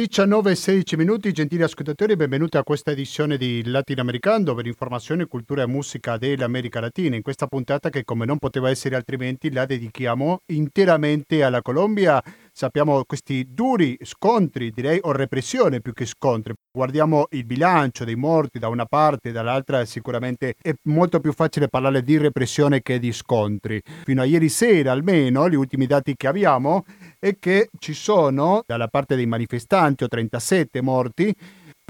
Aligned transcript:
19 0.00 0.52
e 0.52 0.54
16 0.54 0.96
minuti, 0.96 1.30
gentili 1.30 1.62
ascoltatori, 1.62 2.16
benvenuti 2.16 2.56
a 2.56 2.62
questa 2.62 2.90
edizione 2.90 3.36
di 3.36 3.62
Latinoamericano 3.66 4.44
dove 4.44 4.62
l'informazione, 4.62 5.26
cultura 5.26 5.64
e 5.64 5.66
musica 5.66 6.16
dell'America 6.16 6.80
Latina. 6.80 7.16
In 7.16 7.22
questa 7.22 7.46
puntata 7.46 7.90
che 7.90 8.02
come 8.02 8.24
non 8.24 8.38
poteva 8.38 8.70
essere 8.70 8.96
altrimenti 8.96 9.52
la 9.52 9.66
dedichiamo 9.66 10.40
interamente 10.46 11.42
alla 11.42 11.60
Colombia. 11.60 12.22
Sappiamo 12.52 13.04
questi 13.04 13.46
duri 13.50 13.96
scontri, 14.02 14.70
direi, 14.70 14.98
o 15.02 15.12
repressione 15.12 15.80
più 15.80 15.92
che 15.92 16.06
scontri. 16.06 16.54
Guardiamo 16.72 17.26
il 17.30 17.44
bilancio 17.44 18.04
dei 18.04 18.16
morti 18.16 18.58
da 18.58 18.68
una 18.68 18.84
parte 18.84 19.30
e 19.30 19.32
dall'altra, 19.32 19.84
sicuramente 19.84 20.54
è 20.60 20.72
molto 20.84 21.20
più 21.20 21.32
facile 21.32 21.68
parlare 21.68 22.02
di 22.02 22.18
repressione 22.18 22.82
che 22.82 22.98
di 22.98 23.12
scontri. 23.12 23.80
Fino 24.04 24.22
a 24.22 24.24
ieri 24.24 24.48
sera 24.48 24.92
almeno, 24.92 25.48
gli 25.48 25.54
ultimi 25.54 25.86
dati 25.86 26.14
che 26.16 26.26
abbiamo 26.26 26.84
è 27.18 27.36
che 27.38 27.70
ci 27.78 27.94
sono 27.94 28.62
dalla 28.66 28.88
parte 28.88 29.16
dei 29.16 29.26
manifestanti 29.26 30.04
o 30.04 30.08
37 30.08 30.80
morti 30.80 31.34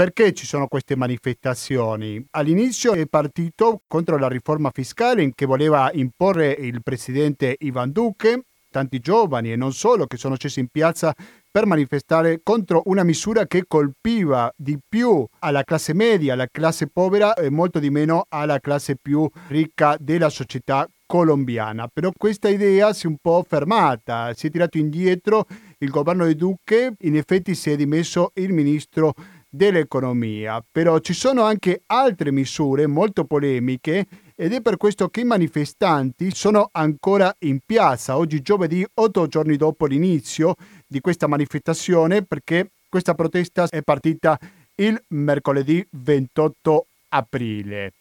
perché 0.01 0.33
ci 0.33 0.47
sono 0.47 0.67
queste 0.67 0.97
manifestazioni? 0.97 2.25
All'inizio 2.31 2.95
è 2.95 3.05
partito 3.05 3.83
contro 3.87 4.17
la 4.17 4.29
riforma 4.29 4.71
fiscale 4.73 5.31
che 5.35 5.45
voleva 5.45 5.91
imporre 5.93 6.53
il 6.53 6.83
presidente 6.83 7.55
Ivan 7.59 7.93
Duque, 7.93 8.45
tanti 8.71 9.01
giovani 9.01 9.53
e 9.53 9.57
non 9.57 9.73
solo 9.73 10.07
che 10.07 10.17
sono 10.17 10.37
scesi 10.37 10.61
in 10.61 10.69
piazza 10.69 11.15
per 11.51 11.67
manifestare 11.67 12.41
contro 12.43 12.83
una 12.87 13.03
misura 13.03 13.47
che 13.47 13.65
colpiva 13.67 14.53
di 14.57 14.79
più 14.89 15.27
alla 15.41 15.65
classe 15.65 15.93
media, 15.93 16.35
alla 16.35 16.47
classe 16.51 16.87
povera 16.87 17.35
e 17.35 17.51
molto 17.51 17.79
di 17.81 17.91
meno 17.91 18.25
alla 18.29 18.61
classe 18.61 18.97
più 19.01 19.29
ricca 19.49 19.97
della 19.99 20.29
società 20.29 20.89
colombiana. 21.07 21.89
Però 21.93 22.11
questa 22.17 22.49
idea 22.49 22.93
si 22.93 23.07
è 23.07 23.09
un 23.09 23.17
po' 23.21 23.45
fermata, 23.47 24.33
si 24.35 24.47
è 24.47 24.51
tirato 24.51 24.79
indietro 24.79 25.47
il 25.79 25.91
governo 25.91 26.25
di 26.25 26.37
Duque, 26.37 26.95
in 27.01 27.17
effetti 27.17 27.57
si 27.57 27.71
è 27.71 27.77
dimesso 27.77 28.31
il 28.35 28.53
ministro 28.53 29.15
dell'economia. 29.49 30.65
Però 30.71 31.01
ci 31.01 31.13
sono 31.13 31.43
anche 31.43 31.83
altre 31.87 32.31
misure 32.31 32.87
molto 32.87 33.25
polemiche 33.25 34.07
ed 34.41 34.55
è 34.55 34.63
per 34.63 34.79
questo 34.79 35.11
che 35.11 35.21
i 35.21 35.25
manifestanti 35.25 36.35
sono 36.35 36.71
ancora 36.73 37.37
in 37.41 37.59
piazza 37.63 38.17
oggi 38.17 38.41
giovedì, 38.41 38.83
otto 38.95 39.27
giorni 39.27 39.59
dopo 39.59 39.85
l'inizio 39.85 40.55
di 40.87 41.03
questa 41.03 41.27
manifestazione, 41.27 42.23
perché 42.23 42.71
questa 42.89 43.15
protesta 43.15 43.69
è 43.69 43.83
partita 43.83 44.39
il 44.77 44.99
mercoledì 45.09 45.87
28 45.91 46.87
aprile. 47.11 47.93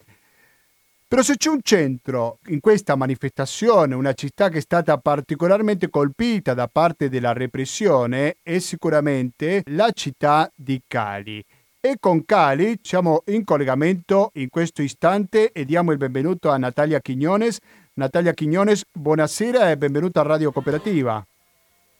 Però 1.06 1.20
se 1.20 1.36
c'è 1.36 1.50
un 1.50 1.60
centro 1.62 2.38
in 2.46 2.60
questa 2.60 2.96
manifestazione, 2.96 3.94
una 3.94 4.14
città 4.14 4.48
che 4.48 4.58
è 4.58 4.62
stata 4.62 4.96
particolarmente 4.96 5.90
colpita 5.90 6.54
da 6.54 6.68
parte 6.68 7.10
della 7.10 7.34
repressione, 7.34 8.36
è 8.42 8.58
sicuramente 8.60 9.60
la 9.66 9.90
città 9.92 10.50
di 10.54 10.80
Cali. 10.88 11.44
E 11.82 11.96
con 11.98 12.26
Cali 12.26 12.78
siamo 12.82 13.22
in 13.28 13.42
collegamento 13.42 14.32
in 14.34 14.50
questo 14.50 14.82
istante 14.82 15.50
e 15.50 15.64
diamo 15.64 15.92
il 15.92 15.96
benvenuto 15.96 16.50
a 16.50 16.58
Natalia 16.58 17.00
Quignones. 17.00 17.56
Natalia 17.94 18.34
Quignones, 18.34 18.84
buonasera 18.92 19.70
e 19.70 19.78
benvenuta 19.78 20.20
a 20.20 20.24
Radio 20.24 20.52
Cooperativa. 20.52 21.26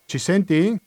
Ci 0.05 0.19
senti? 0.19 0.79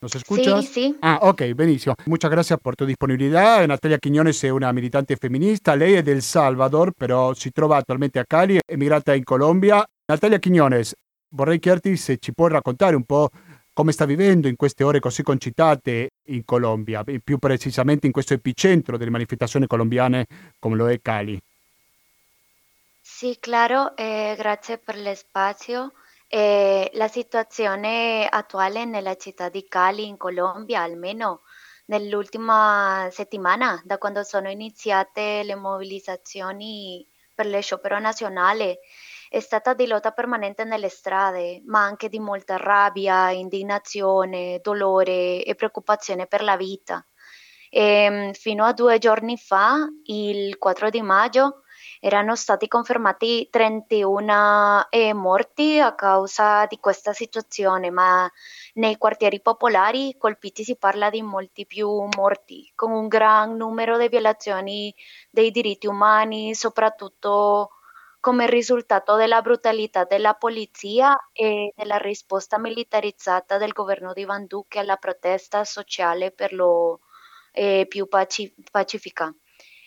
¿Nos 0.00 0.16
escuchas? 0.16 0.64
Sí, 0.64 0.72
sí. 0.72 0.96
Ah, 0.98 1.20
ok, 1.22 1.52
benissimo. 1.52 1.94
Muchas 2.06 2.28
gracias 2.28 2.58
por 2.58 2.74
tu 2.74 2.84
disponibilità. 2.84 3.64
Natalia 3.64 3.98
Quiñones 3.98 4.42
è 4.42 4.48
una 4.48 4.72
militante 4.72 5.14
femminista, 5.14 5.76
lei 5.76 5.92
è 5.94 6.02
del 6.02 6.22
Salvador, 6.22 6.90
però 6.90 7.32
si 7.34 7.52
trova 7.52 7.76
attualmente 7.76 8.18
a 8.18 8.24
Cali, 8.26 8.58
emigrata 8.66 9.14
in 9.14 9.22
Colombia. 9.22 9.86
Natalia 10.06 10.40
Quiñones, 10.40 10.90
vorrei 11.28 11.60
chiederti 11.60 11.96
se 11.96 12.16
ci 12.18 12.34
puoi 12.34 12.50
raccontare 12.50 12.96
un 12.96 13.04
po' 13.04 13.30
come 13.72 13.92
sta 13.92 14.06
vivendo 14.06 14.48
in 14.48 14.56
queste 14.56 14.82
ore 14.82 14.98
così 14.98 15.22
concitate 15.22 16.08
in 16.26 16.44
Colombia, 16.44 17.04
più 17.22 17.38
precisamente 17.38 18.06
in 18.06 18.12
questo 18.12 18.34
epicentro 18.34 18.96
delle 18.96 19.10
manifestazioni 19.10 19.66
colombiane 19.66 20.26
come 20.58 20.76
lo 20.76 20.88
è 20.90 21.00
Cali. 21.00 21.40
Sì, 23.00 23.36
claro, 23.40 23.96
eh, 23.96 24.34
grazie 24.36 24.78
per 24.78 24.96
l'espazio. 24.96 25.92
Eh, 26.28 26.90
la 26.94 27.08
situazione 27.08 28.26
attuale 28.26 28.84
nella 28.84 29.16
città 29.16 29.48
di 29.48 29.64
Cali, 29.68 30.06
in 30.06 30.16
Colombia, 30.16 30.82
almeno 30.82 31.42
nell'ultima 31.86 33.08
settimana, 33.10 33.80
da 33.84 33.98
quando 33.98 34.22
sono 34.22 34.50
iniziate 34.50 35.42
le 35.44 35.54
mobilizzazioni 35.54 37.06
per 37.34 37.46
lo 37.46 37.60
sciopero 37.60 37.98
nazionale, 37.98 38.80
è 39.28 39.40
stata 39.40 39.74
di 39.74 39.86
lotta 39.86 40.12
permanente 40.12 40.64
nelle 40.64 40.88
strade, 40.88 41.62
ma 41.66 41.82
anche 41.82 42.08
di 42.08 42.18
molta 42.18 42.56
rabbia, 42.56 43.30
indignazione, 43.30 44.60
dolore 44.62 45.42
e 45.42 45.54
preoccupazione 45.54 46.26
per 46.26 46.42
la 46.42 46.56
vita. 46.56 47.04
E, 47.70 47.80
ehm, 47.80 48.32
fino 48.32 48.64
a 48.64 48.72
due 48.72 48.98
giorni 48.98 49.36
fa, 49.36 49.86
il 50.04 50.58
4 50.58 50.90
di 50.90 51.02
maggio, 51.02 51.62
erano 52.00 52.34
stati 52.36 52.68
confermati 52.68 53.48
31 53.50 54.86
eh, 54.90 55.14
morti 55.14 55.78
a 55.80 55.94
causa 55.94 56.66
di 56.66 56.78
questa 56.78 57.12
situazione, 57.12 57.90
ma 57.90 58.30
nei 58.74 58.96
quartieri 58.96 59.40
popolari 59.40 60.16
colpiti 60.18 60.62
si 60.64 60.76
parla 60.76 61.10
di 61.10 61.22
molti 61.22 61.66
più 61.66 61.88
morti, 62.16 62.70
con 62.74 62.92
un 62.92 63.08
gran 63.08 63.56
numero 63.56 63.98
di 63.98 64.08
violazioni 64.08 64.94
dei 65.30 65.50
diritti 65.50 65.86
umani, 65.86 66.54
soprattutto 66.54 67.70
come 68.26 68.48
risultato 68.48 69.14
della 69.14 69.40
brutalità 69.40 70.02
della 70.02 70.34
polizia 70.34 71.16
e 71.32 71.72
della 71.76 71.96
risposta 71.96 72.58
militarizzata 72.58 73.56
del 73.56 73.70
governo 73.70 74.12
di 74.12 74.24
Van 74.24 74.46
Duque 74.46 74.80
alla 74.80 74.96
protesta 74.96 75.62
sociale 75.62 76.32
per 76.32 76.52
lo 76.52 77.02
eh, 77.52 77.86
più 77.88 78.08
paci- 78.08 78.52
pacifica. 78.68 79.32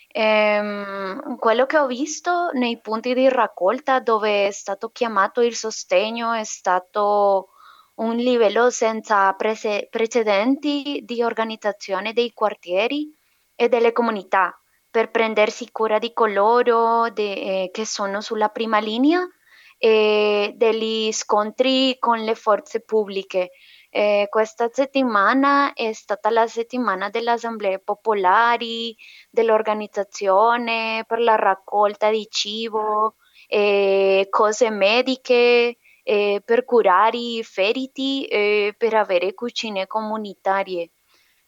Ehm, 0.08 1.36
quello 1.36 1.66
che 1.66 1.78
ho 1.80 1.86
visto 1.86 2.52
nei 2.54 2.80
punti 2.80 3.14
di 3.14 3.28
raccolta 3.28 4.00
dove 4.00 4.48
è 4.48 4.52
stato 4.52 4.88
chiamato 4.90 5.42
il 5.42 5.54
sostegno 5.54 6.32
è 6.32 6.46
stato 6.46 7.50
un 7.96 8.16
livello 8.16 8.70
senza 8.70 9.34
prese- 9.34 9.90
precedenti 9.92 11.02
di 11.04 11.22
organizzazione 11.22 12.14
dei 12.14 12.32
quartieri 12.32 13.14
e 13.54 13.68
delle 13.68 13.92
comunità 13.92 14.59
per 14.90 15.12
prendersi 15.12 15.72
cura 15.72 16.00
di 16.00 16.14
coloro 16.14 17.10
de- 17.10 17.64
eh, 17.64 17.70
che 17.72 17.86
sono 17.86 18.22
sulla 18.22 18.50
prima 18.50 18.80
linea 18.80 19.28
e 19.78 20.54
degli 20.56 21.12
scontri 21.12 21.98
con 22.00 22.20
le 22.20 22.36
forze 22.36 22.82
pubbliche 22.82 23.52
eh, 23.92 24.28
questa 24.30 24.70
settimana 24.72 25.74
è 25.74 25.94
stata 25.94 26.30
la 26.30 26.46
settimana 26.48 27.10
delle 27.10 27.32
assemblee 27.32 27.80
popolari, 27.80 28.96
dell'organizzazione 29.32 31.04
per 31.08 31.20
la 31.20 31.36
raccolta 31.36 32.12
di 32.12 32.28
cibo, 32.30 33.16
eh, 33.48 34.28
cose 34.30 34.70
mediche, 34.70 35.78
eh, 36.04 36.42
per 36.46 36.66
curare 36.66 37.18
i 37.18 37.44
feriti, 37.44 38.26
eh, 38.26 38.76
per 38.78 38.94
avere 38.94 39.34
cucine 39.34 39.88
comunitarie. 39.88 40.92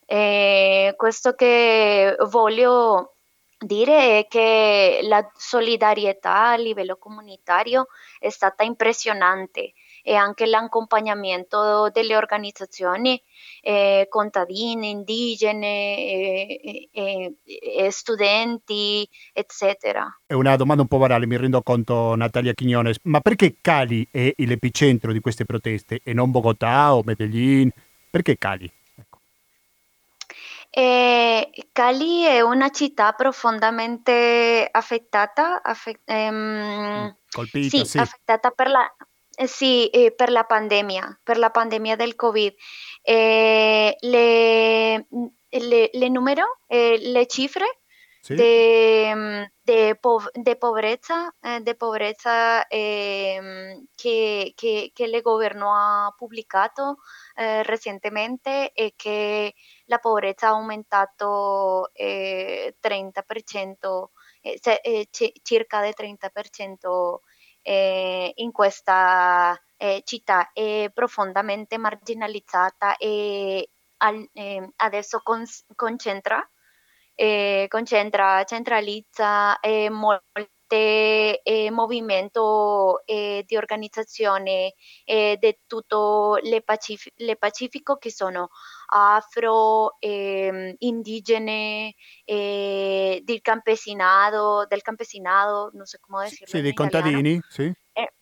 Eh, 0.05 0.93
questo 0.97 1.33
che 1.35 2.15
voglio 2.27 3.17
dire 3.61 4.25
che 4.27 4.99
la 5.03 5.29
solidarietà 5.35 6.49
a 6.49 6.55
livello 6.55 6.97
comunitario 6.97 7.87
è 8.19 8.29
stata 8.29 8.63
impressionante 8.63 9.73
e 10.03 10.15
anche 10.15 10.47
l'accompagnamento 10.47 11.89
delle 11.91 12.15
organizzazioni 12.15 13.21
eh, 13.61 14.07
contadine, 14.09 14.87
indigene, 14.87 15.95
eh, 15.97 17.35
eh, 17.43 17.91
studenti, 17.91 19.07
eccetera. 19.31 20.07
È 20.25 20.33
una 20.33 20.55
domanda 20.55 20.81
un 20.81 20.87
po' 20.87 20.97
varale, 20.97 21.27
mi 21.27 21.37
rendo 21.37 21.61
conto 21.61 22.15
Natalia 22.15 22.55
Quignones, 22.55 22.97
ma 23.03 23.19
perché 23.19 23.57
Cali 23.61 24.07
è 24.09 24.33
l'epicentro 24.37 25.11
di 25.11 25.19
queste 25.19 25.45
proteste 25.45 26.01
e 26.03 26.13
non 26.13 26.31
Bogotà 26.31 26.95
o 26.95 27.03
Medellin? 27.05 27.71
Perché 28.09 28.37
Cali? 28.37 28.69
Eh, 30.73 31.51
Cali 31.73 32.21
è 32.21 32.39
una 32.39 32.69
città 32.69 33.11
profondamente 33.11 34.67
affettata, 34.71 35.61
affett- 35.61 36.09
ehm, 36.09 37.13
colpita, 37.29 37.77
sì, 37.77 37.85
sì. 37.85 37.97
affettata 37.97 38.51
per 38.51 38.69
la, 38.69 38.95
eh, 39.35 39.47
sì, 39.47 39.87
eh, 39.87 40.13
per 40.13 40.31
la 40.31 40.45
pandemia, 40.45 41.19
per 41.21 41.37
la 41.37 41.49
pandemia 41.49 41.97
del 41.97 42.15
Covid. 42.15 42.53
Eh, 43.01 43.97
le, 43.99 44.97
mm, 45.13 45.25
le, 45.49 45.89
le 45.91 46.09
numero, 46.09 46.59
eh, 46.67 46.97
le 47.01 47.27
cifre 47.27 47.81
de, 48.27 49.11
mm, 49.13 49.43
de 49.71 49.95
pov- 49.95 50.29
de 50.47 50.55
pobrezza, 50.57 51.17
eh, 51.41 51.61
de 51.61 51.75
pobrezza 51.75 52.67
ehm, 52.67 53.85
che, 53.95 54.51
che, 54.55 54.91
che 54.93 55.03
il 55.05 55.21
governo 55.21 55.73
ha 55.73 56.13
pubblicato 56.17 56.97
eh, 57.35 57.63
recentemente 57.63 58.71
è 58.73 58.91
che 58.95 59.53
la 59.85 59.99
pobrezza 59.99 60.47
ha 60.47 60.51
aumentato 60.51 61.89
eh, 61.93 62.75
30%, 62.81 64.11
eh, 64.41 64.59
eh, 64.83 65.07
ci- 65.11 65.33
circa 65.41 65.79
del 65.81 65.93
30% 65.93 67.21
eh, 67.61 68.31
in 68.35 68.51
questa 68.51 69.57
eh, 69.77 70.01
città. 70.03 70.51
È 70.51 70.89
profondamente 70.93 71.77
marginalizzata 71.77 72.97
e 72.97 73.69
al, 73.97 74.27
eh, 74.33 74.69
adesso 74.77 75.19
con, 75.23 75.43
concentra, 75.75 76.45
eh, 77.15 77.65
concentra, 77.69 78.43
centralizza 78.43 79.59
eh, 79.59 79.89
molte 79.89 81.41
eh, 81.43 81.69
movimento 81.69 83.05
eh, 83.05 83.43
di 83.45 83.57
organizzazione 83.57 84.73
eh, 85.03 85.37
di 85.39 85.57
tutto 85.67 86.37
le, 86.41 86.61
Pacif- 86.61 87.11
le 87.17 87.35
Pacifico 87.35 87.97
che 87.97 88.11
sono 88.11 88.49
afro, 88.93 89.97
eh, 89.99 90.75
indigene, 90.79 91.93
eh, 92.23 93.21
del 93.23 93.41
campesinato, 93.41 94.65
del 94.67 94.81
campesinato, 94.81 95.71
non 95.73 95.85
so 95.85 95.97
come 95.99 96.23
decirlo. 96.23 96.45
Sì, 96.47 96.61
dei 96.61 96.73
contadini, 96.73 97.41
sì. 97.47 97.71
Eh, 97.93 98.13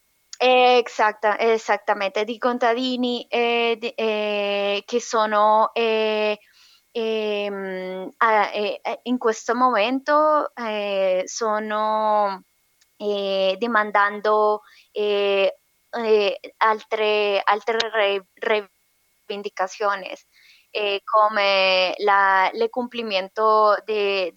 Exacta, 0.41 1.38
esattamente, 1.38 2.24
di 2.24 2.38
contadini 2.38 3.25
eh, 3.27 3.75
di- 3.77 3.89
eh, 3.89 4.83
che 4.86 5.01
sono 5.01 5.71
eh, 5.74 6.39
eh, 6.91 8.80
eh, 8.81 9.00
in 9.03 9.18
questo 9.18 9.56
momento 9.56 10.53
eh, 10.56 11.24
sono 11.25 12.44
eh, 12.97 13.56
demandando 13.59 14.62
eh, 14.91 15.59
eh, 15.91 16.39
altre, 16.57 17.41
altre 17.44 17.77
re- 17.91 18.27
reivindicaciones. 19.25 20.25
eh, 20.71 21.01
come 21.03 21.95
la- 21.97 22.50
il 22.53 22.69
compimento 22.69 23.75
de- 23.86 24.30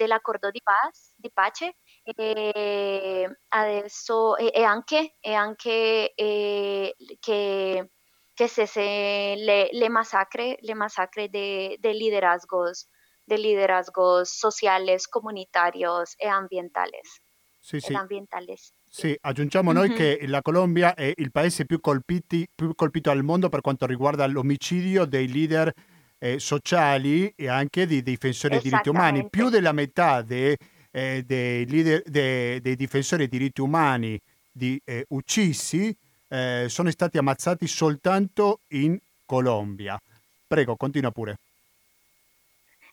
di, 0.51 0.61
paz, 0.63 1.13
di 1.17 1.31
pace 1.31 1.77
e 2.05 3.29
adesso 3.49 4.37
e, 4.39 4.51
e 4.55 4.63
anche, 4.65 5.17
anche 5.35 6.13
eh, 6.15 6.95
che, 7.21 7.91
che 8.35 8.49
cese 8.49 9.35
le, 9.37 9.69
le 9.73 9.89
masacre, 9.89 10.57
le 10.61 10.75
masacre 10.75 11.29
de, 11.29 11.77
de 11.81 11.93
liderazgos, 11.93 12.89
de 13.25 13.37
liderazgos 13.39 14.31
sociales, 14.31 15.07
comunitarios 15.09 16.15
e 16.19 16.29
ambientales. 16.29 17.21
Sì, 17.59 17.79
sì. 17.81 17.95
ambientales. 17.95 18.73
Sì, 18.91 19.17
aggiungiamo 19.21 19.73
noi 19.73 19.89
Mhm. 19.89 19.95
che 19.97 20.27
la 20.27 20.43
Colombia 20.43 20.95
è 20.95 21.13
il 21.17 21.31
paese 21.31 21.65
più, 21.65 21.81
colpiti- 21.81 22.47
più 22.55 22.75
colpito 22.75 23.11
al 23.11 23.23
mondo 23.23 23.49
per 23.49 23.61
quanto 23.61 23.87
riguarda 23.87 24.27
l'omicidio 24.27 25.05
dei 25.07 25.29
leader 25.33 25.73
eh, 26.19 26.39
sociali 26.39 27.33
e 27.35 27.49
anche 27.49 27.85
di 27.87 28.03
difensori 28.03 28.55
dei 28.55 28.63
diritti 28.63 28.89
umani. 28.89 29.29
Più 29.29 29.49
della 29.49 29.73
metà 29.73 30.23
de- 30.23 30.57
eh, 30.91 31.23
dei, 31.25 31.67
leader- 31.67 32.03
de- 32.05 32.61
dei 32.61 32.77
difensori 32.77 33.27
dei 33.27 33.39
diritti 33.39 33.61
umani 33.61 34.21
di, 34.51 34.81
eh, 34.85 35.05
uccisi 35.09 35.97
eh, 36.33 36.67
sono 36.69 36.91
stati 36.91 37.19
ammazzati 37.19 37.67
soltanto 37.67 38.61
in 38.69 38.99
Colombia. 39.27 40.01
Prego, 40.47 40.77
continua 40.77 41.11
pure. 41.11 41.37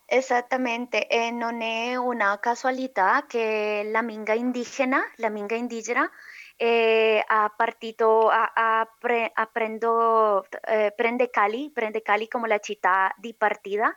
Esattamente, 0.06 1.08
e 1.08 1.32
non 1.32 1.62
è 1.62 1.96
una 1.96 2.38
casualità 2.40 3.26
che 3.28 3.88
la 3.92 4.02
minga 4.02 4.34
indigena, 4.34 5.00
la 5.18 5.30
minga 5.30 5.56
indigena, 5.56 6.10
eh, 6.58 7.24
ha 7.26 7.54
partito, 7.56 8.28
ha, 8.28 8.52
ha 8.54 8.90
pre- 9.00 9.30
ha 9.32 9.46
prendo- 9.46 10.46
eh, 10.68 10.92
prende 10.96 11.30
Cali, 11.30 11.70
prende 11.72 12.02
Cali 12.02 12.28
come 12.28 12.48
la 12.48 12.60
città 12.60 13.14
di 13.18 13.34
partita, 13.36 13.96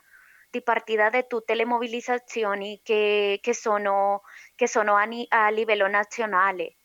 di 0.49 0.61
partita 0.61 1.09
di 1.09 1.25
tutte 1.27 1.55
le 1.55 1.65
mobilizzazioni 1.65 2.79
che, 2.83 3.39
che 3.41 3.53
sono, 3.53 4.21
che 4.55 4.67
sono 4.67 4.95
a, 4.95 5.07
a 5.29 5.49
livello 5.49 5.87
nazionale. 5.87 6.75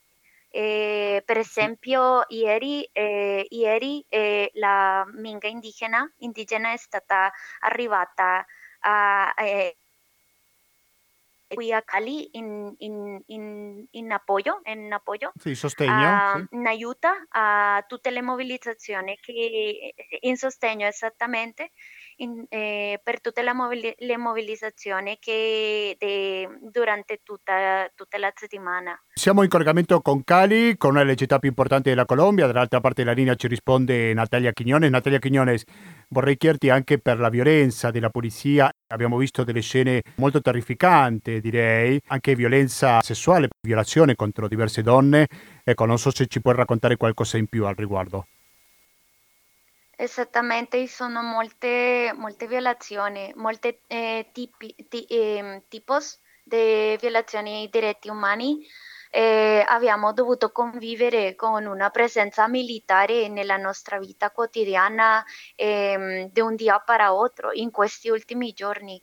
Eh, 0.50 1.22
per 1.26 1.36
esempio, 1.38 2.24
ieri, 2.28 2.88
eh, 2.92 3.46
ieri 3.50 4.04
eh, 4.08 4.50
la 4.54 5.04
minga 5.12 5.46
indigena, 5.46 6.10
indigena 6.18 6.72
è 6.72 6.76
stata 6.76 7.30
arrivata 7.60 8.46
a, 8.80 9.34
eh, 9.36 9.76
qui 11.54 11.72
a 11.72 11.82
Cali 11.82 12.28
in, 12.32 12.74
in, 12.78 13.22
in, 13.26 13.86
in 13.90 14.12
apoyo, 14.12 14.60
in 14.64 14.92
apoyo 14.92 15.32
Sì, 15.38 15.54
sostegno. 15.54 15.92
a, 15.92 16.38
sì. 16.38 16.56
in 16.56 16.66
aiuta 16.66 17.26
a 17.28 17.84
tutte 17.86 18.10
le 18.10 18.22
mobilizzazioni 18.22 19.16
che 19.20 19.94
in 20.20 20.36
sostegno 20.36 20.86
esattamente 20.86 21.72
in- 22.18 22.44
eh, 22.48 23.00
per 23.02 23.20
tutte 23.20 23.42
le, 23.42 23.52
mobili- 23.52 23.94
le 23.98 24.16
mobilizzazioni 24.16 25.18
che 25.20 25.96
de- 25.98 26.48
durante 26.70 27.20
tutta, 27.22 27.90
tutta 27.94 28.18
la 28.18 28.32
settimana. 28.34 28.98
Siamo 29.12 29.42
in 29.42 29.48
collegamento 29.48 30.00
con 30.00 30.22
Cali, 30.24 30.76
con 30.76 30.90
una 30.90 31.02
delle 31.02 31.16
città 31.16 31.38
più 31.38 31.48
importanti 31.48 31.88
della 31.88 32.04
Colombia. 32.04 32.46
Dall'altra 32.46 32.80
parte 32.80 33.02
della 33.02 33.14
linea 33.14 33.34
ci 33.34 33.48
risponde 33.48 34.12
Natalia 34.14 34.52
Quiñones. 34.58 34.90
Natalia 34.90 35.18
Quiñones, 35.18 35.62
vorrei 36.08 36.36
chiederti 36.36 36.70
anche 36.70 36.98
per 36.98 37.18
la 37.18 37.28
violenza 37.28 37.90
della 37.90 38.10
polizia. 38.10 38.70
Abbiamo 38.88 39.16
visto 39.16 39.44
delle 39.44 39.60
scene 39.60 40.02
molto 40.16 40.40
terrificanti, 40.40 41.40
direi, 41.40 42.00
anche 42.06 42.34
violenza 42.34 43.00
sessuale, 43.02 43.48
violazione 43.60 44.14
contro 44.14 44.48
diverse 44.48 44.82
donne. 44.82 45.26
Ecco, 45.64 45.84
non 45.84 45.98
so 45.98 46.10
se 46.10 46.26
ci 46.26 46.40
puoi 46.40 46.54
raccontare 46.54 46.96
qualcosa 46.96 47.36
in 47.36 47.46
più 47.48 47.66
al 47.66 47.74
riguardo. 47.74 48.26
Esattamente, 50.00 50.86
sono 50.86 51.22
molte, 51.22 52.12
molte 52.16 52.46
violazioni, 52.46 53.32
molte 53.34 53.82
eh, 53.88 54.30
tipi, 54.32 54.74
ti- 54.88 55.06
tipos 55.68 56.20
di 56.44 56.96
violazioni 57.00 57.62
ai 57.62 57.68
diritti 57.68 58.08
umani. 58.08 58.64
Eh, 59.10 59.64
abbiamo 59.66 60.12
dovuto 60.12 60.52
convivere 60.52 61.34
con 61.34 61.66
una 61.66 61.90
presenza 61.90 62.46
militare 62.46 63.28
nella 63.28 63.56
nostra 63.56 63.98
vita 63.98 64.30
quotidiana 64.30 65.24
ehm, 65.56 66.30
di 66.30 66.40
un 66.40 66.54
dia 66.54 66.78
per 66.78 67.00
altro 67.00 67.50
in 67.52 67.70
questi 67.72 68.08
ultimi 68.10 68.52
giorni, 68.52 69.02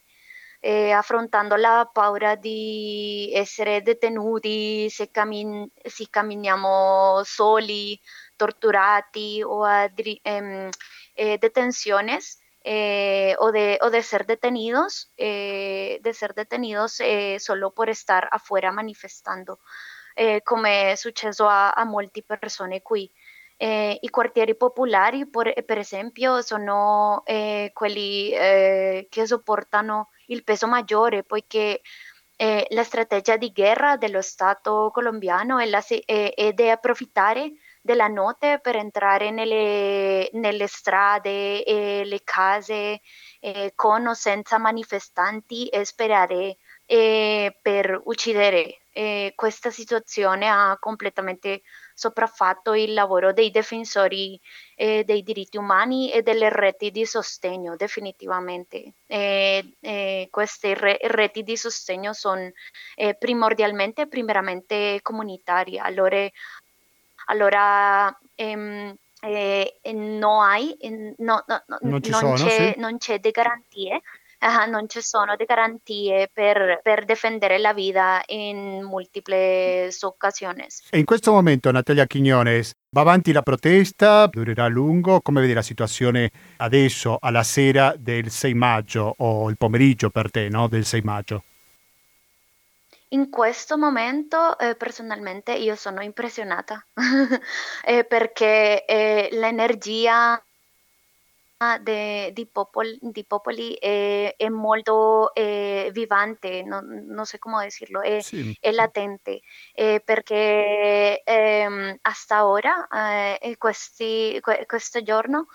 eh, 0.59 0.91
affrontando 0.91 1.56
la 1.56 1.89
paura 1.91 2.36
di 2.36 3.31
essere 3.33 3.81
detenuti 3.81 4.89
se, 4.89 5.12
cammin- 5.12 5.69
se 5.83 6.07
camminiamo 6.09 7.21
soli 7.24 8.00
torturati 8.36 9.42
o 9.44 9.64
a 9.64 9.90
em, 10.24 10.70
eh, 11.16 11.38
detenciones 11.38 12.40
eh, 12.64 13.36
o, 13.40 13.52
de, 13.52 13.78
o 13.82 13.90
de 13.90 14.02
ser 14.02 14.26
detenidos, 14.26 15.12
eh, 15.18 16.00
de 16.02 16.14
ser 16.14 16.34
detenidos 16.34 17.00
eh, 17.00 17.38
solo 17.40 17.72
por 17.72 17.90
estar 17.90 18.28
afuera 18.32 18.72
manifestando, 18.72 19.60
eh, 20.16 20.42
come 20.44 20.92
è 20.92 20.96
successo 20.96 21.48
a, 21.48 21.72
a 21.72 21.86
molte 21.86 22.24
persone 22.24 22.82
qui. 22.82 23.10
Eh, 23.58 23.98
I 24.02 24.10
quartieri 24.10 24.56
popolari, 24.56 25.27
por, 25.27 25.54
per 25.63 25.77
esempio, 25.77 26.42
sono 26.42 27.24
eh, 27.25 27.72
quelli 27.74 28.32
eh, 28.32 29.08
che 29.10 29.25
sopportano 29.25 30.10
il 30.27 30.44
peso 30.44 30.68
maggiore, 30.68 31.24
poiché 31.24 31.82
eh, 32.36 32.68
la 32.72 32.84
strategia 32.84 33.38
di 33.38 33.51
guerra 33.54 33.96
dello 33.96 34.22
Stato 34.22 34.89
colombiano 34.92 35.60
è, 35.60 35.65
la, 35.68 35.82
è- 36.06 36.54
approfittare 36.72 37.54
della 37.86 38.08
notte 38.08 38.58
per 38.63 38.75
entrare 38.75 39.30
nelle, 39.30 40.27
nelle 40.34 40.65
strade 40.65 41.63
e 41.63 42.04
le 42.04 42.22
case 42.24 43.00
eh, 43.39 43.74
con 43.75 44.08
o 44.08 44.13
senza 44.15 44.58
manifestanti 44.58 45.68
e 45.68 45.86
sperare 45.86 46.58
eh, 46.88 47.56
per 47.62 48.01
uccidere. 48.06 48.80
Eh, 48.92 49.34
questa 49.36 49.70
situazione 49.70 50.48
ha 50.48 50.77
completamente 50.80 51.62
sopraffatto 51.94 52.74
il 52.74 52.94
lavoro 52.94 53.34
dei 53.34 53.51
difensori 53.51 54.39
eh, 54.75 55.04
dei 55.04 55.22
diritti 55.22 55.58
umani 55.58 56.12
e 56.12 56.24
delle 56.24 56.50
reti 56.50 56.89
di 56.89 57.06
sostegno, 57.06 57.75
definitivamente. 57.75 58.94
Eh, 59.06 59.77
eh, 59.82 60.27
queste 60.32 60.74
re- 60.74 60.98
reti 61.01 61.44
di 61.44 61.56
sostegno 61.56 62.13
sono 62.13 62.50
eh, 62.96 63.15
primordialmente, 63.15 64.08
primeramente 64.08 65.00
comunitarie. 65.04 65.80
Allora, 65.80 66.27
allora 67.25 68.15
ehm, 68.36 68.96
eh, 69.22 69.79
no 69.94 70.41
hai, 70.41 70.74
eh, 70.74 71.13
no- 71.17 71.44
no- 71.48 71.63
no- 71.67 71.77
Non 71.82 72.03
ci 72.03 72.12
non 72.12 72.20
sono, 72.20 72.36
c'è, 72.36 72.74
sì. 72.74 72.79
non 72.79 72.98
c'è 72.98 73.20
de 73.20 73.32
garantie, 73.32 74.01
ah, 74.39 74.65
non 74.65 74.88
ci 74.88 75.01
sono 75.01 75.36
de 75.36 75.46
garantie 75.46 76.29
per, 76.32 76.79
per 76.84 77.05
difendere 77.05 77.58
la 77.58 77.74
vita 77.74 78.22
in 78.27 78.84
multiple 78.84 79.89
occasioni. 80.01 80.65
E 80.91 81.00
in 81.00 81.05
questo 81.05 81.32
momento, 81.32 81.72
Natalia 81.72 82.05
Quiñones, 82.05 82.72
va 82.91 83.01
avanti 83.01 83.32
la 83.32 83.41
protesta? 83.41 84.27
Durerà 84.27 84.65
a 84.65 84.67
lungo? 84.67 85.22
Come 85.22 85.41
vedi 85.41 85.53
la 85.53 85.63
situazione 85.63 86.29
adesso, 86.58 87.17
alla 87.20 87.44
sera 87.44 87.96
del 87.98 88.29
6 88.29 88.53
maggio, 88.53 89.15
o 89.17 89.50
il 89.50 89.58
pomeriggio 89.58 90.10
per 90.12 90.29
te, 90.29 90.50
no? 90.50 90.67
Del 90.67 90.86
6 90.86 91.01
maggio? 91.01 91.44
In 93.15 93.29
questo 93.29 93.77
momento, 93.77 94.60
eh, 94.60 94.75
personalmente, 94.75 95.53
io 95.53 95.75
sono 95.77 96.01
impressionata 96.01 96.86
eh, 97.86 98.03
perché 98.03 98.84
eh, 98.84 99.29
l'energia 99.31 100.38
de, 101.81 102.31
di, 102.34 102.45
Popol, 102.45 102.98
di 103.00 103.24
Popoli 103.24 103.74
è, 103.75 104.36
è 104.36 104.50
molto 104.50 105.34
eh, 105.34 105.91
vivante, 105.93 106.62
non, 106.63 107.05
non, 107.07 107.25
so 107.25 107.38
come 107.39 107.69
dirlo, 107.79 108.01
è, 108.01 108.19
sì. 108.19 108.53
è 108.60 108.72
latente, 108.72 109.39
eh, 109.74 110.01
perché 110.03 111.22
ehm, 111.24 111.98
hasta 112.01 112.45
ora, 112.45 113.38
eh, 113.39 113.55
questi, 113.57 114.41
questo 114.65 115.01
giorno, 115.01 115.48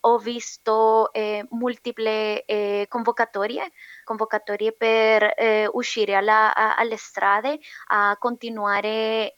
ho 0.00 0.18
visto 0.18 1.10
multiple 1.50 2.44
convocatorie, 2.88 3.72
convocatorie 4.06 4.72
per 4.72 5.34
uscire 5.72 6.14
alla, 6.14 6.54
a, 6.54 6.76
alle 6.76 6.96
strade, 6.96 7.58
a 7.88 8.16
continuare 8.18 9.34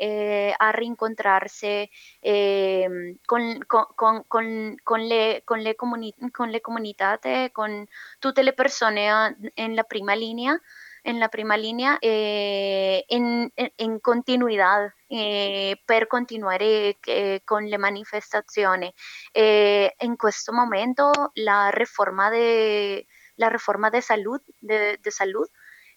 a 0.56 0.70
rincontrarsi 0.70 1.88
ehm, 2.20 3.16
con, 3.24 3.58
con, 3.66 4.24
con, 4.26 4.74
con 4.82 5.00
le 5.00 5.40
con 5.44 5.58
le, 5.60 5.74
comuni- 5.74 6.14
con 6.30 6.50
le 6.50 6.60
comunità, 6.60 7.18
con 7.50 7.86
tutte 8.18 8.42
le 8.42 8.52
persone 8.52 9.36
nella 9.54 9.82
prima 9.84 10.14
linea, 10.14 10.60
en 11.02 11.18
la 11.18 11.28
prima 11.28 11.56
línea 11.56 11.98
eh, 12.00 13.04
en, 13.08 13.50
en, 13.54 14.00
continuidad 14.00 14.92
eh, 15.08 15.80
per 15.84 16.06
continuare 16.06 16.98
eh, 17.06 17.40
con 17.44 17.64
le 17.64 17.78
manifestazioni. 17.78 18.92
en 19.32 20.16
questo 20.16 20.52
momento 20.52 21.10
la 21.34 21.70
riforma 21.70 22.28
de, 22.30 23.06
la 23.38 23.48
riforma 23.48 23.90
de 23.90 24.02
salud, 24.02 24.40
de, 24.60 24.98
de 25.02 25.10
salud 25.10 25.48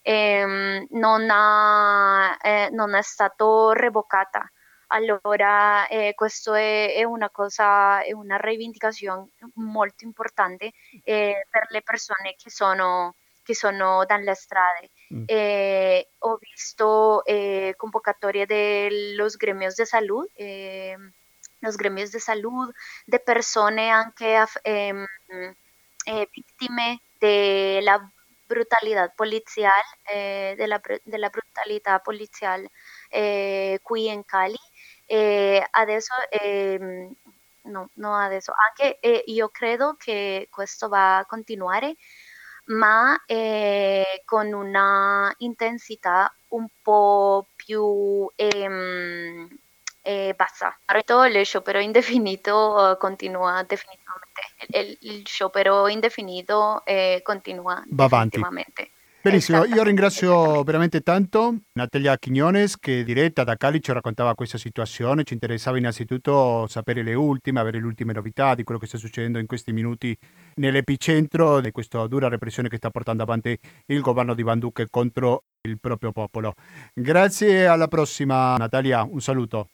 ehm, 0.03 0.87
non, 0.91 1.27
ha, 1.29 2.37
non 2.71 2.95
è 2.95 3.01
stata 3.01 3.73
revocata. 3.73 4.49
Allora, 4.93 5.87
eh, 5.87 6.13
questo 6.15 6.53
è, 6.53 6.93
è, 6.95 7.03
una 7.03 7.29
cosa, 7.29 8.03
è 8.03 8.11
una 8.11 8.35
rivendicazione 8.37 9.29
molto 9.55 10.03
importante 10.03 10.73
eh, 11.03 11.47
per 11.49 11.67
le 11.69 11.81
persone 11.81 12.35
che 12.37 12.49
sono, 12.49 13.15
che 13.41 13.55
sono 13.55 14.03
dalle 14.05 14.35
strade. 14.35 14.89
Mm. 15.13 15.23
Eh, 15.27 16.07
ho 16.19 16.37
visto 16.41 17.23
eh, 17.25 17.73
convocatorie 17.77 18.45
de 18.45 19.13
los 19.15 19.37
gremios 19.37 19.75
de 19.75 19.85
salud, 19.85 20.27
eh, 20.35 20.97
los 21.59 21.77
gremios 21.77 22.11
de 22.11 22.19
salud, 22.19 22.69
de 23.05 23.19
persone 23.19 23.89
anche 23.89 24.35
ehm, 27.21 27.29
eh, 27.29 27.79
vittime 27.79 27.79
della 27.79 28.11
brutalità 28.45 29.07
poliziale, 29.09 29.83
eh, 30.03 30.53
della, 30.57 30.79
della 31.03 31.29
brutalità 31.29 31.99
poliziale 31.99 32.69
eh, 33.09 33.79
qui 33.81 34.07
in 34.07 34.25
Cali. 34.25 34.57
Eh, 35.05 35.65
adesso 35.71 36.13
eh, 36.29 36.77
no, 37.63 37.89
no 37.95 38.15
adesso, 38.15 38.53
anche 38.69 38.99
eh, 38.99 39.23
io 39.27 39.49
credo 39.49 39.95
che 39.97 40.47
questo 40.49 40.87
va 40.89 41.17
a 41.19 41.25
continuare, 41.25 41.95
ma 42.65 43.21
eh, 43.25 44.21
con 44.25 44.51
una 44.53 45.33
intensità 45.39 46.33
un 46.49 46.67
po' 46.81 47.47
più 47.55 48.29
ehm, 48.35 49.47
eh, 50.01 50.33
bassa. 50.35 50.77
Il 50.93 51.45
sciopero 51.45 51.79
indefinito 51.79 52.97
continua 52.99 53.63
definitivamente, 53.67 54.41
il, 54.67 54.97
il 55.01 55.27
sciopero 55.27 55.87
indefinito 55.87 56.83
continua 57.23 57.83
va 57.89 58.03
avanti. 58.03 58.41
Benissimo, 59.23 59.65
io 59.65 59.83
ringrazio 59.83 60.63
veramente 60.63 61.01
tanto 61.01 61.55
Natalia 61.73 62.17
Quiñones 62.19 62.73
che 62.79 63.03
diretta 63.03 63.43
da 63.43 63.55
Cali 63.55 63.79
ci 63.79 63.93
raccontava 63.93 64.33
questa 64.33 64.57
situazione, 64.57 65.23
ci 65.23 65.33
interessava 65.33 65.77
innanzitutto 65.77 66.65
sapere 66.65 67.03
le 67.03 67.13
ultime, 67.13 67.59
avere 67.59 67.79
le 67.79 67.85
ultime 67.85 68.13
novità 68.13 68.55
di 68.55 68.63
quello 68.63 68.79
che 68.79 68.87
sta 68.87 68.97
succedendo 68.97 69.37
in 69.37 69.45
questi 69.45 69.73
minuti 69.73 70.17
nell'epicentro 70.55 71.61
di 71.61 71.69
questa 71.69 72.07
dura 72.07 72.29
repressione 72.29 72.67
che 72.67 72.77
sta 72.77 72.89
portando 72.89 73.21
avanti 73.21 73.55
il 73.85 74.01
governo 74.01 74.33
di 74.33 74.41
Van 74.41 74.57
Duque 74.57 74.87
contro 74.89 75.43
il 75.61 75.79
proprio 75.79 76.11
popolo. 76.11 76.55
Grazie, 76.91 77.67
alla 77.67 77.87
prossima 77.87 78.57
Natalia, 78.57 79.03
un 79.03 79.21
saluto. 79.21 79.67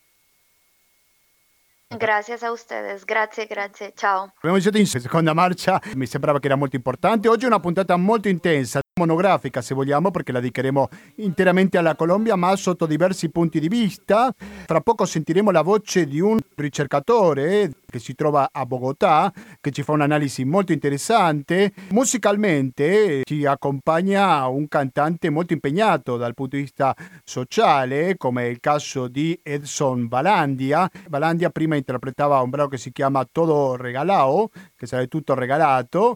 Grazie 1.95 2.37
a 2.41 2.51
ustedes, 2.51 3.05
grazie, 3.05 3.45
grazie, 3.45 3.93
ciao. 3.95 4.33
Abbiamo 4.35 4.55
iniziato 4.55 4.77
in 4.77 4.87
seconda 4.87 5.33
marcia, 5.33 5.81
mi 5.93 6.05
sembrava 6.05 6.37
che 6.37 6.47
era 6.47 6.55
molto 6.55 6.75
importante. 6.75 7.29
Oggi 7.29 7.45
è 7.45 7.47
una 7.47 7.61
puntata 7.61 7.95
molto 7.95 8.27
intensa 8.27 8.81
monografica 8.97 9.61
se 9.61 9.73
vogliamo 9.73 10.11
perché 10.11 10.31
la 10.31 10.39
dedicheremo 10.39 10.89
interamente 11.17 11.77
alla 11.77 11.95
Colombia 11.95 12.35
ma 12.35 12.55
sotto 12.55 12.85
diversi 12.85 13.29
punti 13.29 13.59
di 13.59 13.67
vista. 13.67 14.33
Fra 14.65 14.81
poco 14.81 15.05
sentiremo 15.05 15.51
la 15.51 15.61
voce 15.61 16.05
di 16.05 16.19
un 16.19 16.39
ricercatore 16.55 17.71
che 17.85 17.99
si 17.99 18.15
trova 18.15 18.49
a 18.51 18.65
Bogotà 18.65 19.31
che 19.61 19.71
ci 19.71 19.83
fa 19.83 19.93
un'analisi 19.93 20.43
molto 20.43 20.73
interessante. 20.73 21.71
Musicalmente 21.89 23.21
ci 23.23 23.45
accompagna 23.45 24.45
un 24.47 24.67
cantante 24.67 25.29
molto 25.29 25.53
impegnato 25.53 26.17
dal 26.17 26.33
punto 26.33 26.55
di 26.55 26.63
vista 26.63 26.95
sociale 27.23 28.17
come 28.17 28.47
il 28.47 28.59
caso 28.59 29.07
di 29.07 29.39
Edson 29.41 30.07
Balandia. 30.07 30.89
Balandia 31.07 31.49
prima 31.49 31.75
interpretava 31.75 32.41
un 32.41 32.49
brano 32.49 32.67
che 32.67 32.77
si 32.77 32.91
chiama 32.91 33.27
Todo 33.31 33.75
Regalao, 33.75 34.49
che 34.75 34.85
sarebbe 34.87 35.07
tutto 35.07 35.33
regalato, 35.33 36.15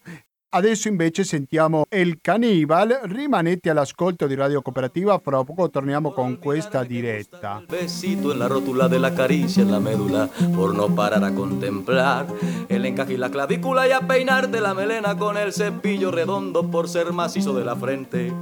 Adesso 0.54 0.90
invece 0.90 1.24
sentiamo 1.24 1.86
El 1.88 2.20
Cannibal, 2.20 3.00
rimanete 3.04 3.70
all'ascolto 3.70 4.28
di 4.28 4.36
Radio 4.36 4.62
Cooperativa, 4.62 5.18
fra 5.18 5.42
poco 5.46 5.70
torniamo 5.70 6.12
con 6.12 6.40
questa 6.40 6.84
diretta. 6.84 7.64
Besito 7.66 8.34
en 8.34 8.40
la 8.40 8.50
rótula 8.50 8.90
de 8.90 9.00
la 9.00 9.14
caricia 9.14 9.64
en 9.64 9.72
la 9.72 9.80
médula, 9.80 10.28
por 10.54 10.76
no 10.76 10.94
parar 10.94 11.24
a 11.24 11.34
contemplar 11.34 12.28
el 12.68 12.86
encaje 12.86 13.14
y 13.14 13.18
la 13.18 13.32
clavícula 13.32 13.88
y 13.88 13.92
a 13.92 14.02
peinarte 14.02 14.60
la 14.60 14.74
melena 14.74 15.18
con 15.18 15.38
el 15.38 15.54
cepillo 15.54 16.12
redondo 16.12 16.70
por 16.70 16.90
ser 16.90 17.14
macizo 17.14 17.54
de 17.54 17.64
la 17.64 17.78
frente 17.78 18.34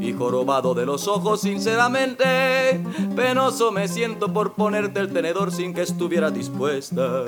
y 0.00 0.14
jorobado 0.14 0.72
de 0.72 0.86
los 0.86 1.06
ojos 1.06 1.42
sinceramente. 1.42 2.80
Penoso 3.14 3.72
me 3.72 3.88
siento 3.88 4.32
por 4.32 4.54
ponerte 4.54 5.00
el 5.00 5.12
tenedor 5.12 5.52
sin 5.52 5.74
que 5.74 5.82
estuviera 5.82 6.30
dispuesta, 6.30 7.24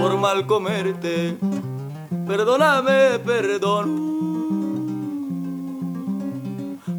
por 0.00 0.16
mal 0.18 0.46
comerte 0.46 1.36
perdóname, 2.26 3.18
perdón. 3.24 4.16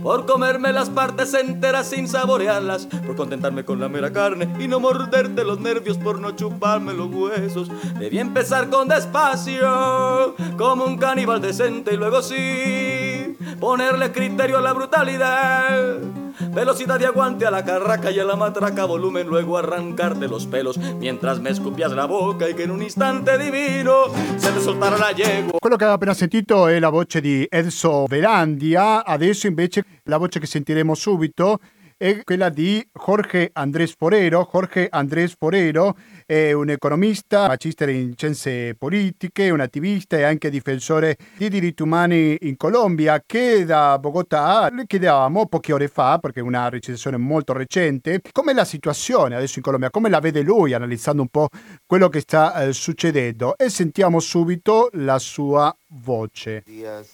Por 0.01 0.25
comerme 0.25 0.71
las 0.71 0.89
partes 0.89 1.33
enteras 1.33 1.89
sin 1.89 2.07
saborearlas, 2.07 2.85
por 2.85 3.15
contentarme 3.15 3.65
con 3.65 3.79
la 3.79 3.89
mera 3.89 4.13
carne 4.13 4.47
y 4.57 4.67
no 4.67 4.79
morderte 4.79 5.43
los 5.43 5.59
nervios, 5.59 5.97
por 5.97 6.19
no 6.19 6.31
chuparme 6.31 6.93
los 6.93 7.13
huesos. 7.13 7.69
Debí 7.99 8.19
empezar 8.19 8.69
con 8.69 8.87
despacio, 8.87 10.35
como 10.57 10.85
un 10.85 10.97
caníbal 10.97 11.41
decente, 11.41 11.95
y 11.95 11.97
luego 11.97 12.21
sí, 12.21 13.35
ponerle 13.59 14.11
criterio 14.13 14.59
a 14.59 14.61
la 14.61 14.71
brutalidad 14.71 15.97
Velocidad 16.39 16.99
y 16.99 17.05
aguante 17.05 17.45
a 17.45 17.51
la 17.51 17.63
carraca 17.63 18.11
y 18.11 18.19
a 18.19 18.23
la 18.23 18.35
matraca, 18.35 18.85
volumen, 18.85 19.27
luego 19.27 19.57
arrancarte 19.57 20.27
los 20.27 20.45
pelos 20.45 20.77
mientras 20.77 21.39
me 21.39 21.49
escupías 21.49 21.91
la 21.91 22.05
boca 22.05 22.47
y 22.47 22.53
che 22.53 22.63
in 22.63 22.71
un 22.71 22.83
istante 22.83 23.37
divino 23.37 24.05
se 24.37 24.51
te 24.51 24.59
soltara 24.59 24.97
la 24.97 25.11
yegua. 25.11 25.57
Quello 25.59 25.75
che 25.75 25.83
aveva 25.83 25.95
appena 25.95 26.13
sentito 26.13 26.67
è 26.67 26.79
la 26.79 26.89
voce 26.89 27.21
di 27.21 27.47
Enzo 27.49 28.05
Velandia, 28.07 29.03
adesso 29.03 29.47
invece 29.47 29.83
la 30.03 30.17
voce 30.17 30.39
che 30.39 30.45
sentiremo 30.45 30.93
subito 30.93 31.59
è 31.97 32.23
quella 32.23 32.49
di 32.49 32.87
Jorge 32.93 33.49
Andrés 33.53 33.95
Forero. 33.97 34.47
Jorge 34.51 34.87
Andrés 34.89 35.33
Forero 35.37 35.97
è 36.27 36.51
un 36.51 36.69
economista, 36.69 37.47
magistro 37.47 37.89
in 37.89 38.13
scienze 38.15 38.75
politiche, 38.77 39.49
un 39.49 39.61
attivista 39.61 40.15
e 40.15 40.23
anche 40.23 40.51
difensore 40.51 41.17
di 41.37 41.49
diritti 41.49 41.81
umani 41.81 42.37
in 42.41 42.55
Colombia 42.55 43.23
che 43.25 43.65
da 43.65 43.97
Bogotà 43.97 44.69
le 44.71 44.85
chiedevamo 44.85 45.47
poche 45.47 45.73
ore 45.73 45.87
fa, 45.87 46.19
perché 46.19 46.39
è 46.39 46.43
una 46.43 46.69
recensione 46.69 47.17
molto 47.17 47.53
recente, 47.53 48.21
com'è 48.31 48.53
la 48.53 48.65
situazione 48.65 49.35
adesso 49.35 49.57
in 49.57 49.63
Colombia, 49.63 49.89
come 49.89 50.09
la 50.09 50.19
vede 50.19 50.41
lui 50.41 50.73
analizzando 50.73 51.23
un 51.23 51.29
po' 51.29 51.47
quello 51.85 52.09
che 52.09 52.19
sta 52.19 52.61
eh, 52.61 52.73
succedendo 52.73 53.57
e 53.57 53.69
sentiamo 53.69 54.19
subito 54.19 54.89
la 54.93 55.17
sua 55.17 55.75
voce. 56.03 56.63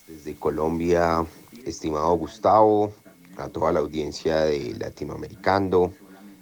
Desde 0.05 0.37
Colombia, 0.37 1.25
estimado 1.63 2.17
Gustavo, 2.17 2.95
a 3.37 3.49
toda 3.49 3.71
la 3.71 3.79
audiencia 3.79 4.41
de 4.41 4.75
Latinoamericano, 4.77 5.93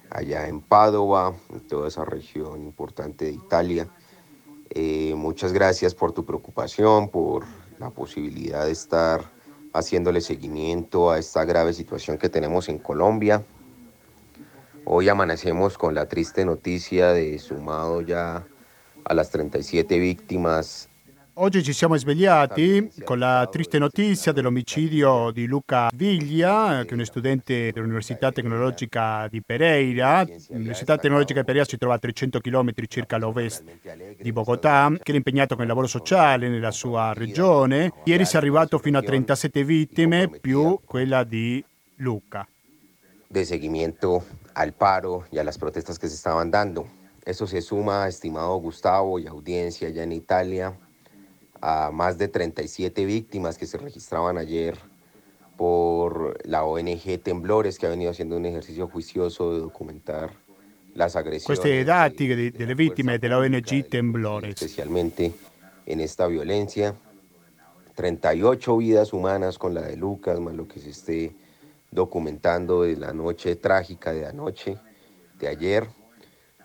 allá 0.10 0.48
en 0.48 0.62
Padova, 0.62 1.33
en 1.50 1.62
toda 1.62 1.88
esa 1.88 2.05
región 2.05 2.62
importante 2.63 3.25
de 3.25 3.31
Italia. 3.31 3.88
Eh, 4.69 5.13
muchas 5.15 5.53
gracias 5.53 5.95
por 5.95 6.12
tu 6.12 6.25
preocupación, 6.25 7.10
por 7.10 7.45
la 7.79 7.89
posibilidad 7.89 8.65
de 8.65 8.71
estar 8.71 9.24
haciéndole 9.74 10.21
seguimiento 10.21 11.12
a 11.12 11.19
esta 11.19 11.45
grave 11.45 11.74
situación 11.74 12.17
que 12.17 12.29
tenemos 12.29 12.69
en 12.69 12.77
Colombia. 12.77 13.43
Hoy 14.86 15.10
amanecemos 15.10 15.77
con 15.77 15.95
la 15.95 16.07
triste 16.07 16.43
noticia 16.45 17.13
de 17.13 17.39
sumado 17.39 18.01
ya 18.01 18.45
a 19.05 19.13
las 19.13 19.29
37 19.29 20.00
víctimas 20.00 20.89
Oggi 21.35 21.63
ci 21.63 21.71
siamo 21.71 21.95
svegliati 21.95 22.91
con 23.05 23.17
la 23.17 23.47
triste 23.50 23.79
notizia 23.79 24.33
dell'omicidio 24.33 25.31
di 25.31 25.45
Luca 25.45 25.89
Viglia, 25.93 26.83
che 26.83 26.89
è 26.89 26.93
uno 26.93 27.05
studente 27.05 27.71
dell'Università 27.71 28.33
Tecnologica 28.33 29.29
di 29.29 29.41
Pereira. 29.41 30.25
L'Università 30.50 30.97
Tecnologica 30.97 31.39
di 31.39 31.45
Pereira 31.45 31.67
si 31.67 31.77
trova 31.77 31.95
a 31.95 32.00
300 32.00 32.41
km 32.41 32.71
circa 32.85 33.15
all'ovest 33.15 33.63
di 34.21 34.31
Bogotà, 34.33 34.89
che 35.01 35.09
era 35.09 35.17
impegnato 35.17 35.55
con 35.55 35.63
il 35.63 35.69
lavoro 35.69 35.88
sociale 35.88 36.50
nella 36.50 36.71
sua 36.71 37.13
regione. 37.13 37.93
Ieri 38.03 38.25
si 38.25 38.35
è 38.35 38.38
arrivato 38.38 38.77
fino 38.77 38.97
a 38.97 39.01
37 39.01 39.63
vittime, 39.63 40.27
più 40.27 40.79
quella 40.83 41.23
di 41.23 41.63
Luca. 41.95 42.45
De 43.27 43.45
seguimiento 43.45 44.25
al 44.53 44.73
paro 44.73 45.25
y 45.31 45.38
a 45.38 45.43
las 45.43 45.57
protestas 45.57 45.97
que 45.97 46.09
se 46.09 46.15
estaban 46.15 46.51
dando. 46.51 46.85
Eso 47.23 47.45
se 47.45 47.61
suma, 47.61 48.07
estimado 48.07 48.57
Gustavo 48.57 49.17
y 49.17 49.27
audiencia 49.27 49.88
allá 49.88 50.03
en 50.03 50.11
Italia, 50.11 50.75
a 51.62 51.91
más 51.91 52.18
de 52.18 52.27
37 52.27 53.06
víctimas 53.06 53.58
que 53.58 53.65
se 53.65 53.77
registraban 53.77 54.38
ayer 54.38 54.77
por 55.58 56.39
la 56.48 56.63
ONG 56.63 57.20
Temblores, 57.22 57.77
que 57.77 57.86
ha 57.86 57.89
venido 57.89 58.12
haciendo 58.12 58.36
un 58.36 58.46
ejercicio 58.46 58.88
juicioso 58.88 59.53
de 59.53 59.60
documentar 59.60 60.32
las 60.96 61.15
agresiones. 61.15 61.60
Questi 61.60 61.84
dati 61.84 62.27
de, 62.27 62.51
delle 62.51 62.75
vittime 62.75 63.20
della 63.20 63.38
ONG 63.38 63.88
Temblores. 63.88 64.50
Especialmente 64.50 65.32
en 65.86 66.00
esta 66.00 66.27
violencia. 66.27 66.96
38 67.96 68.77
vidas 68.77 69.13
humanas 69.13 69.58
con 69.58 69.74
la 69.74 69.82
de 69.82 69.98
Lucas, 69.98 70.39
más 70.39 70.56
lo 70.56 70.68
que 70.68 70.80
se 70.80 70.89
esté 70.89 71.36
documentando 71.91 72.84
de 72.84 72.96
la 72.96 73.13
noche 73.13 73.56
trágica 73.56 74.13
de 74.13 74.25
anoche, 74.25 74.77
de 75.38 75.48
ayer. 75.48 75.88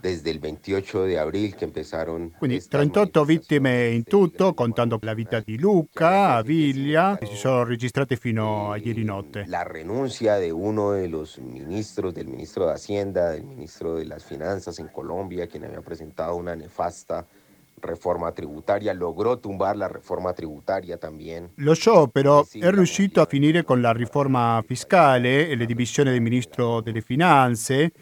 Desde 0.07 0.31
il 0.31 0.39
28 0.39 1.05
di 1.05 1.17
aprile 1.17 1.55
che 1.57 1.65
empezaron... 1.65 2.33
Quindi 2.39 2.65
38 2.65 3.25
vittime 3.25 3.89
in 3.89 4.05
tutto, 4.05 4.55
contando 4.55 4.99
la 5.03 5.15
vita 5.15 5.41
di 5.41 5.59
Luca, 5.59 6.41
Viglia, 6.43 7.17
che 7.19 7.27
si 7.27 7.35
sono 7.35 7.65
registrate 7.65 8.15
fino 8.15 8.71
a 8.71 8.77
ieri 8.77 9.03
notte. 9.03 9.45
La 9.49 9.65
renuncia 9.65 10.39
di 10.39 10.51
uno 10.51 10.93
de 10.93 11.09
los 11.09 11.39
ministros, 11.39 12.15
del 12.15 12.29
ministro 12.29 12.67
de 12.67 12.73
Hacienda, 12.73 13.31
del 13.31 13.43
ministro 13.43 13.97
de 13.97 14.05
las 14.05 14.25
Finanzas 14.25 14.79
en 14.79 14.89
Colombia, 14.93 15.49
quien 15.49 15.65
había 15.65 15.81
presentado 15.81 16.37
una 16.37 16.55
nefasta 16.55 17.27
reforma 17.81 18.31
tributaria, 18.33 18.93
logrò 18.95 19.39
tumbar 19.39 19.77
la 19.77 19.89
reforma 19.89 20.33
tributaria 20.33 20.97
también. 20.97 21.51
Lo 21.57 21.75
so, 21.75 22.09
però 22.09 22.45
è 22.53 22.71
riuscito 22.71 23.21
a 23.21 23.27
finire 23.27 23.65
con 23.65 23.81
la 23.81 23.93
riforma 23.93 24.63
fiscale 24.65 25.49
e 25.49 25.57
le 25.57 25.67
divisioni 25.67 26.11
del 26.11 26.23
ministro 26.23 26.81
delle 26.81 27.03
finanze 27.03 27.93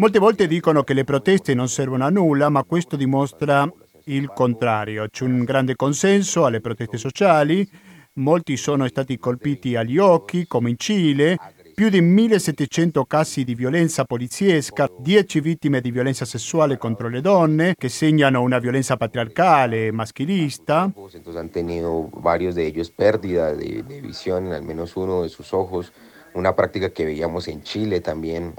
Molte 0.00 0.18
volte 0.18 0.46
dicono 0.46 0.82
che 0.82 0.94
le 0.94 1.04
proteste 1.04 1.52
non 1.52 1.68
servono 1.68 2.06
a 2.06 2.08
nulla, 2.08 2.48
ma 2.48 2.64
questo 2.64 2.96
dimostra 2.96 3.70
il 4.04 4.32
contrario. 4.34 5.06
C'è 5.10 5.24
un 5.24 5.44
grande 5.44 5.76
consenso 5.76 6.46
alle 6.46 6.62
proteste 6.62 6.96
sociali, 6.96 7.70
molti 8.14 8.56
sono 8.56 8.88
stati 8.88 9.18
colpiti 9.18 9.76
agli 9.76 9.98
occhi, 9.98 10.46
come 10.46 10.70
in 10.70 10.78
Cile, 10.78 11.36
più 11.74 11.90
di 11.90 12.00
1700 12.00 13.04
casi 13.04 13.44
di 13.44 13.54
violenza 13.54 14.04
poliziesca, 14.04 14.88
10 14.98 15.40
vittime 15.40 15.82
di 15.82 15.90
violenza 15.90 16.24
sessuale 16.24 16.78
contro 16.78 17.10
le 17.10 17.20
donne, 17.20 17.74
che 17.76 17.90
segnano 17.90 18.40
una 18.40 18.58
violenza 18.58 18.96
patriarcale 18.96 19.88
e 19.88 19.92
maschilista. 19.92 20.90
Han 21.36 21.50
tenido 21.50 22.08
varios 22.22 22.54
de 22.54 22.64
ellos 22.64 22.90
pérdida 22.90 23.52
de, 23.52 23.82
de 23.86 24.00
visión 24.00 24.46
en 24.46 24.54
al 24.54 24.62
menos 24.62 24.96
uno 24.96 25.20
de 25.20 25.28
sus 25.28 25.52
ojos, 25.52 25.92
una 26.32 26.56
práctica 26.56 26.88
que 26.88 27.04
veíamos 27.04 27.48
en 27.48 27.62
Chile 27.62 28.00
también 28.00 28.54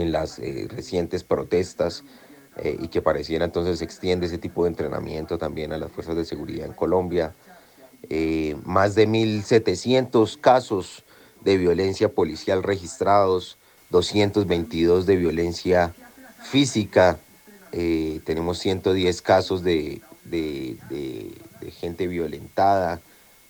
en 0.00 0.12
las 0.12 0.38
eh, 0.38 0.66
recientes 0.68 1.24
protestas 1.24 2.04
eh, 2.56 2.76
y 2.80 2.88
que 2.88 3.02
pareciera 3.02 3.44
entonces 3.44 3.78
se 3.78 3.84
extiende 3.84 4.26
ese 4.26 4.38
tipo 4.38 4.64
de 4.64 4.70
entrenamiento 4.70 5.38
también 5.38 5.72
a 5.72 5.78
las 5.78 5.90
fuerzas 5.92 6.16
de 6.16 6.24
seguridad 6.24 6.66
en 6.66 6.72
Colombia. 6.72 7.34
Eh, 8.08 8.56
más 8.64 8.94
de 8.94 9.08
1.700 9.08 10.40
casos 10.40 11.04
de 11.42 11.56
violencia 11.56 12.08
policial 12.08 12.62
registrados, 12.62 13.58
222 13.90 15.06
de 15.06 15.16
violencia 15.16 15.94
física, 16.42 17.18
tenemos 18.24 18.58
110 18.58 19.20
casos 19.20 19.62
de, 19.62 20.00
de, 20.24 20.78
de 20.88 21.70
gente 21.70 22.06
violentada 22.06 23.00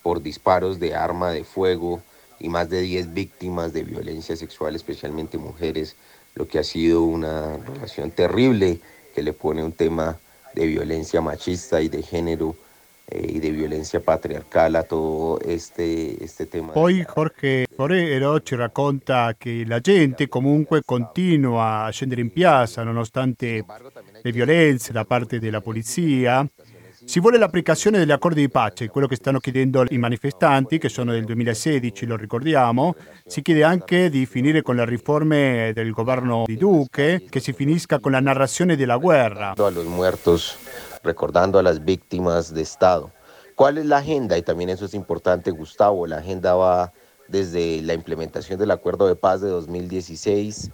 por 0.02 0.20
disparos 0.20 0.80
de 0.80 0.96
arma 0.96 1.30
de 1.30 1.44
fuego 1.44 2.02
y 2.38 2.48
más 2.48 2.68
de 2.68 2.80
10 2.80 3.14
víctimas 3.14 3.72
de 3.72 3.82
violencia 3.82 4.36
sexual, 4.36 4.74
especialmente 4.74 5.38
mujeres 5.38 5.96
lo 6.36 6.46
que 6.46 6.58
ha 6.58 6.64
sido 6.64 7.02
una 7.02 7.56
relación 7.56 8.10
terrible 8.12 8.78
que 9.14 9.22
le 9.22 9.32
pone 9.32 9.64
un 9.64 9.72
tema 9.72 10.16
de 10.54 10.66
violencia 10.66 11.20
machista 11.20 11.80
y 11.80 11.88
de 11.88 12.02
género 12.02 12.54
eh, 13.08 13.34
y 13.34 13.38
de 13.40 13.50
violenza 13.50 14.00
patriarcal 14.00 14.76
a 14.76 14.82
todo 14.82 15.40
este, 15.40 16.22
este 16.22 16.46
tema. 16.46 16.72
Poi 16.72 17.04
Jorge 17.04 17.66
Forero 17.74 18.40
ci 18.42 18.54
racconta 18.54 19.34
che 19.38 19.64
la 19.66 19.80
gente 19.80 20.28
comunque 20.28 20.82
continua 20.84 21.84
a 21.84 21.90
scendere 21.90 22.20
in 22.20 22.30
piazza 22.30 22.82
nonostante 22.82 23.64
le 24.22 24.32
violenze 24.32 24.92
da 24.92 25.04
parte 25.04 25.38
della 25.38 25.60
polizia 25.60 26.46
si 27.06 27.20
vuole 27.20 27.38
l'applicazione 27.38 27.98
degli 27.98 28.10
accordi 28.10 28.40
di 28.40 28.48
pace, 28.48 28.88
quello 28.88 29.06
che 29.06 29.14
stanno 29.14 29.38
chiedendo 29.38 29.84
i 29.90 29.96
manifestanti, 29.96 30.78
che 30.78 30.88
sono 30.88 31.12
del 31.12 31.24
2016, 31.24 32.04
lo 32.04 32.16
ricordiamo. 32.16 32.96
Si 33.24 33.42
chiede 33.42 33.62
anche 33.62 34.10
di 34.10 34.26
finire 34.26 34.60
con 34.60 34.74
le 34.74 34.84
riforme 34.84 35.70
del 35.72 35.92
governo 35.92 36.42
di 36.46 36.56
Duque, 36.56 37.24
che 37.30 37.38
si 37.38 37.52
finisca 37.52 38.00
con 38.00 38.10
la 38.10 38.20
narrazione 38.20 38.74
della 38.74 38.96
guerra. 38.96 39.54
A 39.56 39.70
los 39.70 39.84
muertos, 39.84 40.58
recordando 41.04 41.60
a 41.60 41.62
las 41.62 41.84
víctimas 41.84 42.52
de 42.52 42.62
Estado. 42.62 43.12
¿Cuál 43.54 43.78
es 43.78 43.86
la 43.86 43.98
agenda? 43.98 44.36
Y 44.36 44.42
también 44.42 44.70
eso 44.70 44.84
es 44.84 44.92
importante, 44.92 45.52
Gustavo. 45.52 46.08
La 46.08 46.18
agenda 46.18 46.56
va 46.56 46.92
desde 47.28 47.82
la 47.82 47.94
implementación 47.94 48.58
del 48.58 48.72
acuerdo 48.72 49.06
de 49.06 49.14
paz 49.14 49.40
de 49.40 49.48
2016. 49.48 50.72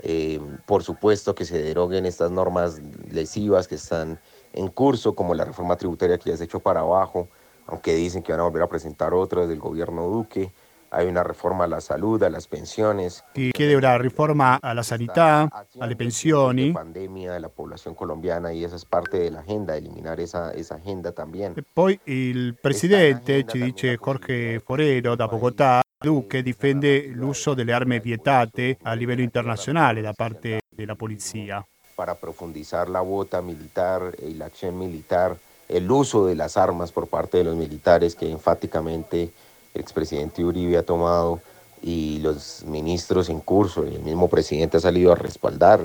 Eh, 0.00 0.40
por 0.66 0.82
supuesto 0.82 1.34
que 1.34 1.44
se 1.44 1.62
deroguen 1.62 2.04
estas 2.04 2.32
normas 2.32 2.80
lesivas 3.10 3.66
que 3.68 3.76
están 3.76 4.20
en 4.52 4.68
curso, 4.68 5.14
como 5.14 5.34
la 5.34 5.44
reforma 5.44 5.76
tributaria 5.76 6.18
que 6.18 6.30
ya 6.30 6.36
se 6.36 6.44
echó 6.44 6.60
para 6.60 6.80
abajo, 6.80 7.28
aunque 7.66 7.94
dicen 7.94 8.22
que 8.22 8.32
van 8.32 8.40
a 8.40 8.44
volver 8.44 8.62
a 8.62 8.68
presentar 8.68 9.14
otras 9.14 9.48
del 9.48 9.58
gobierno 9.58 10.06
Duque. 10.08 10.52
Hay 10.90 11.06
una 11.06 11.22
reforma 11.22 11.64
a 11.64 11.66
la 11.66 11.82
salud, 11.82 12.22
a 12.22 12.30
las 12.30 12.46
pensiones. 12.46 13.22
Y 13.34 13.52
chiede 13.52 13.76
una 13.76 13.98
riforma 13.98 14.58
alla 14.62 14.82
sanità, 14.82 15.46
alle 15.78 15.96
pensioni. 15.96 16.68
La 16.68 16.80
pandemia 16.80 17.32
de 17.34 17.40
la 17.40 17.50
población 17.50 17.94
colombiana 17.94 18.54
y 18.54 18.64
esa 18.64 18.76
es 18.76 18.86
parte 18.86 19.18
de 19.18 19.30
la 19.30 19.40
agenda, 19.40 19.76
eliminar 19.76 20.18
esa, 20.18 20.50
esa 20.52 20.76
agenda 20.76 21.12
también. 21.12 21.54
Poi 21.74 22.00
il 22.04 22.56
presidente, 22.58 23.44
ci 23.44 23.58
dice 23.60 23.98
Jorge 23.98 24.60
Forero 24.64 25.14
da 25.14 25.26
Bogotà, 25.26 25.82
Duque 26.00 26.42
difende 26.42 27.08
l'uso 27.08 27.52
delle 27.52 27.72
armi 27.74 27.98
vietate 27.98 28.78
a 28.82 28.94
livello 28.94 29.20
internazionale 29.20 30.00
da 30.00 30.12
parte 30.14 30.60
della 30.70 30.94
polizia. 30.94 31.62
Para 31.98 32.14
profundizar 32.14 32.88
la 32.88 33.00
bota 33.00 33.42
militar 33.42 34.14
y 34.24 34.34
la 34.34 34.46
acción 34.46 34.78
militar, 34.78 35.36
el 35.68 35.90
uso 35.90 36.26
de 36.26 36.36
las 36.36 36.56
armas 36.56 36.92
por 36.92 37.08
parte 37.08 37.38
de 37.38 37.42
los 37.42 37.56
militares 37.56 38.14
que 38.14 38.30
enfáticamente 38.30 39.32
el 39.74 39.80
expresidente 39.80 40.44
Uribe 40.44 40.78
ha 40.78 40.84
tomado 40.84 41.40
y 41.82 42.20
los 42.20 42.62
ministros 42.64 43.28
en 43.28 43.40
curso 43.40 43.82
el 43.82 43.98
mismo 43.98 44.28
presidente 44.28 44.76
ha 44.76 44.80
salido 44.80 45.10
a 45.10 45.16
respaldar 45.16 45.80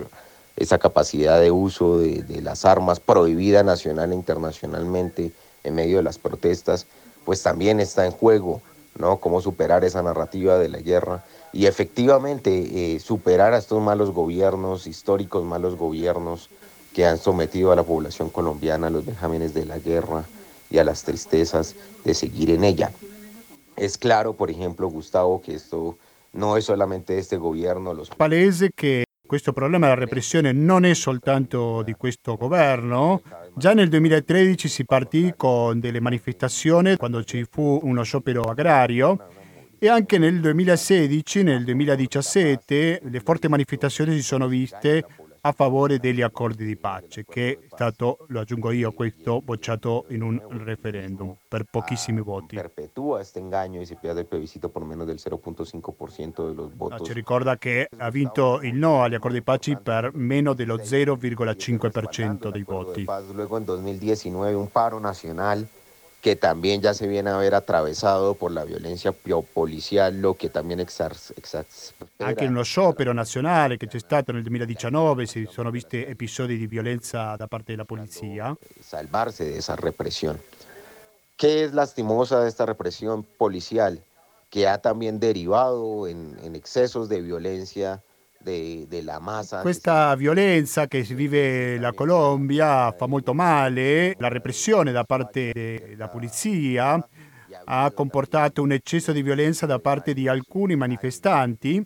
esa 0.55 0.77
capacidad 0.77 1.41
de 1.41 1.49
uso 1.49 1.97
de, 1.97 2.21
de, 2.21 2.43
las 2.43 2.63
armas 2.63 2.99
prohibida 2.99 3.63
nacional 3.63 4.11
e 4.11 4.15
internacionalmente 4.15 5.31
en 5.63 5.73
medio 5.73 5.97
de 5.97 6.03
las 6.03 6.19
protestas, 6.19 6.85
pues 7.25 7.41
también 7.41 7.79
está 7.79 8.05
en 8.05 8.11
juego, 8.11 8.61
¿no? 8.99 9.17
Cómo 9.17 9.41
superar 9.41 9.83
esa 9.83 10.03
narrativa 10.03 10.59
de 10.59 10.69
la 10.69 10.77
guerra 10.77 11.23
y 11.53 11.67
efectivamente 11.67 12.95
eh, 12.95 12.99
superar 12.99 13.53
a 13.53 13.59
estos 13.59 13.81
malos 13.81 14.09
gobiernos, 14.09 14.87
históricos 14.87 15.45
malos 15.45 15.75
gobiernos 15.75 16.49
que 16.93 17.05
han 17.05 17.19
sometido 17.19 17.71
a 17.71 17.75
la 17.75 17.83
población 17.83 18.29
colombiana 18.29 18.87
a 18.87 18.89
los 18.89 19.05
vejámenes 19.05 19.53
de 19.53 19.65
la 19.65 19.77
guerra 19.77 20.25
y 20.69 20.79
a 20.79 20.83
las 20.83 21.03
tristezas 21.03 21.75
de 22.03 22.13
seguir 22.15 22.49
en 22.49 22.63
ella. 22.63 22.91
Es 23.75 23.97
claro, 23.97 24.33
por 24.33 24.49
ejemplo, 24.49 24.87
Gustavo, 24.87 25.41
que 25.41 25.53
esto 25.53 25.97
no 26.33 26.57
es 26.57 26.65
solamente 26.65 27.17
este 27.17 27.37
governo. 27.37 27.93
Los... 27.93 28.09
Palese 28.09 28.71
che 28.73 29.05
questo 29.25 29.53
problema 29.53 29.87
della 29.87 29.99
repressione 29.99 30.51
non 30.51 30.85
è 30.85 30.93
soltanto 30.93 31.83
di 31.83 31.93
questo 31.93 32.35
governo. 32.35 33.21
Già 33.55 33.73
nel 33.73 33.89
2013 33.89 34.67
si 34.67 34.85
partì 34.85 35.33
con 35.37 35.79
delle 35.79 35.99
manifestazioni 35.99 36.97
quando 36.97 37.23
ci 37.23 37.45
fu 37.49 37.79
uno 37.83 38.03
sciopero 38.03 38.41
agrario 38.43 39.17
e 39.83 39.89
anche 39.89 40.17
nel 40.17 40.39
2016, 40.39 41.43
nel 41.43 41.65
2017, 41.65 43.01
le 43.03 43.19
forti 43.19 43.49
manifestazioni 43.49 44.13
si 44.13 44.21
sono 44.21 44.47
viste 44.47 45.05
a 45.41 45.51
favore 45.51 45.99
degli 45.99 46.21
accordi 46.21 46.63
di 46.63 46.77
pace, 46.77 47.25
che 47.25 47.51
è 47.51 47.65
stato, 47.69 48.19
lo 48.29 48.39
aggiungo 48.39 48.71
io, 48.71 48.93
questo 48.93 49.41
bocciato 49.41 50.05
in 50.11 50.21
un 50.21 50.41
referendum 50.63 51.35
per 51.49 51.65
pochissimi 51.69 52.21
voti. 52.21 52.55
Perpetua 52.55 53.15
questo 53.17 53.39
inganno 53.39 53.81
e 53.81 53.85
si 53.85 53.97
perde 53.99 54.21
il 54.21 54.25
plebiscito 54.25 54.69
per 54.69 54.83
meno 54.83 55.03
del 55.03 55.17
0.5% 55.19 56.45
dei 56.45 56.69
voti. 56.77 57.03
Ci 57.03 57.11
ricorda 57.11 57.57
che 57.57 57.89
ha 57.97 58.09
vinto 58.09 58.61
il 58.61 58.75
no 58.75 59.03
agli 59.03 59.15
accordi 59.15 59.39
di 59.39 59.43
pace 59.43 59.75
per 59.75 60.11
meno 60.13 60.53
dello 60.53 60.77
0,5% 60.77 62.49
dei 62.49 62.63
voti. 62.63 63.03
Luego 63.33 63.57
nel 63.57 63.65
2019 63.65 64.53
un 64.53 64.71
paro 64.71 64.97
nazionale 64.97 65.81
que 66.23 66.37
también 66.37 66.79
ya 66.79 66.93
se 66.93 67.05
viene 67.05 67.29
a 67.31 67.35
ver 67.35 67.53
atravesado 67.53 68.33
por 68.35 68.49
la 68.53 68.63
violencia 68.63 69.11
policial, 69.11 70.21
lo 70.21 70.35
che 70.35 70.49
también 70.49 70.79
exaspera. 70.79 71.65
Anche 72.19 72.45
nello 72.45 72.63
sciopero 72.63 73.11
nazionale 73.11 73.75
che 73.75 73.87
c'è 73.87 73.99
stato 73.99 74.31
nel 74.31 74.41
2019 74.43 75.25
si 75.25 75.45
sono 75.51 75.69
visti 75.69 76.01
episodi 76.01 76.57
di 76.57 76.65
violenza 76.65 77.35
da 77.35 77.47
parte 77.47 77.73
della 77.73 77.83
polizia. 77.83 78.55
Salvarse 78.79 79.43
de 79.43 79.57
esa 79.57 79.75
represión. 79.75 80.39
¿Qué 81.35 81.65
es 81.65 81.73
lastimosa 81.73 82.39
de 82.39 82.47
esta 82.47 82.65
represión 82.65 83.23
policial? 83.23 84.01
Que 84.49 84.65
ha 84.65 84.77
también 84.77 85.19
derivado 85.19 86.07
en, 86.07 86.37
en 86.41 86.55
excesos 86.55 87.09
de 87.09 87.19
violencia 87.19 88.01
de, 88.43 88.85
de 88.87 89.01
la 89.01 89.19
massa. 89.19 89.61
Questa 89.61 90.15
violenza 90.15 90.87
che 90.87 91.03
si 91.03 91.13
vive 91.13 91.77
la 91.79 91.93
Colombia 91.93 92.91
fa 92.91 93.07
molto 93.07 93.33
male, 93.33 94.15
la 94.19 94.27
repressione 94.27 94.91
da 94.91 95.03
parte 95.03 95.51
della 95.53 96.09
polizia 96.09 97.03
ha 97.65 97.91
comportato 97.91 98.61
un 98.61 98.71
eccesso 98.71 99.11
di 99.11 99.21
violenza 99.21 99.65
da 99.65 99.79
parte 99.79 100.13
di 100.13 100.27
alcuni 100.27 100.75
manifestanti. 100.75 101.81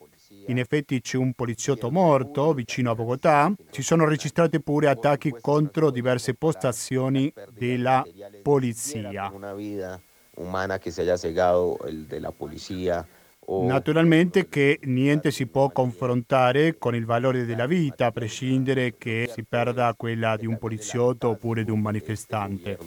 In 0.47 0.59
effetti 0.59 1.01
c'è 1.01 1.17
un 1.17 1.33
poliziotto 1.33 1.91
morto 1.91 2.53
vicino 2.53 2.91
a 2.91 2.95
Bogotà. 2.95 3.53
Ci 3.69 3.81
sono 3.81 4.05
registrati 4.05 4.61
pure 4.61 4.87
attacchi 4.87 5.35
contro 5.41 5.91
diverse 5.91 6.35
postazioni 6.35 7.31
della 7.51 8.03
polizia. 8.41 9.29
Una 9.33 9.53
vita 9.53 9.99
umana 10.35 10.77
che 10.77 10.91
si 10.91 11.01
sia 11.01 11.17
cegato 11.17 11.77
della 12.07 12.31
polizia 12.31 13.05
Naturalmente 13.49 14.49
che 14.49 14.77
niente 14.83 15.31
si 15.31 15.47
può 15.47 15.69
confrontare 15.69 16.77
con 16.77 16.95
il 16.95 17.05
valore 17.05 17.45
della 17.45 17.65
vita, 17.65 18.07
a 18.07 18.11
prescindere 18.11 18.95
che 18.97 19.29
si 19.33 19.43
perda 19.43 19.93
quella 19.95 20.35
di 20.35 20.45
un 20.45 20.57
poliziotto 20.57 21.29
oppure 21.29 21.63
di 21.63 21.71
un 21.71 21.79
manifestante. 21.79 22.77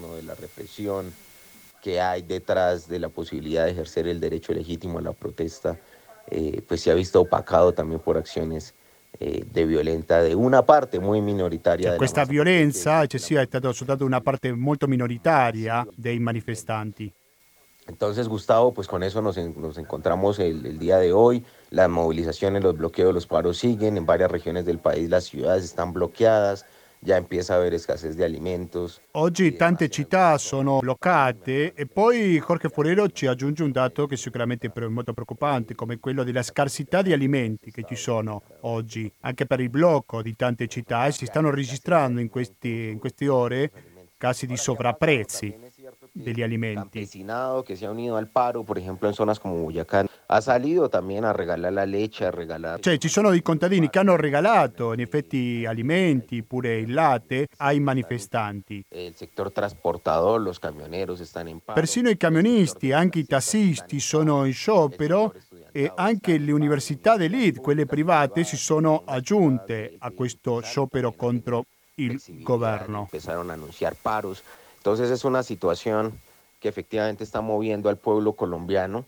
Que 1.83 1.99
hay 1.99 2.21
detrás 2.21 2.89
de 2.89 2.99
la 2.99 3.09
posibilidad 3.09 3.65
de 3.65 3.71
ejercer 3.71 4.07
el 4.07 4.21
derecho 4.21 4.53
legítimo 4.53 4.99
a 4.99 5.01
la 5.01 5.15
protesta, 5.15 5.79
eh, 6.29 6.61
pues 6.67 6.83
se 6.83 6.91
ha 6.91 6.95
visto 6.95 7.23
opacado 7.23 7.73
también 7.73 8.01
por 8.01 8.19
acciones 8.19 8.75
eh, 9.19 9.47
de 9.51 9.65
violenta 9.65 10.23
de 10.23 10.35
una 10.35 10.61
parte 10.61 11.01
muy 11.01 11.23
minoritaria. 11.23 11.89
Cioè, 11.89 11.97
questa 11.97 12.25
violenza 12.27 13.03
eccessiva 13.03 13.41
è 13.41 13.47
stata 13.47 13.73
soltanto 13.73 14.05
una 14.05 14.21
parte 14.21 14.53
molto 14.53 14.87
minoritaria 14.87 15.87
dei 15.97 16.19
manifestanti. 16.19 17.11
Entonces, 17.87 18.29
Gustavo, 18.29 18.73
pues 18.73 18.87
con 18.87 19.03
eso 19.03 19.21
nos, 19.23 19.37
nos 19.37 19.79
encontramos 19.79 20.39
el, 20.39 20.65
el, 20.65 20.79
día 20.79 20.99
de 20.99 21.13
hoy. 21.13 21.45
Las 21.71 21.89
movilizaciones, 21.89 22.63
los 22.63 22.77
bloqueos, 22.77 23.13
los 23.13 23.27
paros 23.27 23.59
siguen. 23.59 23.97
En 23.97 24.07
varias 24.07 24.31
regiones 24.31 24.65
del 24.65 24.79
país 24.79 25.09
las 25.09 25.25
ciudades 25.25 25.65
están 25.65 25.93
bloqueadas. 25.93 26.67
Ya 27.03 27.17
empieza 27.17 27.55
a 27.55 27.57
haber 27.57 27.73
escasez 27.73 28.15
di 28.15 28.23
alimentos. 28.23 29.01
Oggi 29.13 29.57
tante 29.57 29.89
città 29.89 30.37
sono 30.37 30.81
bloccate 30.81 31.73
e 31.73 31.87
poi 31.87 32.39
Jorge 32.39 32.69
Forero 32.69 33.09
ci 33.09 33.27
aggiunge 33.27 33.63
un 33.63 33.73
dato 33.73 34.07
che 34.07 34.19
sicuramente 34.19 34.71
è 34.71 34.87
molto 34.87 35.15
preoccupante, 35.15 35.75
come 35.75 35.99
quello 35.99 36.25
della 36.25 36.43
scarsità 36.43 37.01
di 37.01 37.15
alimenti 37.15 37.71
che 37.71 37.85
ci 37.89 37.97
sono 37.97 38.43
oggi, 38.61 39.11
anche 39.21 39.47
per 39.47 39.61
il 39.61 39.71
blocco 39.71 40.21
di 40.21 40.37
tante 40.37 40.69
città 40.69 41.07
e 41.07 41.13
si 41.13 41.25
stanno 41.25 41.51
registrando 41.51 42.21
in, 42.21 42.29
questi, 42.29 42.91
in 42.91 42.99
queste 42.99 43.29
ore 43.29 43.71
casi 44.19 44.47
di 44.47 44.59
sovrapprezzi 44.59 45.70
degli 46.13 46.43
alimenti. 46.43 46.81
campesinado 46.81 47.63
que 47.63 47.77
se 47.77 47.87
ha 47.87 47.91
unido 47.91 48.17
al 48.17 48.29
paro, 48.29 48.65
por 48.65 48.79
ejemplo 48.79 49.09
en 49.09 49.15
zonas 49.15 49.39
como 49.39 49.63
Boyacá, 49.63 50.07
ha 50.27 50.41
salido 50.41 50.89
también 50.89 51.25
a 51.25 51.33
regalar 51.33 51.73
la 51.73 51.87
leche, 51.87 52.25
a 52.25 52.31
regalar... 52.31 52.81
Cioè 52.81 52.99
ci 52.99 53.09
sono 53.09 53.31
dei 53.31 53.43
contadini 53.43 53.91
che 53.91 53.99
hanno 53.99 54.17
regalato 54.17 54.93
in 54.93 55.01
effetti 55.01 55.65
alimenti, 55.67 56.43
pure 56.43 56.79
il 56.79 56.93
latte, 56.93 57.49
ai 57.59 57.81
manifestanti. 57.81 58.85
El 58.89 59.15
sector 59.15 59.51
transportador, 59.51 60.41
los 60.41 60.59
camioneros 60.59 61.21
están 61.21 61.49
en 61.49 61.61
paro. 61.61 61.75
Persino 61.75 62.09
i 62.09 62.17
camionisti, 62.17 62.93
anche 62.93 63.21
i 63.21 63.25
tassisti 63.25 63.99
sono 64.01 64.45
in 64.45 64.53
sciopero 64.53 65.35
e 65.73 65.91
anche 65.95 66.39
le 66.39 66.53
università 66.53 67.17
d'elite, 67.17 67.61
quelle 67.61 67.87
private, 67.87 68.45
si 68.45 68.57
sono 68.57 69.03
aggiunte 69.05 69.97
a 69.99 70.11
questo 70.11 70.61
sciopero 70.61 71.13
contro 71.13 71.65
il 71.95 72.21
governo. 72.43 73.01
Empezaron 73.03 73.51
a 73.51 73.55
anunciar 73.55 73.95
paros. 74.01 74.43
Entonces 74.81 75.11
es 75.11 75.25
una 75.25 75.43
situación 75.43 76.19
que 76.59 76.69
efectivamente 76.69 77.23
está 77.23 77.43
moviendo 77.43 77.91
al 77.91 77.99
pueblo 77.99 78.33
colombiano 78.33 79.05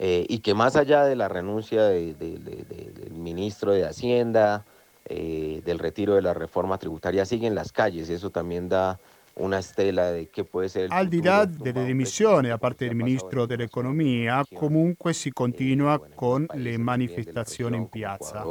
eh, 0.00 0.26
y 0.28 0.40
que 0.40 0.52
más 0.52 0.74
allá 0.74 1.04
de 1.04 1.14
la 1.14 1.28
renuncia 1.28 1.84
de, 1.84 2.14
de, 2.14 2.38
de, 2.38 2.92
del 2.92 3.12
ministro 3.12 3.70
de 3.70 3.86
Hacienda, 3.86 4.64
eh, 5.04 5.62
del 5.64 5.78
retiro 5.78 6.16
de 6.16 6.22
la 6.22 6.34
reforma 6.34 6.76
tributaria, 6.76 7.24
siguen 7.24 7.54
las 7.54 7.70
calles. 7.70 8.10
Eso 8.10 8.30
también 8.30 8.68
da 8.68 8.98
una 9.34 9.58
estela 9.58 10.12
di 10.12 10.28
che 10.30 10.44
può 10.44 10.60
essere 10.60 10.88
Al 10.90 11.08
di 11.08 11.22
là 11.22 11.44
delle 11.44 11.84
dimissioni 11.84 12.48
da 12.48 12.58
parte 12.58 12.86
del 12.86 12.96
ministro 12.96 13.46
dell'economia, 13.46 14.44
comunque 14.52 15.12
si 15.12 15.32
continua 15.32 16.00
con 16.14 16.46
le 16.54 16.76
manifestazioni 16.78 17.76
in 17.76 17.88
piazza. 17.88 18.44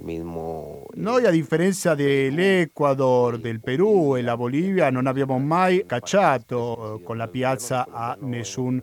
Mismo... 0.00 0.86
Noi 0.94 1.26
a 1.26 1.30
differenza 1.30 1.94
dell'Ecuador, 1.94 3.38
del 3.38 3.60
Perù 3.60 4.16
e 4.16 4.22
la 4.22 4.34
Bolivia 4.34 4.88
non 4.90 5.06
abbiamo 5.06 5.38
mai 5.38 5.84
cacciato 5.84 7.02
con 7.04 7.18
la 7.18 7.28
piazza 7.28 7.86
a 7.90 8.16
nessun 8.20 8.82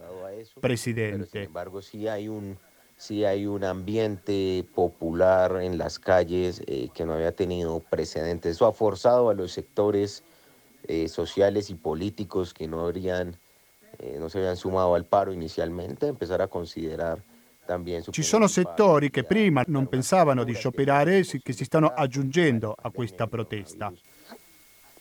presidente. 0.60 1.28
Sin 1.32 1.42
embargo, 1.42 1.82
sí 1.82 2.08
hay 2.08 2.28
un, 2.28 2.56
sí 2.98 3.26
hay 3.26 3.48
un 3.48 3.64
ambiente 3.64 4.64
popular 4.76 5.60
en 5.64 5.80
las 5.80 5.98
calles 5.98 6.62
eh, 6.68 6.90
que 6.94 7.04
no 7.04 7.14
había 7.14 7.32
tenido 7.32 7.80
precedentes. 7.80 8.58
Eso 8.58 8.68
ha 8.68 8.72
forzado 8.72 9.30
a 9.30 9.34
los 9.34 9.52
sectores 9.52 10.24
eh, 10.88 11.08
sociales 11.08 11.72
y 11.72 11.76
políticos 11.76 12.54
que 12.54 12.68
no 12.68 12.82
habrían, 12.82 13.38
eh, 13.98 14.18
no 14.20 14.30
se 14.30 14.38
habían 14.38 14.56
sumado 14.56 14.94
al 14.94 15.06
paro 15.06 15.34
inicialmente 15.34 16.06
a 16.06 16.10
empezar 16.10 16.44
a 16.44 16.48
considerar 16.48 17.24
Ci 18.10 18.24
sono 18.24 18.48
settori 18.48 19.10
che 19.10 19.24
prima 19.24 19.64
non 19.68 19.88
pensavano 19.88 20.44
di 20.44 20.54
scioperare 20.54 21.24
che 21.24 21.54
si 21.54 21.64
stanno 21.64 21.94
aggiungendo 21.96 22.76
a 22.80 22.90
questa 22.92 23.28
protesta. 23.28 23.94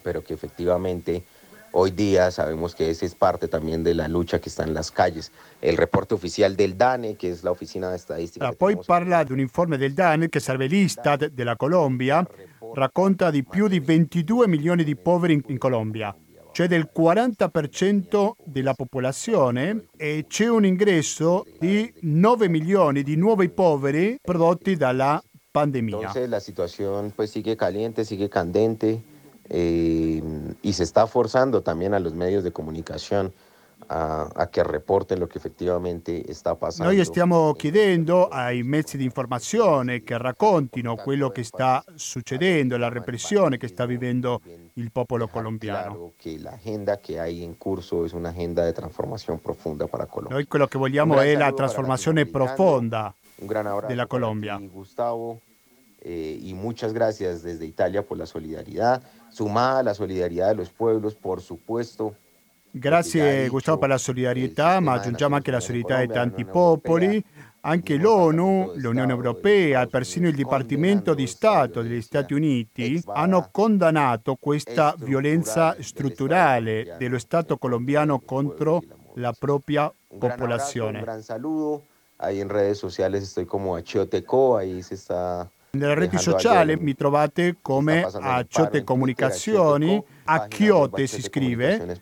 Pero 0.03 0.23
que 0.23 0.35
efectivamente 0.35 1.25
hoy 1.73 1.91
día 1.91 2.31
sabemos 2.31 2.75
que 2.75 2.91
esa 2.91 3.05
es 3.05 3.15
parte 3.15 3.49
también 3.49 3.83
de 3.83 3.95
la 3.95 4.09
lucha 4.09 4.39
que 4.39 4.49
está 4.49 4.65
en 4.65 4.73
las 4.73 4.91
calles. 4.91 5.33
El 5.61 5.77
reporte 5.77 6.15
oficial 6.15 6.55
del 6.55 6.77
DANE, 6.77 7.17
que 7.17 7.31
es 7.31 7.43
la 7.43 7.51
Oficina 7.51 7.95
Estadística. 7.95 8.45
Allora, 8.45 8.57
poi 8.57 8.79
parla 8.85 9.25
di 9.25 9.33
un 9.33 9.41
informe 9.41 9.77
del 9.77 9.93
DANE 9.93 10.29
che 10.29 10.41
serve 10.41 10.67
l'Istat 10.67 11.27
della 11.29 11.57
Colombia, 11.57 12.27
racconta 12.75 13.31
di 13.31 13.45
più 13.45 13.69
di 13.69 13.81
22 13.81 14.47
milioni 14.47 14.85
di 14.85 14.97
poveri 14.97 15.35
in, 15.35 15.43
in 15.49 15.59
Colombia 15.59 16.15
cioè 16.61 16.69
del 16.69 16.91
40% 16.95 18.33
della 18.45 18.75
popolazione 18.75 19.87
e 19.97 20.27
c'è 20.29 20.47
un 20.47 20.67
ingresso 20.67 21.47
di 21.59 21.91
9 22.01 22.49
milioni 22.49 23.03
di 23.03 23.17
nuovi 23.17 23.49
poveri 23.49 24.19
prodotti 24.21 24.77
dalla 24.77 25.23
pandemia. 25.51 26.13
La 26.27 26.39
situación 26.39 27.13
pues 27.13 27.31
sigue 27.31 27.57
caliente, 27.57 28.05
sigue 28.05 28.29
candente 28.29 29.03
eh, 29.49 30.23
se 30.61 30.83
está 30.83 31.07
forzando 31.07 31.63
también 31.63 31.95
a 31.95 31.99
los 31.99 32.13
medios 32.13 32.45
de 32.45 32.53
comunicación 32.53 33.33
a, 33.93 34.29
a, 34.33 34.49
che 34.49 34.63
reporten 34.63 35.19
lo 35.19 35.27
che 35.27 35.39
effettivamente 35.39 36.33
sta 36.33 36.55
passando. 36.55 36.93
Noi 36.93 37.05
stiamo 37.05 37.53
chiedendo 37.55 38.29
ai 38.29 38.63
mezzi 38.63 38.97
di 38.97 39.05
informazione 39.05 40.03
che 40.05 40.17
raccontino 40.17 40.95
quello 40.95 41.29
che 41.31 41.43
sta 41.43 41.83
succedendo, 41.95 42.77
la 42.77 42.89
repressione 42.89 43.57
che 43.57 43.67
sta 43.67 43.87
vivendo 43.87 44.41
il 44.75 44.93
popolo 44.93 45.27
colombiano. 45.27 46.13
Che 46.17 46.39
l'agenda 46.39 46.99
che 46.99 47.19
hai 47.19 47.43
in 47.43 47.59
corso 47.59 48.05
è 48.05 48.11
un'agenda 48.13 48.65
di 48.65 48.73
trasformazione 48.73 49.41
profonda 49.41 49.87
per 49.87 50.07
Colombia. 50.09 50.37
Noi 50.37 50.47
quello 50.47 50.67
che 50.67 50.79
vogliamo 50.79 51.19
è 51.21 51.35
la 51.35 51.53
trasformazione 51.53 52.27
profonda 52.27 53.13
della 53.89 54.07
Colombia. 54.07 54.61
Gustavo 54.61 55.41
eh, 56.03 56.39
y 56.41 56.55
muchas 56.55 56.93
gracias 56.93 57.43
desde 57.43 57.67
Italia 57.67 58.03
por 58.03 58.17
la 58.17 58.27
solidaridad, 58.27 59.03
sumada 59.31 59.81
a 59.81 59.83
la 59.83 59.95
solidaridad 59.95 60.49
de 60.49 60.55
los 60.55 60.71
pueblos, 60.71 61.15
por 61.15 61.41
supuesto. 61.43 62.15
Grazie 62.73 63.49
Gustavo 63.49 63.79
per 63.79 63.89
la 63.89 63.99
solidarietà, 63.99 64.79
ma 64.81 64.93
aggiungiamo 64.93 65.35
anche 65.35 65.51
la 65.51 65.61
solidarietà 65.61 66.01
di 66.07 66.13
tanti 66.13 66.45
popoli. 66.45 67.23
Anche 67.63 67.97
l'ONU, 67.97 68.73
l'Unione 68.77 69.13
Europea 69.13 69.83
e 69.83 69.87
persino 69.89 70.29
il 70.29 70.35
Dipartimento 70.35 71.13
di 71.13 71.27
Stato 71.27 71.83
degli 71.83 72.01
Stati 72.01 72.33
Uniti 72.33 73.03
hanno 73.07 73.49
condannato 73.51 74.37
questa 74.41 74.95
violenza 74.97 75.77
strutturale 75.81 76.95
dello 76.97 77.19
Stato 77.19 77.59
colombiano 77.59 78.21
contro 78.21 78.83
la 79.15 79.35
propria 79.39 79.93
popolazione. 80.19 80.99
Un 80.99 81.05
gran 81.05 81.23
saludo. 81.23 81.83
Ahí 82.23 82.41
en 82.41 82.49
redes 82.49 82.79
sociales 82.79 83.23
estoy 83.23 83.47
como 83.47 83.77
Achioteco, 83.77 84.57
ahí 84.57 84.83
se 84.83 84.95
está 84.95 85.51
nelle 85.73 85.95
reti 85.95 86.19
sociali 86.19 86.77
mi 86.77 86.95
trovate 86.95 87.57
come 87.63 88.03
Acciote 88.03 88.83
Comunicazioni, 88.83 90.03
a 90.25 90.47
Chiote 90.47 91.07
si 91.07 91.23
scrive, 91.23 92.01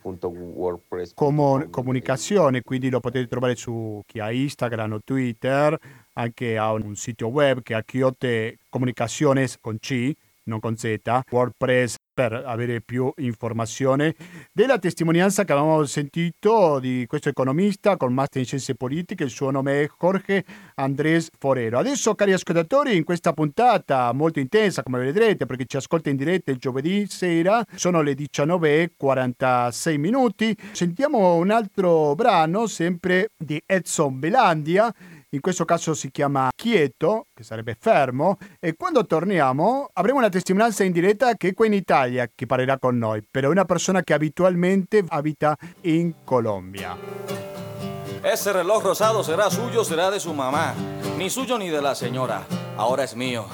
come 1.15 1.69
comunicazione, 1.71 2.63
quindi 2.63 2.91
lo 2.91 3.01
potete 3.01 3.27
trovare 3.27 3.57
su 3.57 4.03
chi 4.07 4.21
ha 4.21 4.31
Instagram 4.31 4.95
o 4.95 5.01
Twitter, 5.05 5.79
anche 6.15 6.57
ha 6.57 6.73
un 6.73 6.95
sito 6.97 7.29
web 7.29 7.63
che 7.63 7.77
è 7.77 7.85
Chiote 7.85 8.59
Comunicaciones 8.69 9.59
con 9.61 9.79
C, 9.79 10.13
non 10.49 10.59
con 10.59 10.77
Z, 10.77 10.97
WordPress 11.31 11.97
per 12.19 12.33
avere 12.33 12.81
più 12.81 13.13
informazione 13.19 14.13
della 14.53 14.81
testimonianza 14.81 15.45
che 15.45 15.53
avevamo 15.53 15.85
sentito 15.85 16.81
di 16.81 17.05
questo 17.07 17.29
economista 17.29 17.97
con 17.97 18.13
master 18.13 18.41
in 18.41 18.47
scienze 18.47 18.75
politiche, 18.75 19.23
il 19.23 19.31
suo 19.31 19.53
nome 19.53 19.83
è 19.83 19.89
Jorge 19.97 20.45
Andrés 20.75 21.29
Forero. 21.39 21.79
Adesso 21.79 22.17
cari 22.17 22.33
ascoltatori, 22.33 22.97
in 22.97 23.05
questa 23.05 23.33
puntata 23.33 24.13
molto 24.13 24.41
intensa, 24.41 24.83
come 24.83 24.99
vedrete, 24.99 25.47
perché 25.47 25.67
ci 25.67 25.77
ascolta 25.77 26.11
in 26.11 26.17
diretta 26.17 26.51
il 26.51 26.59
giovedì 26.59 27.07
sera, 27.07 27.65
sono 27.77 28.03
le 28.03 28.15
19.46 28.15 29.97
minuti, 29.97 30.57
sentiamo 30.73 31.37
un 31.37 31.53
altro 31.53 32.17
brano 32.17 32.67
sempre 32.67 33.31
di 33.37 33.63
Edson 33.65 34.19
Belandia 34.19 34.93
in 35.31 35.41
questo 35.41 35.65
caso 35.65 35.95
si 35.95 36.11
chiama 36.11 36.49
quieto, 36.57 37.27
che 37.35 37.43
sarebbe 37.43 37.77
fermo, 37.79 38.39
e 38.59 38.75
quando 38.77 39.05
torniamo 39.05 39.91
avremo 39.93 40.19
una 40.19 40.29
testimonianza 40.29 40.85
in 40.85 40.93
diretta 40.93 41.35
che 41.35 41.55
è 41.57 41.67
Italia 41.69 42.29
che 42.35 42.47
parlerà 42.47 42.79
con 42.79 42.97
noi, 42.97 43.23
però 43.29 43.49
è 43.49 43.51
una 43.51 43.65
persona 43.65 44.03
che 44.03 44.15
abitualmente 44.15 45.05
abita 45.09 45.57
in 45.83 46.15
Colombia. 46.25 46.97
Ese 48.23 48.53
reloj 48.53 48.83
rosado 48.83 49.23
será 49.23 49.49
suyo, 49.49 49.85
será 49.85 50.11
de 50.11 50.19
su 50.19 50.33
mamá, 50.33 50.75
ni 51.17 51.31
suyo 51.31 51.57
ni 51.57 51.69
de 51.69 51.81
la 51.81 51.95
señora, 51.95 52.47
ahora 52.77 53.05
es 53.05 53.15
mío. 53.15 53.47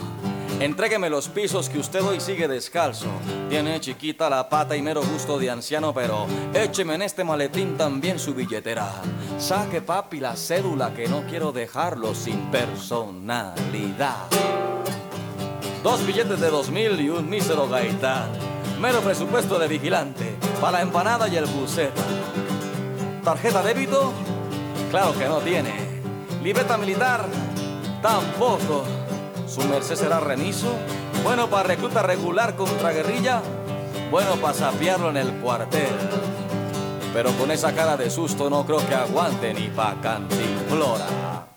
Entrégueme 0.60 1.10
los 1.10 1.28
pisos 1.28 1.68
que 1.68 1.78
usted 1.78 2.02
hoy 2.02 2.20
sigue 2.20 2.48
descalzo. 2.48 3.08
Tiene 3.50 3.80
chiquita 3.80 4.30
la 4.30 4.48
pata 4.48 4.76
y 4.76 4.82
mero 4.82 5.02
gusto 5.02 5.38
de 5.38 5.50
anciano, 5.50 5.92
pero 5.92 6.26
écheme 6.54 6.94
en 6.94 7.02
este 7.02 7.24
maletín 7.24 7.76
también 7.76 8.18
su 8.18 8.34
billetera. 8.34 8.88
Saque 9.38 9.82
papi 9.82 10.20
la 10.20 10.36
cédula 10.36 10.94
que 10.94 11.08
no 11.08 11.24
quiero 11.26 11.52
dejarlo 11.52 12.14
sin 12.14 12.50
personalidad. 12.50 14.26
Dos 15.82 16.06
billetes 16.06 16.40
de 16.40 16.48
dos 16.48 16.70
mil 16.70 16.98
y 17.00 17.10
un 17.10 17.28
mísero 17.28 17.68
gaitán. 17.68 18.30
Mero 18.80 19.00
presupuesto 19.00 19.58
de 19.58 19.68
vigilante 19.68 20.36
para 20.60 20.78
la 20.78 20.82
empanada 20.82 21.28
y 21.28 21.36
el 21.36 21.46
buceta. 21.46 22.02
¿Tarjeta 23.22 23.62
débito? 23.62 24.12
Claro 24.90 25.12
que 25.18 25.26
no 25.26 25.38
tiene. 25.38 25.72
Libreta 26.42 26.78
militar? 26.78 27.26
Tampoco. 28.00 28.84
¿Su 29.46 29.62
merced 29.62 29.96
será 29.96 30.20
remiso? 30.20 30.74
Bueno 31.22 31.48
para 31.48 31.64
recluta 31.64 32.02
regular 32.02 32.56
contra 32.56 32.92
guerrilla, 32.92 33.42
bueno 34.10 34.36
para 34.36 34.54
sapearlo 34.54 35.10
en 35.10 35.16
el 35.16 35.32
cuartel. 35.40 35.94
Pero 37.12 37.30
con 37.32 37.50
esa 37.50 37.72
cara 37.74 37.96
de 37.96 38.10
susto 38.10 38.50
no 38.50 38.66
creo 38.66 38.86
que 38.86 38.94
aguante 38.94 39.54
ni 39.54 39.68
pa' 39.68 39.94
cantinflora. 40.02 41.53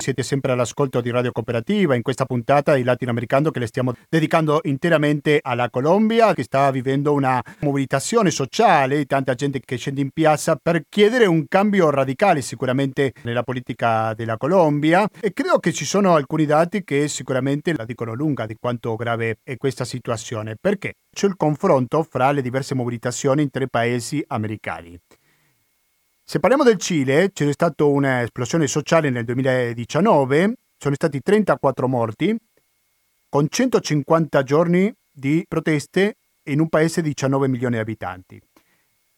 Siete 0.00 0.22
sempre 0.22 0.52
all'ascolto 0.52 1.02
di 1.02 1.10
Radio 1.10 1.30
Cooperativa 1.30 1.94
in 1.94 2.00
questa 2.00 2.24
puntata 2.24 2.74
di 2.74 2.84
Latinoamericano 2.84 3.50
che 3.50 3.58
le 3.58 3.66
stiamo 3.66 3.92
dedicando 4.08 4.60
interamente 4.62 5.40
alla 5.42 5.68
Colombia 5.68 6.32
che 6.32 6.42
sta 6.42 6.70
vivendo 6.70 7.12
una 7.12 7.38
mobilitazione 7.60 8.30
sociale, 8.30 9.04
tanta 9.04 9.34
gente 9.34 9.60
che 9.60 9.76
scende 9.76 10.00
in 10.00 10.08
piazza 10.10 10.56
per 10.56 10.84
chiedere 10.88 11.26
un 11.26 11.44
cambio 11.48 11.90
radicale 11.90 12.40
sicuramente 12.40 13.12
nella 13.24 13.42
politica 13.42 14.14
della 14.14 14.38
Colombia 14.38 15.06
e 15.20 15.34
credo 15.34 15.58
che 15.58 15.70
ci 15.70 15.84
sono 15.84 16.14
alcuni 16.14 16.46
dati 16.46 16.82
che 16.82 17.06
sicuramente 17.06 17.74
la 17.76 17.84
dicono 17.84 18.14
lunga 18.14 18.46
di 18.46 18.56
quanto 18.58 18.96
grave 18.96 19.40
è 19.42 19.58
questa 19.58 19.84
situazione. 19.84 20.56
Perché? 20.58 20.94
C'è 21.12 21.26
il 21.26 21.36
confronto 21.36 22.02
fra 22.04 22.32
le 22.32 22.40
diverse 22.40 22.74
mobilitazioni 22.74 23.42
in 23.42 23.50
tre 23.50 23.68
paesi 23.68 24.24
americani. 24.28 24.98
Se 26.30 26.38
parliamo 26.38 26.62
del 26.62 26.76
Cile, 26.76 27.32
c'è 27.32 27.50
stata 27.50 27.82
un'esplosione 27.82 28.68
sociale 28.68 29.10
nel 29.10 29.24
2019, 29.24 30.54
sono 30.78 30.94
stati 30.94 31.20
34 31.20 31.88
morti, 31.88 32.38
con 33.28 33.48
150 33.48 34.44
giorni 34.44 34.94
di 35.10 35.44
proteste 35.48 36.18
in 36.44 36.60
un 36.60 36.68
paese 36.68 37.02
di 37.02 37.08
19 37.08 37.48
milioni 37.48 37.74
di 37.74 37.80
abitanti. 37.80 38.40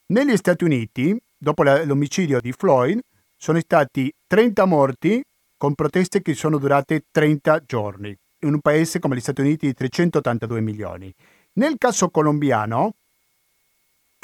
Negli 0.07 0.35
Stati 0.35 0.63
Uniti, 0.63 1.15
dopo 1.37 1.61
l'omicidio 1.61 2.41
di 2.41 2.51
Floyd, 2.51 2.99
sono 3.37 3.59
stati 3.59 4.11
30 4.25 4.65
morti 4.65 5.23
con 5.55 5.75
proteste 5.75 6.23
che 6.23 6.33
sono 6.33 6.57
durate 6.57 7.05
30 7.11 7.61
giorni, 7.67 8.17
in 8.39 8.53
un 8.55 8.59
paese 8.59 8.97
come 8.97 9.17
gli 9.17 9.19
Stati 9.19 9.41
Uniti 9.41 9.67
di 9.67 9.75
382 9.75 10.61
milioni. 10.61 11.13
Nel 11.57 11.75
caso 11.77 12.09
colombiano, 12.09 12.95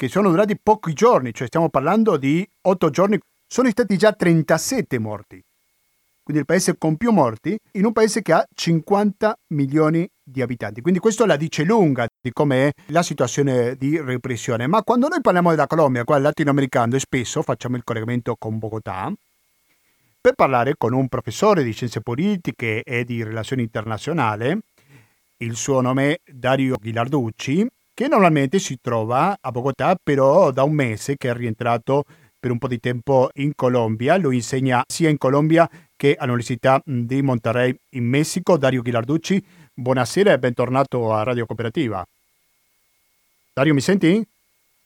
che 0.00 0.08
sono 0.08 0.30
durati 0.30 0.58
pochi 0.58 0.94
giorni, 0.94 1.34
cioè 1.34 1.48
stiamo 1.48 1.68
parlando 1.68 2.16
di 2.16 2.48
8 2.62 2.88
giorni, 2.88 3.20
sono 3.46 3.68
stati 3.68 3.98
già 3.98 4.14
37 4.14 4.98
morti. 4.98 5.44
Quindi 6.22 6.40
il 6.40 6.46
paese 6.46 6.78
con 6.78 6.96
più 6.96 7.12
morti 7.12 7.54
in 7.72 7.84
un 7.84 7.92
paese 7.92 8.22
che 8.22 8.32
ha 8.32 8.46
50 8.50 9.36
milioni 9.48 10.08
di 10.22 10.40
abitanti. 10.40 10.80
Quindi 10.80 11.00
questo 11.00 11.26
la 11.26 11.36
dice 11.36 11.64
lunga 11.64 12.06
di 12.18 12.32
com'è 12.32 12.70
la 12.86 13.02
situazione 13.02 13.76
di 13.76 14.00
repressione. 14.00 14.66
Ma 14.66 14.82
quando 14.82 15.06
noi 15.06 15.20
parliamo 15.20 15.50
della 15.50 15.66
Colombia, 15.66 16.04
qua 16.04 16.16
latinoamericano, 16.16 16.96
e 16.96 16.98
spesso 16.98 17.42
facciamo 17.42 17.76
il 17.76 17.84
collegamento 17.84 18.36
con 18.38 18.58
Bogotà, 18.58 19.12
per 20.18 20.32
parlare 20.32 20.76
con 20.78 20.94
un 20.94 21.08
professore 21.08 21.62
di 21.62 21.72
scienze 21.72 22.00
politiche 22.00 22.82
e 22.84 23.04
di 23.04 23.22
relazioni 23.22 23.60
internazionali, 23.60 24.58
il 25.42 25.56
suo 25.56 25.82
nome 25.82 26.14
è 26.14 26.20
Dario 26.32 26.76
Ghilarducci, 26.80 27.68
che 28.00 28.08
normalmente 28.08 28.58
si 28.58 28.78
trova 28.80 29.36
a 29.38 29.50
Bogotà, 29.50 29.94
però 30.02 30.52
da 30.52 30.62
un 30.62 30.72
mese 30.72 31.18
che 31.18 31.28
è 31.28 31.34
rientrato 31.34 32.04
per 32.38 32.50
un 32.50 32.56
po' 32.56 32.66
di 32.66 32.80
tempo 32.80 33.28
in 33.34 33.52
Colombia, 33.54 34.16
lo 34.16 34.30
insegna 34.30 34.82
sia 34.86 35.10
in 35.10 35.18
Colombia 35.18 35.68
che 35.96 36.16
all'Università 36.18 36.80
di 36.82 37.20
Monterrey 37.20 37.78
in 37.90 38.04
Messico. 38.06 38.56
Dario 38.56 38.80
Ghilarducci, 38.80 39.44
buonasera 39.74 40.32
e 40.32 40.38
bentornato 40.38 41.12
a 41.12 41.24
Radio 41.24 41.44
Cooperativa. 41.44 42.02
Dario, 43.52 43.74
mi 43.74 43.82
senti? 43.82 44.26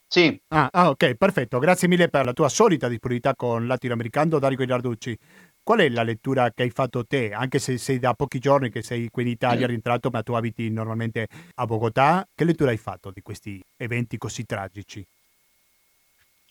Sì. 0.09 0.37
Ah, 0.49 0.69
ah, 0.73 0.89
ok, 0.89 1.15
perfetto. 1.15 1.61
Grazie 1.61 1.87
mille 1.87 2.09
per 2.09 2.25
la 2.25 2.33
tua 2.33 2.49
solita 2.49 2.89
disponibilità 2.89 3.37
con 3.37 3.69
latinoamericano, 3.69 4.41
Dario 4.41 4.59
Ghilarducci. 4.59 5.17
Qual 5.65 5.79
è 5.79 5.89
la 5.89 6.03
lettura 6.03 6.51
che 6.51 6.65
hai 6.65 6.69
fatto 6.69 7.07
te, 7.07 7.33
anche 7.33 7.59
se 7.59 7.79
sei 7.79 7.99
da 7.99 8.13
pochi 8.13 8.39
giorni 8.39 8.69
che 8.69 8.83
sei 8.83 9.09
qui 9.09 9.23
in 9.23 9.31
Italia 9.31 9.67
rientrato, 9.67 10.11
ma 10.11 10.23
tu 10.23 10.35
abiti 10.35 10.69
normalmente 10.69 11.27
a 11.55 11.65
Bogotà? 11.65 12.29
Che 12.35 12.45
lettura 12.45 12.71
hai 12.71 12.77
fatto 12.77 13.11
di 13.11 13.23
questi 13.23 13.59
eventi 13.79 14.19
così 14.19 14.45
tragici? 14.45 15.03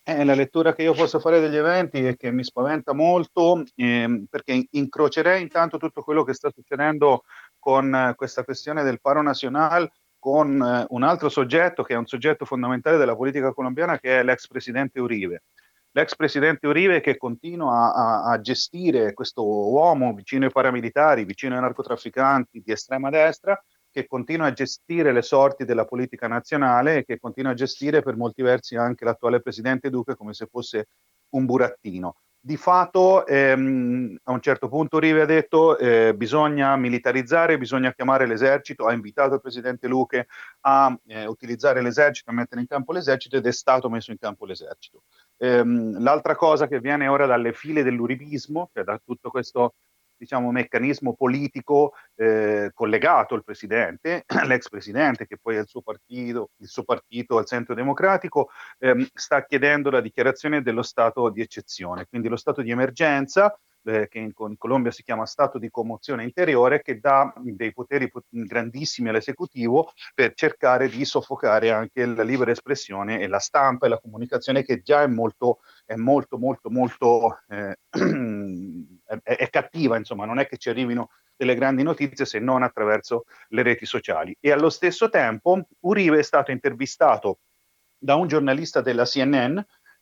Eh, 0.02 0.24
la 0.24 0.34
lettura 0.34 0.74
che 0.74 0.82
io 0.82 0.94
posso 0.94 1.20
fare 1.20 1.38
degli 1.38 1.54
eventi 1.54 2.04
è 2.04 2.16
che 2.16 2.32
mi 2.32 2.42
spaventa 2.42 2.92
molto 2.92 3.62
eh, 3.76 4.24
perché 4.28 4.66
incrocerei 4.68 5.40
intanto 5.40 5.78
tutto 5.78 6.02
quello 6.02 6.24
che 6.24 6.34
sta 6.34 6.50
succedendo 6.50 7.22
con 7.60 7.94
eh, 7.94 8.14
questa 8.16 8.42
questione 8.42 8.82
del 8.82 9.00
paro 9.00 9.22
nazionale 9.22 9.92
con 10.18 10.60
eh, 10.60 10.86
un 10.88 11.02
altro 11.04 11.28
soggetto 11.28 11.84
che 11.84 11.94
è 11.94 11.96
un 11.96 12.06
soggetto 12.06 12.44
fondamentale 12.44 12.96
della 12.96 13.14
politica 13.14 13.52
colombiana 13.52 13.98
che 13.98 14.18
è 14.18 14.24
l'ex 14.24 14.48
presidente 14.48 14.98
Uribe 14.98 15.42
l'ex 15.96 16.16
presidente 16.16 16.66
Uribe 16.66 17.00
che 17.00 17.16
continua 17.16 17.94
a, 17.94 18.24
a, 18.24 18.40
gestire 18.40 19.12
questo 19.14 19.44
uomo 19.44 20.12
vicino 20.12 20.44
ai 20.44 20.50
paramilitari, 20.50 21.24
vicino 21.24 21.54
ai 21.54 21.60
narcotrafficanti 21.60 22.62
di 22.64 22.72
estrema 22.72 23.10
destra, 23.10 23.60
che 23.90 24.06
continua 24.08 24.46
a 24.46 24.52
gestire 24.52 25.12
le 25.12 25.22
sorti 25.22 25.64
della 25.64 25.84
politica 25.84 26.26
nazionale 26.26 26.98
e 26.98 27.04
che 27.04 27.20
continua 27.20 27.52
a 27.52 27.54
gestire 27.54 28.02
per 28.02 28.16
molti 28.16 28.42
versi 28.42 28.74
anche 28.74 29.04
l'attuale 29.04 29.40
presidente 29.40 29.88
Duque 29.88 30.16
come 30.16 30.34
se 30.34 30.46
fosse 30.46 30.88
un 31.30 31.44
burattino 31.46 32.16
di 32.44 32.58
fatto 32.58 33.26
ehm, 33.26 34.18
a 34.24 34.32
un 34.32 34.40
certo 34.42 34.68
punto 34.68 34.98
Rive 34.98 35.22
ha 35.22 35.24
detto 35.24 35.78
eh, 35.78 36.14
bisogna 36.14 36.76
militarizzare, 36.76 37.56
bisogna 37.56 37.94
chiamare 37.94 38.26
l'esercito, 38.26 38.84
ha 38.84 38.92
invitato 38.92 39.36
il 39.36 39.40
presidente 39.40 39.88
Luque 39.88 40.26
a 40.60 40.94
eh, 41.06 41.24
utilizzare 41.24 41.80
l'esercito, 41.80 42.28
a 42.28 42.34
mettere 42.34 42.60
in 42.60 42.66
campo 42.66 42.92
l'esercito 42.92 43.38
ed 43.38 43.46
è 43.46 43.52
stato 43.52 43.88
messo 43.88 44.10
in 44.10 44.18
campo 44.18 44.44
l'esercito. 44.44 45.04
Ehm, 45.40 46.00
l'altra 46.02 46.36
cosa 46.36 46.66
che 46.68 46.80
viene 46.80 47.08
ora 47.08 47.26
dalle 47.26 47.52
file 47.52 47.82
dell'uribismo, 47.82 48.70
cioè 48.72 48.84
da 48.84 49.00
tutto 49.04 49.30
questo 49.30 49.74
diciamo, 50.16 50.50
meccanismo 50.50 51.14
politico 51.14 51.92
eh, 52.16 52.70
collegato 52.74 53.34
al 53.34 53.44
presidente, 53.44 54.24
l'ex 54.46 54.68
presidente 54.68 55.26
che 55.26 55.38
poi 55.40 55.56
è 55.56 55.60
il 55.60 55.66
suo 55.66 55.82
partito, 55.82 56.50
il 56.58 56.68
suo 56.68 56.84
partito 56.84 57.38
al 57.38 57.46
centro 57.46 57.74
democratico, 57.74 58.50
ehm, 58.78 59.06
sta 59.12 59.44
chiedendo 59.44 59.90
la 59.90 60.00
dichiarazione 60.00 60.62
dello 60.62 60.82
stato 60.82 61.28
di 61.30 61.40
eccezione, 61.40 62.06
quindi 62.08 62.28
lo 62.28 62.36
stato 62.36 62.62
di 62.62 62.70
emergenza 62.70 63.56
eh, 63.84 64.08
che 64.08 64.18
in, 64.18 64.32
in, 64.36 64.56
Colombia 64.56 64.90
si 64.90 65.02
chiama 65.02 65.26
stato 65.26 65.58
di 65.58 65.70
commozione 65.70 66.24
interiore, 66.24 66.82
che 66.82 66.98
dà 66.98 67.32
dei 67.36 67.72
poteri 67.72 68.10
grandissimi 68.28 69.08
all'esecutivo 69.08 69.92
per 70.14 70.32
cercare 70.34 70.88
di 70.88 71.04
soffocare 71.04 71.70
anche 71.70 72.04
la 72.06 72.22
libera 72.22 72.50
espressione 72.50 73.20
e 73.20 73.26
la 73.26 73.38
stampa 73.38 73.86
e 73.86 73.90
la 73.90 74.00
comunicazione 74.00 74.64
che 74.64 74.80
già 74.82 75.02
è 75.02 75.06
molto, 75.06 75.60
è 75.84 75.94
molto, 75.96 76.38
molto, 76.38 76.70
molto 76.70 77.38
eh, 77.48 77.76
è, 79.22 79.36
è 79.36 79.50
cattiva, 79.50 79.96
insomma, 79.96 80.24
non 80.24 80.38
è 80.38 80.46
che 80.46 80.56
ci 80.56 80.68
arrivino 80.68 81.10
delle 81.36 81.54
grandi 81.54 81.82
notizie 81.82 82.24
se 82.24 82.38
non 82.38 82.62
attraverso 82.62 83.24
le 83.48 83.62
reti 83.62 83.86
sociali. 83.86 84.36
E 84.40 84.52
allo 84.52 84.70
stesso 84.70 85.08
tempo 85.08 85.66
Uribe 85.80 86.18
è 86.18 86.22
stato 86.22 86.50
intervistato 86.50 87.40
da 87.98 88.14
un 88.14 88.28
giornalista 88.28 88.80
della 88.80 89.04
CNN 89.04 89.58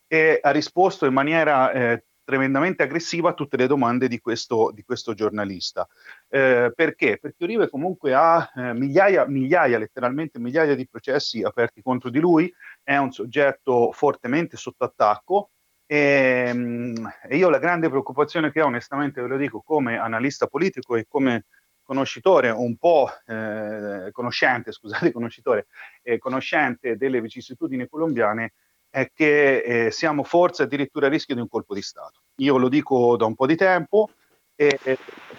e 0.07 0.39
ha 0.43 0.51
risposto 0.51 1.07
in 1.07 1.13
maniera 1.13 1.73
eh, 1.73 2.05
tremendamente 2.25 2.83
aggressiva 2.83 3.31
a 3.31 3.35
tutte 3.35 3.57
le 3.57 3.67
domande 3.67 4.09
di 4.09 4.21
questo, 4.21 4.71
di 4.73 4.83
questo 4.83 5.15
giornalista. 5.15 5.89
Eh, 6.29 6.73
perché? 6.75 7.19
Perché 7.19 7.45
Uribe 7.45 7.69
comunque 7.69 8.15
ha 8.15 8.51
eh, 8.55 8.75
migliaia, 8.75 9.27
migliaia, 9.27 9.79
letteralmente 9.79 10.39
migliaia 10.39 10.75
di 10.75 10.89
processi 10.89 11.43
aperti 11.43 11.83
contro 11.83 12.11
di 12.11 12.21
lui, 12.21 12.53
è 12.83 12.97
un 12.97 13.13
soggetto 13.13 13.93
fortemente 13.93 14.57
sotto 14.57 14.85
attacco 14.85 15.51
e, 15.93 16.45
ehm, 16.49 17.13
e 17.29 17.37
io 17.37 17.51
la 17.51 17.59
grande 17.59 17.91
preoccupazione 17.91 18.51
che 18.51 18.63
ho, 18.63 18.67
onestamente 18.67 19.21
ve 19.21 19.29
lo 19.29 19.37
dico, 19.37 19.61
come 19.61 19.99
analista 19.99 20.47
politico 20.47 20.97
e 20.97 21.05
come 21.07 21.45
conoscitore, 21.83 22.49
un 22.49 22.77
po' 22.77 23.11
eh, 23.27 24.09
conoscente, 24.11 24.73
scusate, 24.73 25.13
conoscitore, 25.13 25.67
eh, 26.03 26.17
conoscente 26.17 26.97
delle 26.97 27.21
vicissitudini 27.21 27.87
colombiane, 27.89 28.55
è 28.89 29.11
che 29.13 29.59
eh, 29.59 29.91
siamo 29.91 30.23
forse 30.23 30.63
addirittura 30.63 31.07
a 31.07 31.11
rischio 31.11 31.35
di 31.35 31.43
un 31.43 31.49
colpo 31.49 31.75
di 31.75 31.83
Stato. 31.83 32.23
Io 32.37 32.57
lo 32.57 32.71
dico 32.71 33.17
da 33.19 33.27
un 33.27 33.35
po' 33.35 33.47
di 33.47 33.57
tempo. 33.57 34.09
E, 34.55 34.79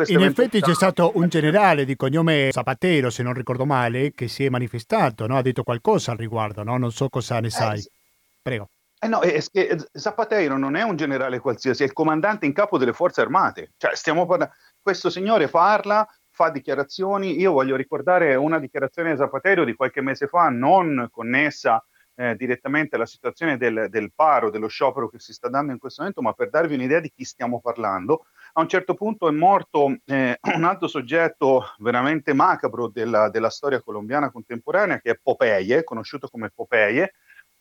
In 0.08 0.22
effetti 0.22 0.60
c'è 0.60 0.74
stato 0.74 1.14
un 1.16 1.30
generale 1.30 1.86
di 1.86 1.96
cognome 1.96 2.50
Zapatero, 2.52 3.10
se 3.10 3.24
non 3.24 3.34
ricordo 3.34 3.66
male, 3.66 4.12
che 4.14 4.28
si 4.28 4.44
è 4.46 4.50
manifestato, 4.50 5.26
no? 5.26 5.38
ha 5.38 5.42
detto 5.42 5.64
qualcosa 5.64 6.12
al 6.12 6.18
riguardo, 6.18 6.62
no? 6.62 6.78
non 6.78 6.92
so 6.92 7.10
cosa 7.10 7.40
ne 7.40 7.48
eh, 7.48 7.52
sai. 7.52 7.84
Prego. 8.42 8.70
Eh 9.04 9.08
no, 9.10 9.20
è 9.20 9.44
che 9.52 9.78
Zapatero 9.92 10.58
non 10.58 10.76
è 10.76 10.82
un 10.82 10.96
generale 10.96 11.40
qualsiasi, 11.40 11.84
è 11.84 11.86
il 11.86 11.92
comandante 11.92 12.46
in 12.46 12.54
capo 12.54 12.78
delle 12.78 12.94
forze 12.94 13.20
armate. 13.20 13.74
Cioè, 13.76 13.96
stiamo 13.96 14.26
parlando, 14.26 14.54
questo 14.82 15.10
signore 15.10 15.50
parla 15.50 16.08
fa 16.30 16.50
dichiarazioni. 16.50 17.38
Io 17.38 17.52
voglio 17.52 17.76
ricordare 17.76 18.36
una 18.36 18.60
dichiarazione 18.60 19.12
di 19.12 19.18
Zapatero 19.18 19.66
di 19.66 19.76
qualche 19.76 20.02
mese 20.02 20.28
fa, 20.28 20.48
non 20.48 21.10
connessa 21.12 21.84
eh, 22.16 22.36
direttamente 22.36 22.96
alla 22.96 23.06
situazione 23.06 23.58
del, 23.58 23.88
del, 23.90 24.12
paro, 24.14 24.50
dello 24.50 24.68
sciopero 24.68 25.10
che 25.10 25.20
si 25.20 25.34
sta 25.34 25.50
dando 25.50 25.72
in 25.72 25.80
questo 25.80 26.02
momento, 26.02 26.22
ma 26.22 26.34
per 26.34 26.50
darvi 26.50 26.76
un'idea 26.76 27.00
di 27.00 27.12
chi 27.14 27.24
stiamo 27.24 27.60
parlando. 27.60 28.28
A 28.54 28.62
un 28.62 28.68
certo 28.68 28.94
punto 28.94 29.28
è 29.28 29.32
morto 29.32 29.98
eh, 30.06 30.38
un 30.56 30.64
altro 30.64 30.88
soggetto 30.88 31.74
veramente 31.80 32.34
macabro 32.34 32.88
della, 32.88 33.30
della, 33.30 33.50
storia 33.50 33.82
colombiana 33.82 34.32
contemporanea, 34.32 35.00
che 35.00 35.12
è 35.12 35.20
Popeye, 35.22 35.84
conosciuto 35.84 36.28
come 36.30 36.52
Popeye, 36.54 37.14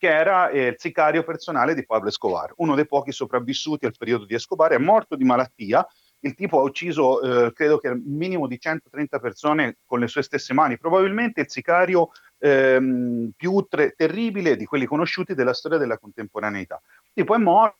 che 0.03 0.09
era 0.09 0.49
eh, 0.49 0.67
il 0.67 0.75
sicario 0.79 1.23
personale 1.23 1.75
di 1.75 1.87
Pablo 1.87 2.09
Escobar, 2.09 2.53
uno 2.57 2.75
dei 2.75 2.88
pochi 2.88 3.12
sopravvissuti 3.12 3.87
al 3.87 3.95
periodo 3.97 4.25
di 4.25 4.35
Escobar, 4.35 4.73
è 4.73 4.79
morto 4.79 5.15
di 5.15 5.23
malattia 5.23 5.87
il 6.25 6.35
tipo 6.35 6.59
ha 6.59 6.62
ucciso 6.62 7.21
eh, 7.47 7.53
credo 7.53 7.79
che 7.79 7.88
un 7.88 8.03
minimo 8.05 8.49
di 8.49 8.59
130 8.59 9.21
persone 9.21 9.77
con 9.87 10.01
le 10.01 10.09
sue 10.09 10.23
stesse 10.23 10.53
mani, 10.55 10.77
probabilmente 10.77 11.43
il 11.43 11.51
sicario 11.51 12.11
ehm, 12.38 13.31
più 13.37 13.65
tre- 13.71 13.95
terribile 13.97 14.57
di 14.57 14.65
quelli 14.65 14.87
conosciuti 14.87 15.35
della 15.35 15.55
storia 15.55 15.79
della 15.79 15.99
contemporaneità. 15.99 16.81
Il 17.05 17.11
tipo 17.15 17.37
è 17.37 17.38
morto. 17.38 17.77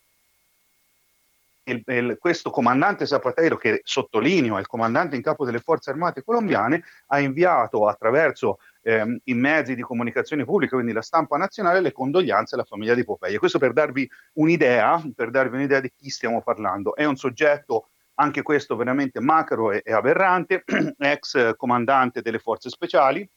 Il, 1.65 1.83
il, 1.87 2.17
questo 2.19 2.49
comandante 2.51 3.05
Zapatero, 3.05 3.57
che 3.57 3.81
sottolineo 3.83 4.57
è 4.57 4.59
il 4.61 4.67
comandante 4.67 5.17
in 5.17 5.21
capo 5.21 5.43
delle 5.45 5.59
forze 5.59 5.89
armate 5.89 6.23
colombiane, 6.23 6.83
ha 7.07 7.19
inviato 7.19 7.87
attraverso 7.87 8.59
ehm, 8.83 9.19
i 9.23 9.33
mezzi 9.33 9.73
di 9.73 9.81
comunicazione 9.81 10.45
pubblica, 10.45 10.75
quindi 10.75 10.93
la 10.93 11.01
stampa 11.01 11.37
nazionale, 11.37 11.81
le 11.81 11.91
condoglianze 11.91 12.55
alla 12.55 12.63
famiglia 12.63 12.93
di 12.93 13.03
Popeye. 13.03 13.39
Questo 13.39 13.57
per 13.57 13.73
darvi 13.73 14.07
un'idea, 14.33 15.01
per 15.15 15.31
darvi 15.31 15.55
un'idea 15.55 15.79
di 15.79 15.91
chi 15.95 16.09
stiamo 16.09 16.41
parlando. 16.43 16.95
È 16.95 17.05
un 17.05 17.15
soggetto 17.15 17.89
anche 18.15 18.43
questo 18.43 18.75
veramente 18.75 19.19
macro 19.19 19.71
e, 19.71 19.81
e 19.83 19.91
aberrante, 19.91 20.63
ex 20.97 21.55
comandante 21.55 22.21
delle 22.21 22.39
forze 22.39 22.69
speciali, 22.69 23.27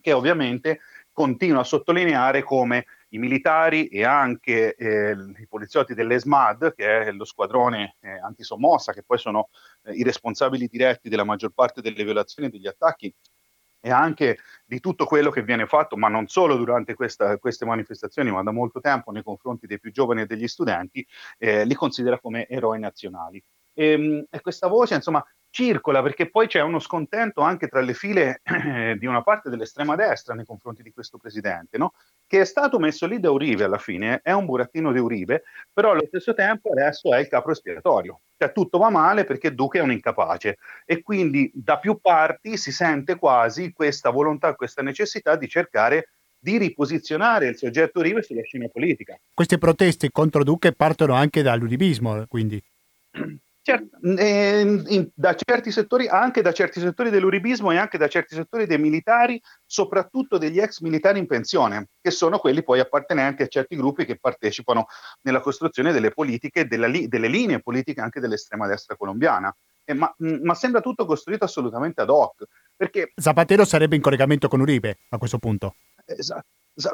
che 0.00 0.12
ovviamente 0.12 0.80
continua 1.12 1.60
a 1.60 1.64
sottolineare 1.64 2.42
come 2.42 2.86
i 3.10 3.18
militari 3.18 3.86
e 3.88 4.04
anche 4.04 4.74
eh, 4.74 5.16
i 5.38 5.46
poliziotti 5.48 5.94
dell'ESMAD, 5.94 6.74
che 6.74 7.04
è 7.04 7.12
lo 7.12 7.24
squadrone 7.24 7.96
eh, 8.00 8.18
antisommossa, 8.18 8.92
che 8.92 9.02
poi 9.02 9.18
sono 9.18 9.48
eh, 9.84 9.92
i 9.92 10.02
responsabili 10.02 10.66
diretti 10.66 11.08
della 11.08 11.24
maggior 11.24 11.52
parte 11.52 11.80
delle 11.80 12.04
violazioni 12.04 12.48
e 12.48 12.50
degli 12.50 12.66
attacchi, 12.66 13.12
e 13.86 13.92
anche 13.92 14.38
di 14.64 14.80
tutto 14.80 15.04
quello 15.04 15.30
che 15.30 15.44
viene 15.44 15.64
fatto, 15.66 15.96
ma 15.96 16.08
non 16.08 16.26
solo 16.26 16.56
durante 16.56 16.94
questa, 16.94 17.38
queste 17.38 17.64
manifestazioni, 17.64 18.32
ma 18.32 18.42
da 18.42 18.50
molto 18.50 18.80
tempo 18.80 19.12
nei 19.12 19.22
confronti 19.22 19.68
dei 19.68 19.78
più 19.78 19.92
giovani 19.92 20.22
e 20.22 20.26
degli 20.26 20.48
studenti, 20.48 21.06
eh, 21.38 21.64
li 21.64 21.74
considera 21.74 22.18
come 22.18 22.48
eroi 22.48 22.80
nazionali. 22.80 23.40
E, 23.72 23.90
ehm, 23.92 24.26
e 24.28 24.40
questa 24.40 24.66
voce, 24.66 24.96
insomma, 24.96 25.24
circola 25.56 26.02
perché 26.02 26.28
poi 26.28 26.48
c'è 26.48 26.60
uno 26.60 26.78
scontento 26.78 27.40
anche 27.40 27.66
tra 27.68 27.80
le 27.80 27.94
file 27.94 28.42
eh, 28.44 28.94
di 28.98 29.06
una 29.06 29.22
parte 29.22 29.48
dell'estrema 29.48 29.96
destra 29.96 30.34
nei 30.34 30.44
confronti 30.44 30.82
di 30.82 30.92
questo 30.92 31.16
presidente, 31.16 31.78
no? 31.78 31.94
che 32.26 32.42
è 32.42 32.44
stato 32.44 32.78
messo 32.78 33.06
lì 33.06 33.18
da 33.18 33.30
Uribe 33.30 33.64
alla 33.64 33.78
fine, 33.78 34.20
è 34.22 34.32
un 34.32 34.44
burattino 34.44 34.92
di 34.92 34.98
Uribe, 34.98 35.44
però 35.72 35.92
allo 35.92 36.04
stesso 36.08 36.34
tempo 36.34 36.72
adesso 36.72 37.14
è 37.14 37.20
il 37.20 37.28
capo 37.28 37.52
espiatorio. 37.52 38.20
Cioè 38.36 38.52
tutto 38.52 38.76
va 38.76 38.90
male 38.90 39.24
perché 39.24 39.54
Duque 39.54 39.78
è 39.78 39.82
un 39.82 39.92
incapace 39.92 40.58
e 40.84 41.00
quindi 41.00 41.50
da 41.54 41.78
più 41.78 42.00
parti 42.02 42.58
si 42.58 42.70
sente 42.70 43.16
quasi 43.16 43.72
questa 43.72 44.10
volontà, 44.10 44.54
questa 44.54 44.82
necessità 44.82 45.36
di 45.36 45.48
cercare 45.48 46.10
di 46.38 46.58
riposizionare 46.58 47.48
il 47.48 47.56
soggetto 47.56 48.00
Uribe 48.00 48.20
sulla 48.20 48.42
scena 48.42 48.68
politica. 48.68 49.18
Queste 49.32 49.56
proteste 49.56 50.10
contro 50.10 50.44
Duque 50.44 50.72
partono 50.72 51.14
anche 51.14 51.40
dall'uribismo, 51.40 52.26
quindi. 52.28 52.62
Certo, 53.66 53.98
eh, 54.16 54.60
in, 54.60 55.10
da 55.12 55.34
certi 55.34 55.72
settori, 55.72 56.06
anche 56.06 56.40
da 56.40 56.52
certi 56.52 56.78
settori 56.78 57.10
dell'uribismo 57.10 57.72
e 57.72 57.76
anche 57.76 57.98
da 57.98 58.06
certi 58.06 58.36
settori 58.36 58.64
dei 58.64 58.78
militari, 58.78 59.42
soprattutto 59.64 60.38
degli 60.38 60.60
ex 60.60 60.78
militari 60.82 61.18
in 61.18 61.26
pensione, 61.26 61.88
che 62.00 62.12
sono 62.12 62.38
quelli 62.38 62.62
poi 62.62 62.78
appartenenti 62.78 63.42
a 63.42 63.48
certi 63.48 63.74
gruppi 63.74 64.04
che 64.04 64.20
partecipano 64.20 64.86
nella 65.22 65.40
costruzione 65.40 65.90
delle 65.90 66.12
politiche, 66.12 66.68
li, 66.70 67.08
delle 67.08 67.26
linee 67.26 67.58
politiche 67.58 68.00
anche 68.00 68.20
dell'estrema 68.20 68.68
destra 68.68 68.94
colombiana. 68.94 69.52
Eh, 69.82 69.94
ma, 69.94 70.14
ma, 70.16 70.54
sembra 70.54 70.80
tutto 70.80 71.04
costruito 71.04 71.44
assolutamente 71.44 72.00
ad 72.00 72.08
hoc. 72.08 72.44
Perché... 72.76 73.10
Zapatero 73.16 73.64
sarebbe 73.64 73.96
in 73.96 74.00
collegamento 74.00 74.46
con 74.46 74.60
Uribe 74.60 74.98
a 75.08 75.18
questo 75.18 75.38
punto. 75.38 75.74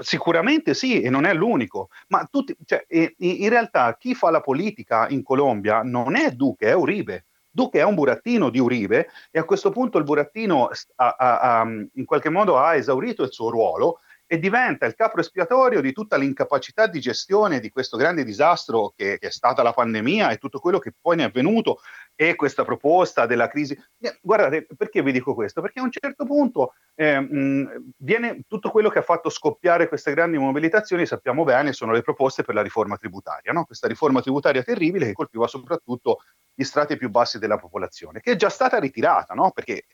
Sicuramente 0.00 0.74
sì, 0.74 1.02
e 1.02 1.10
non 1.10 1.24
è 1.24 1.34
l'unico, 1.34 1.88
ma 2.08 2.26
tutti, 2.30 2.56
cioè, 2.64 2.84
in 2.88 3.48
realtà 3.48 3.96
chi 3.96 4.14
fa 4.14 4.30
la 4.30 4.40
politica 4.40 5.08
in 5.08 5.24
Colombia 5.24 5.82
non 5.82 6.14
è 6.14 6.30
Duque, 6.30 6.68
è 6.68 6.74
Uribe. 6.74 7.26
Duque 7.54 7.80
è 7.80 7.84
un 7.84 7.94
burattino 7.94 8.48
di 8.48 8.58
Uribe 8.58 9.08
e 9.30 9.38
a 9.38 9.44
questo 9.44 9.70
punto 9.70 9.98
il 9.98 10.04
burattino 10.04 10.70
ha, 10.94 11.14
ha, 11.18 11.38
ha, 11.40 11.62
in 11.64 12.04
qualche 12.06 12.30
modo 12.30 12.58
ha 12.58 12.76
esaurito 12.76 13.24
il 13.24 13.32
suo 13.32 13.50
ruolo 13.50 13.98
e 14.32 14.38
diventa 14.38 14.86
il 14.86 14.94
capo 14.94 15.20
espiatorio 15.20 15.82
di 15.82 15.92
tutta 15.92 16.16
l'incapacità 16.16 16.86
di 16.86 17.00
gestione 17.00 17.60
di 17.60 17.68
questo 17.68 17.98
grande 17.98 18.24
disastro 18.24 18.94
che, 18.96 19.18
che, 19.18 19.26
è 19.26 19.30
stata 19.30 19.62
la 19.62 19.74
pandemia 19.74 20.30
e 20.30 20.38
tutto 20.38 20.58
quello 20.58 20.78
che 20.78 20.94
poi 20.98 21.16
ne 21.16 21.24
è 21.24 21.26
avvenuto 21.26 21.80
e 22.14 22.34
questa 22.34 22.64
proposta 22.64 23.26
della 23.26 23.46
crisi. 23.48 23.78
Eh, 24.00 24.18
guardate, 24.22 24.66
perché 24.74 25.02
vi 25.02 25.12
dico 25.12 25.34
questo? 25.34 25.60
Perché 25.60 25.80
a 25.80 25.82
un 25.82 25.90
certo 25.90 26.24
punto 26.24 26.72
eh, 26.94 27.20
mh, 27.20 27.92
viene 27.98 28.40
tutto 28.48 28.70
quello 28.70 28.88
che 28.88 29.00
ha 29.00 29.02
fatto 29.02 29.28
scoppiare 29.28 29.86
queste 29.86 30.14
grandi 30.14 30.38
mobilitazioni, 30.38 31.04
sappiamo 31.04 31.44
bene, 31.44 31.74
sono 31.74 31.92
le 31.92 32.00
proposte 32.00 32.42
per 32.42 32.54
la 32.54 32.62
riforma 32.62 32.96
tributaria, 32.96 33.52
no? 33.52 33.66
questa 33.66 33.86
riforma 33.86 34.22
tributaria 34.22 34.62
terribile 34.62 35.04
che 35.04 35.12
colpiva 35.12 35.46
soprattutto 35.46 36.20
gli 36.54 36.64
strati 36.64 36.96
più 36.96 37.10
bassi 37.10 37.38
della 37.38 37.58
popolazione, 37.58 38.20
che 38.20 38.32
è 38.32 38.36
già 38.36 38.48
stata 38.48 38.78
ritirata, 38.78 39.34
no? 39.34 39.50
perché 39.50 39.84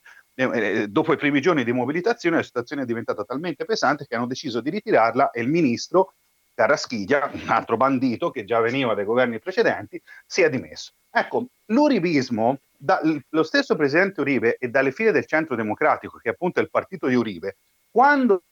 dopo 0.88 1.12
i 1.12 1.16
primi 1.16 1.40
giorni 1.40 1.64
di 1.64 1.72
mobilitazione 1.72 2.37
la 2.37 2.42
situazione 2.42 2.83
è 2.83 2.87
diventata 2.87 3.24
talmente 3.24 3.64
pesante 3.64 4.07
che 4.07 4.14
hanno 4.14 4.27
deciso 4.27 4.61
di 4.61 4.70
ritirarla 4.70 5.31
e 5.31 5.40
il 5.40 5.48
ministro 5.48 6.14
Carraschiglia, 6.55 7.31
un 7.33 7.48
altro 7.48 7.77
bandito 7.77 8.31
che 8.31 8.44
già 8.44 8.61
veniva 8.61 8.94
dai 8.94 9.05
governi 9.05 9.38
precedenti, 9.38 10.01
si 10.27 10.42
è 10.42 10.51
dimesso. 10.51 10.92
Ecco, 11.11 11.46
l'uribismo, 11.66 12.59
da, 12.77 13.01
lo 13.29 13.42
stesso 13.44 13.77
presidente 13.77 14.20
Uribe 14.20 14.57
e 14.59 14.68
dalle 14.68 14.92
file 14.92 15.12
del 15.12 15.27
centro 15.27 15.55
democratico, 15.55 16.18
che 16.18 16.31
appunto 16.31 16.59
è 16.59 16.62
il 16.62 16.70
partito 16.70 17.07
di 17.07 17.14
Uribe, 17.14 17.57
quando, 17.90 18.42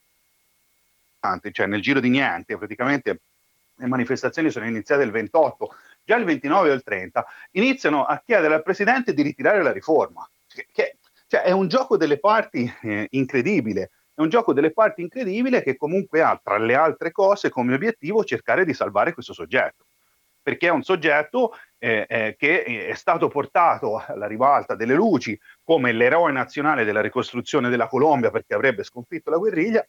cioè 1.50 1.66
nel 1.66 1.82
giro 1.82 1.98
di 1.98 2.08
niente, 2.08 2.56
praticamente 2.56 3.20
le 3.74 3.86
manifestazioni 3.86 4.50
sono 4.50 4.66
iniziate 4.66 5.02
il 5.02 5.10
28, 5.10 5.74
già 6.04 6.16
il 6.16 6.24
29 6.24 6.70
o 6.70 6.72
il 6.74 6.82
30, 6.82 7.26
iniziano 7.52 8.04
a 8.04 8.22
chiedere 8.24 8.54
al 8.54 8.62
presidente 8.62 9.14
di 9.14 9.22
ritirare 9.22 9.62
la 9.62 9.72
riforma, 9.72 10.28
che, 10.72 10.96
cioè 11.36 11.42
è 11.42 11.50
un 11.50 11.68
gioco 11.68 11.98
delle 11.98 12.18
parti 12.18 12.72
eh, 12.82 13.08
incredibile, 13.10 13.90
è 14.14 14.22
un 14.22 14.30
gioco 14.30 14.54
delle 14.54 14.72
parti 14.72 15.02
incredibile 15.02 15.62
che 15.62 15.76
comunque 15.76 16.22
ha, 16.22 16.40
tra 16.42 16.56
le 16.56 16.74
altre 16.74 17.12
cose, 17.12 17.50
come 17.50 17.74
obiettivo 17.74 18.24
cercare 18.24 18.64
di 18.64 18.72
salvare 18.72 19.12
questo 19.12 19.34
soggetto. 19.34 19.84
Perché 20.40 20.68
è 20.68 20.70
un 20.70 20.82
soggetto 20.82 21.52
eh, 21.76 22.06
eh, 22.08 22.36
che 22.38 22.86
è 22.86 22.94
stato 22.94 23.28
portato 23.28 24.02
alla 24.06 24.26
ribalta 24.26 24.74
delle 24.74 24.94
luci 24.94 25.38
come 25.62 25.92
l'eroe 25.92 26.32
nazionale 26.32 26.84
della 26.84 27.00
ricostruzione 27.00 27.68
della 27.68 27.88
Colombia 27.88 28.30
perché 28.30 28.54
avrebbe 28.54 28.84
sconfitto 28.84 29.28
la 29.28 29.36
guerriglia, 29.36 29.84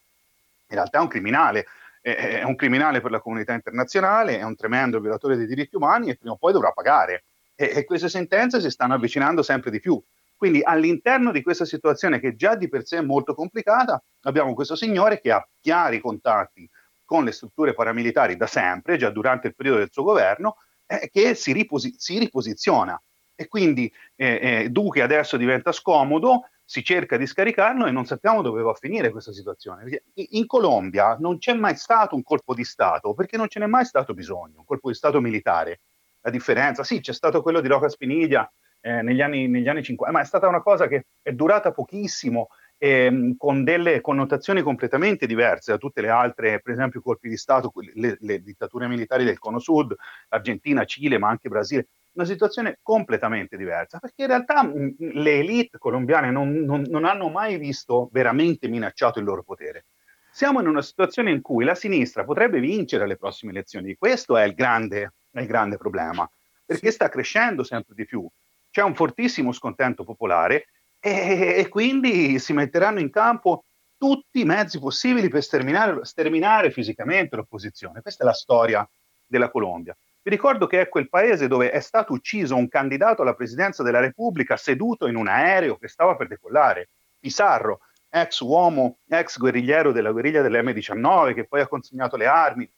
in 0.70 0.76
realtà 0.76 0.98
è 0.98 1.02
un 1.02 1.08
criminale, 1.08 1.68
è 2.02 2.44
un 2.44 2.56
criminale 2.56 3.00
per 3.00 3.12
la 3.12 3.22
comunità 3.22 3.54
internazionale, 3.54 4.40
è 4.40 4.44
un 4.44 4.56
tremendo 4.56 5.00
violatore 5.00 5.38
dei 5.38 5.46
diritti 5.46 5.76
umani 5.76 6.10
e 6.10 6.18
prima 6.18 6.34
o 6.34 6.38
poi 6.38 6.52
dovrà 6.52 6.72
pagare. 6.72 7.26
E, 7.56 7.72
e 7.74 7.86
queste 7.86 8.10
sentenze 8.10 8.60
si 8.60 8.70
stanno 8.70 8.96
avvicinando 8.96 9.42
sempre 9.44 9.72
di 9.72 9.80
più. 9.80 10.04
Quindi 10.38 10.62
all'interno 10.64 11.32
di 11.32 11.42
questa 11.42 11.66
situazione 11.66 12.20
che 12.20 12.36
già 12.36 12.56
di 12.56 12.70
per 12.70 12.86
sé 12.86 12.98
è 12.98 13.02
molto 13.02 13.34
complicata, 13.34 14.02
abbiamo 14.22 14.54
questo 14.54 14.76
signore 14.76 15.20
che 15.20 15.32
ha 15.32 15.46
chiari 15.60 16.00
contatti 16.00 16.70
con 17.04 17.24
le 17.24 17.32
strutture 17.32 17.74
paramilitari 17.74 18.38
da 18.38 18.46
sempre, 18.46 18.98
già 18.98 19.10
durante 19.10 19.48
il 19.48 19.56
periodo 19.56 19.80
del 19.80 19.90
suo 19.92 20.04
governo, 20.04 20.58
eh, 20.86 21.10
che 21.12 21.34
si, 21.34 21.54
riposi- 21.54 21.96
si, 21.98 22.20
riposiziona. 22.20 23.02
E 23.34 23.48
quindi 23.48 23.92
eh, 24.16 24.40
eh, 24.42 24.70
Duque 24.70 25.02
adesso 25.02 25.38
diventa 25.38 25.72
scomodo, 25.72 26.50
si 26.64 26.84
cerca 26.84 27.18
di 27.18 27.26
scaricarlo 27.26 27.88
e 27.88 27.92
non 27.92 28.06
sappiamo 28.06 28.42
dove 28.44 28.62
va 28.62 28.72
a 28.72 28.76
finire 28.76 29.10
questa 29.10 29.32
situazione. 29.32 30.04
In 30.14 30.46
Colombia 30.46 31.16
non 31.20 31.40
c'è 31.40 31.54
mai 31.54 31.76
stato 31.78 32.14
un 32.14 32.24
colpo 32.24 32.54
di 32.54 32.64
Stato 32.64 33.14
perché 33.14 33.38
non 33.38 33.48
ce 33.48 33.60
n'è 33.60 33.68
mai 33.68 33.86
stato 33.86 34.14
bisogno, 34.14 34.60
un 34.60 34.66
colpo 34.66 34.90
di 34.90 34.96
Stato 34.96 35.20
militare. 35.20 35.80
La 36.22 36.30
differenza, 36.30 36.84
sì, 36.84 37.00
c'è 37.00 37.14
stato 37.14 37.42
quello 37.42 37.62
di 37.62 37.70
Roca 37.70 37.90
Spiniglia 37.90 38.52
eh, 38.88 39.02
negli, 39.02 39.22
anni, 39.22 39.50
negli 39.50 39.68
anni 39.68 39.84
50, 39.84 40.16
ma 40.16 40.24
è 40.24 40.26
stata 40.26 40.48
una 40.48 40.62
cosa 40.62 40.88
che 40.88 41.08
è 41.22 41.34
durata 41.34 41.74
pochissimo 41.74 42.48
ehm, 42.78 43.36
con 43.36 43.66
delle 43.66 44.00
connotazioni 44.00 44.62
completamente 44.62 45.28
diverse 45.28 45.72
da 45.72 45.78
tutte 45.78 46.00
le 46.00 46.08
altre, 46.10 46.62
per 46.62 46.74
esempio 46.74 47.02
colpi 47.02 47.28
di 47.28 47.36
Stato, 47.36 47.74
le, 47.96 48.16
le 48.18 48.42
dittature 48.42 48.88
militari 48.88 49.26
del 49.26 49.40
Cono 49.40 49.60
Sud, 49.60 49.94
Argentina, 50.30 50.86
Cile, 50.86 51.18
ma 51.18 51.28
anche 51.28 51.50
Brasile, 51.50 51.90
una 52.14 52.26
situazione 52.26 52.80
completamente 52.82 53.58
diversa, 53.58 54.00
perché 54.00 54.22
in 54.22 54.30
realtà 54.30 54.64
mh, 54.64 54.96
le 54.98 55.40
elite 55.40 55.78
colombiane 55.78 56.32
non, 56.32 56.54
non, 56.54 56.86
non 56.88 57.04
hanno 57.04 57.28
mai 57.28 57.58
visto 57.58 58.08
veramente 58.14 58.70
minacciato 58.70 59.20
il 59.20 59.26
loro 59.26 59.44
potere. 59.44 59.88
Siamo 60.32 60.62
in 60.62 60.68
una 60.68 60.82
situazione 60.82 61.32
in 61.32 61.42
cui 61.42 61.66
la 61.66 61.76
sinistra 61.76 62.24
potrebbe 62.24 62.62
vincere 62.62 63.06
le 63.06 63.18
prossime 63.18 63.52
elezioni, 63.52 63.96
questo 63.96 64.38
è 64.38 64.46
il 64.46 64.54
grande, 64.54 65.14
è 65.30 65.42
il 65.42 65.48
grande 65.48 65.76
problema, 65.78 66.30
perché 66.66 66.92
sta 66.92 67.10
crescendo 67.10 67.64
sempre 67.64 67.94
di 67.94 68.06
più. 68.06 68.30
C'è 68.78 68.84
un 68.84 68.94
fortissimo 68.94 69.54
scontento 69.54 70.04
popolare 70.04 70.68
e, 71.00 71.56
e 71.58 71.68
quindi 71.68 72.38
si 72.38 72.54
metteranno 72.54 73.00
in 73.00 73.10
campo 73.10 73.66
tutti 73.98 74.42
i 74.42 74.46
mezzi 74.46 74.78
possibili 74.78 75.30
per 75.30 75.42
sterminare, 75.42 76.06
sterminare 76.06 76.70
fisicamente 76.70 77.36
l'opposizione. 77.36 78.02
Questa 78.04 78.22
è 78.22 78.28
la 78.28 78.34
storia 78.34 78.88
della 79.26 79.50
Colombia. 79.50 79.98
Vi 80.22 80.30
ricordo 80.30 80.68
che 80.68 80.80
è 80.80 80.90
quel 80.90 81.10
paese 81.10 81.48
dove 81.48 81.72
è 81.72 81.80
stato 81.80 82.14
ucciso 82.14 82.56
un 82.56 82.68
candidato 82.68 83.24
alla 83.24 83.34
presidenza 83.34 83.82
della 83.82 84.00
Repubblica 84.00 84.58
seduto 84.58 85.08
in 85.08 85.16
un 85.16 85.28
aereo 85.28 85.78
che 85.78 85.88
stava 85.88 86.16
per 86.16 86.28
decollare. 86.28 86.90
Pizarro, 87.18 87.80
ex 88.08 88.42
uomo, 88.42 89.00
ex 89.08 89.40
guerrigliero 89.40 89.92
della 89.92 90.12
guerriglia 90.12 90.44
dell'M19 90.44 91.34
che 91.34 91.48
poi 91.48 91.62
ha 91.62 91.68
consegnato 91.68 92.16
le 92.16 92.28
armi. 92.28 92.72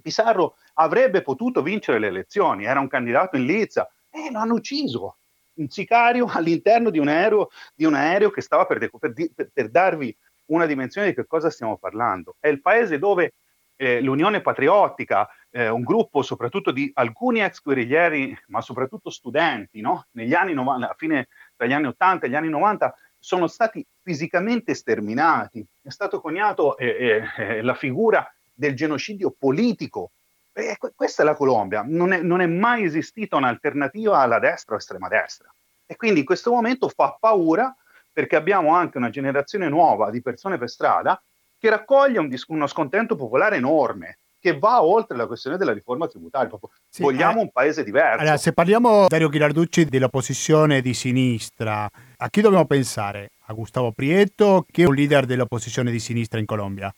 Pizarro 0.00 0.56
avrebbe 0.76 1.20
potuto 1.20 1.60
vincere 1.60 1.98
le 1.98 2.06
elezioni, 2.06 2.64
era 2.64 2.80
un 2.80 2.88
candidato 2.88 3.36
in 3.36 3.44
lizza 3.44 3.86
e 4.10 4.30
lo 4.30 4.38
hanno 4.38 4.54
ucciso 4.54 5.18
un 5.56 5.68
sicario 5.68 6.26
all'interno 6.32 6.90
di 6.90 6.98
un 6.98 7.08
aereo, 7.08 7.50
di 7.74 7.84
un 7.84 7.94
aereo 7.94 8.30
che 8.30 8.40
stava 8.40 8.66
per, 8.66 8.90
per, 8.98 9.50
per, 9.52 9.68
darvi 9.70 10.16
una 10.46 10.66
dimensione 10.66 11.08
di 11.08 11.14
che 11.14 11.26
cosa 11.26 11.50
stiamo 11.50 11.76
parlando. 11.76 12.36
È 12.38 12.48
il 12.48 12.60
paese 12.60 12.98
dove 12.98 13.34
eh, 13.76 14.00
l'Unione 14.00 14.40
Patriottica, 14.40 15.28
eh, 15.50 15.68
un 15.68 15.82
gruppo 15.82 16.22
soprattutto 16.22 16.70
di 16.70 16.90
alcuni 16.94 17.40
ex 17.40 17.60
guerriglieri, 17.62 18.36
ma 18.48 18.60
soprattutto 18.60 19.10
studenti, 19.10 19.80
no? 19.80 20.06
negli 20.12 20.34
anni 20.34 20.54
90, 20.54 20.90
a 20.90 20.94
fine 20.96 21.28
tra 21.54 21.66
gli 21.66 21.72
anni 21.72 21.86
80 21.86 22.26
e 22.26 22.28
gli 22.28 22.34
anni 22.34 22.48
90, 22.48 22.94
sono 23.18 23.46
stati 23.46 23.84
fisicamente 24.02 24.74
sterminati. 24.74 25.64
È 25.82 25.90
stato 25.90 26.20
coniato 26.20 26.76
eh, 26.76 26.86
eh, 26.86 27.42
eh 27.42 27.62
la 27.62 27.74
figura 27.74 28.26
del 28.52 28.74
genocidio 28.74 29.34
politico 29.36 30.12
e 30.56 30.78
questa 30.94 31.22
è 31.22 31.26
la 31.26 31.34
Colombia, 31.34 31.84
non 31.86 32.12
è, 32.12 32.22
non 32.22 32.40
è 32.40 32.46
mai 32.46 32.84
esistita 32.84 33.36
un'alternativa 33.36 34.20
alla 34.20 34.38
destra 34.38 34.74
o 34.74 34.78
estrema 34.78 35.06
destra. 35.06 35.54
E 35.84 35.96
quindi 35.96 36.20
in 36.20 36.24
questo 36.24 36.50
momento 36.50 36.88
fa 36.88 37.14
paura 37.20 37.76
perché 38.10 38.36
abbiamo 38.36 38.74
anche 38.74 38.96
una 38.96 39.10
generazione 39.10 39.68
nuova 39.68 40.10
di 40.10 40.22
persone 40.22 40.56
per 40.56 40.70
strada 40.70 41.22
che 41.58 41.68
raccoglie 41.68 42.18
un 42.18 42.28
dis- 42.28 42.46
uno 42.48 42.66
scontento 42.66 43.16
popolare 43.16 43.56
enorme 43.56 44.20
che 44.40 44.58
va 44.58 44.82
oltre 44.82 45.16
la 45.16 45.26
questione 45.26 45.58
della 45.58 45.72
riforma 45.74 46.06
tributaria. 46.06 46.50
Sì, 46.88 47.02
Vogliamo 47.02 47.40
eh, 47.40 47.42
un 47.42 47.50
paese 47.50 47.84
diverso. 47.84 48.20
Allora, 48.20 48.36
se 48.38 48.52
parliamo, 48.52 49.08
Dario 49.08 49.28
Ghilarducci, 49.28 49.84
dell'opposizione 49.84 50.80
di 50.80 50.94
sinistra, 50.94 51.86
a 52.16 52.28
chi 52.30 52.40
dobbiamo 52.40 52.64
pensare? 52.64 53.32
A 53.48 53.52
Gustavo 53.52 53.92
Prieto, 53.92 54.64
che 54.70 54.84
è 54.84 54.86
un 54.86 54.94
leader 54.94 55.26
dell'opposizione 55.26 55.90
di 55.90 55.98
sinistra 55.98 56.38
in 56.38 56.46
Colombia? 56.46 56.90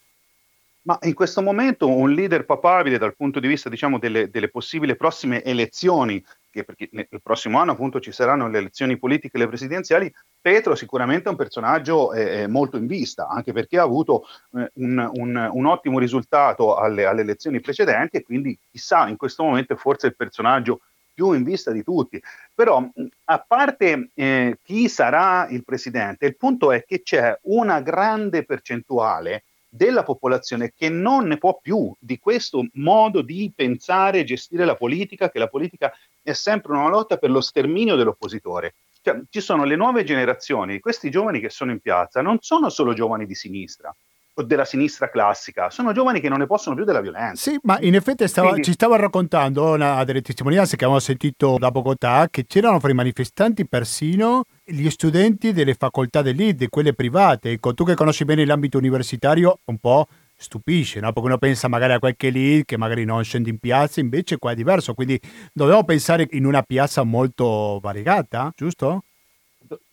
Ma 0.83 0.99
in 1.03 1.15
questo 1.15 1.43
momento 1.43 1.89
un 1.89 2.13
leader 2.13 2.45
papabile 2.45 2.99
dal 2.99 3.15
punto 3.15 3.41
di 3.41 3.49
vista 3.49 3.69
diciamo, 3.69 3.99
delle, 3.99 4.31
delle 4.31 4.49
possibili 4.49 4.97
prossime 4.97 5.43
elezioni, 5.43 6.25
che 6.51 6.65
perché 6.65 6.89
nel 6.93 7.09
prossimo 7.23 7.59
anno 7.59 7.73
appunto 7.73 8.01
ci 8.01 8.13
saranno 8.13 8.49
le 8.49 8.59
elezioni 8.59 8.99
politiche 8.99 9.37
e 9.37 9.41
le 9.41 9.49
presidenziali, 9.49 10.13
Petro 10.41 10.75
sicuramente 10.75 11.29
è 11.29 11.31
un 11.31 11.37
personaggio 11.37 12.13
eh, 12.13 12.47
molto 12.47 12.77
in 12.77 12.87
vista, 12.87 13.29
anche 13.29 13.53
perché 13.53 13.79
ha 13.79 13.83
avuto 13.83 14.25
eh, 14.55 14.71
un, 14.75 15.11
un, 15.15 15.51
un, 15.53 15.67
ottimo 15.67 15.99
risultato 15.99 16.77
alle, 16.77 17.05
alle, 17.05 17.21
elezioni 17.21 17.61
precedenti 17.61 18.17
e 18.17 18.23
quindi 18.23 18.59
chissà 18.71 19.09
in 19.09 19.17
questo 19.17 19.43
momento 19.43 19.75
è 19.75 19.77
forse 19.77 20.07
il 20.07 20.17
personaggio 20.17 20.81
più 21.13 21.33
in 21.33 21.43
vista 21.43 21.73
di 21.73 21.83
tutti. 21.83 22.23
Però 22.55 22.89
a 23.25 23.45
parte 23.47 24.11
eh, 24.15 24.59
chi 24.63 24.89
sarà 24.89 25.49
il 25.51 25.65
presidente, 25.65 26.27
il 26.27 26.37
punto 26.37 26.71
è 26.71 26.85
che 26.85 27.03
c'è 27.03 27.37
una 27.43 27.81
grande 27.81 28.45
percentuale 28.45 29.43
della 29.69 30.03
popolazione 30.03 30.73
che 30.75 30.89
non 30.89 31.27
ne 31.27 31.37
può 31.37 31.59
più 31.61 31.95
di 31.99 32.19
questo 32.19 32.67
modo 32.75 33.23
di 33.23 33.53
pensare 33.55 34.21
e 34.21 34.25
gestire 34.25 34.65
la 34.65 34.77
politica, 34.77 35.31
che 35.31 35.39
la 35.39 35.49
politica 35.49 35.93
è 36.23 36.33
sempre 36.33 36.73
una 36.73 36.89
lotta 36.89 37.19
per 37.19 37.31
lo 37.31 37.41
sterminio 37.41 37.97
dell'oppositore. 37.97 38.75
Cioè, 39.03 39.23
ci 39.31 39.41
sono 39.41 39.65
le 39.65 39.77
nuove 39.77 40.05
generazioni, 40.05 40.81
questi 40.81 41.11
giovani 41.11 41.41
che 41.41 41.51
sono 41.51 41.71
in 41.71 41.81
piazza 41.81 42.21
non 42.23 42.39
sono 42.41 42.69
solo 42.69 42.95
giovani 42.95 43.27
di 43.27 43.35
sinistra, 43.35 43.95
o 44.39 44.43
della 44.43 44.65
sinistra 44.65 45.11
classica, 45.11 45.69
sono 45.69 45.93
giovani 45.93 46.21
che 46.21 46.29
non 46.29 46.39
ne 46.39 46.47
possono 46.47 46.77
più 46.77 46.85
della 46.85 47.01
violenza. 47.01 47.51
Sì, 47.51 47.59
ma 47.63 47.79
in 47.81 47.95
effetti 47.95 48.27
stava, 48.29 48.51
Quindi... 48.51 48.67
ci 48.67 48.73
stava 48.73 48.97
raccontando 48.97 49.73
una 49.73 50.05
delle 50.05 50.23
testimonianze 50.23 50.77
che 50.77 50.85
abbiamo 50.85 51.01
sentito 51.01 51.57
da 51.59 51.71
Bogotà 51.71 52.29
che 52.31 52.47
c'erano 52.47 52.79
fra 52.79 52.91
i 52.91 52.95
manifestanti 52.95 53.67
persino 53.67 54.45
gli 54.65 54.89
studenti 54.91 55.53
delle 55.53 55.75
facoltà 55.75 56.23
dell'ID, 56.23 56.69
quelle 56.69 56.95
private. 56.95 57.51
Ecco, 57.51 57.75
tu 57.75 57.85
che 57.85 57.95
conosci 57.95 58.25
bene 58.25 58.45
l'ambito 58.45 58.79
universitario, 58.79 59.59
un 59.65 59.79
po' 59.79 60.07
stupisce, 60.37 61.01
no? 61.01 61.13
Perché 61.13 61.29
uno 61.29 61.39
pensa 61.39 61.67
magari 61.67 61.95
a 61.95 61.99
qualche 61.99 62.31
lead 62.31 62.65
che 62.65 62.77
magari 62.77 63.05
non 63.05 63.25
scende 63.25 63.51
in 63.51 63.59
piazza, 63.59 63.99
invece 63.99 64.39
qua 64.39 64.53
è 64.53 64.55
diverso, 64.55 64.95
quindi 64.95 65.21
dobbiamo 65.53 65.83
pensare 65.83 66.29
in 66.31 66.47
una 66.47 66.63
piazza 66.63 67.03
molto 67.03 67.81
variegata, 67.83 68.53
giusto? 68.55 69.03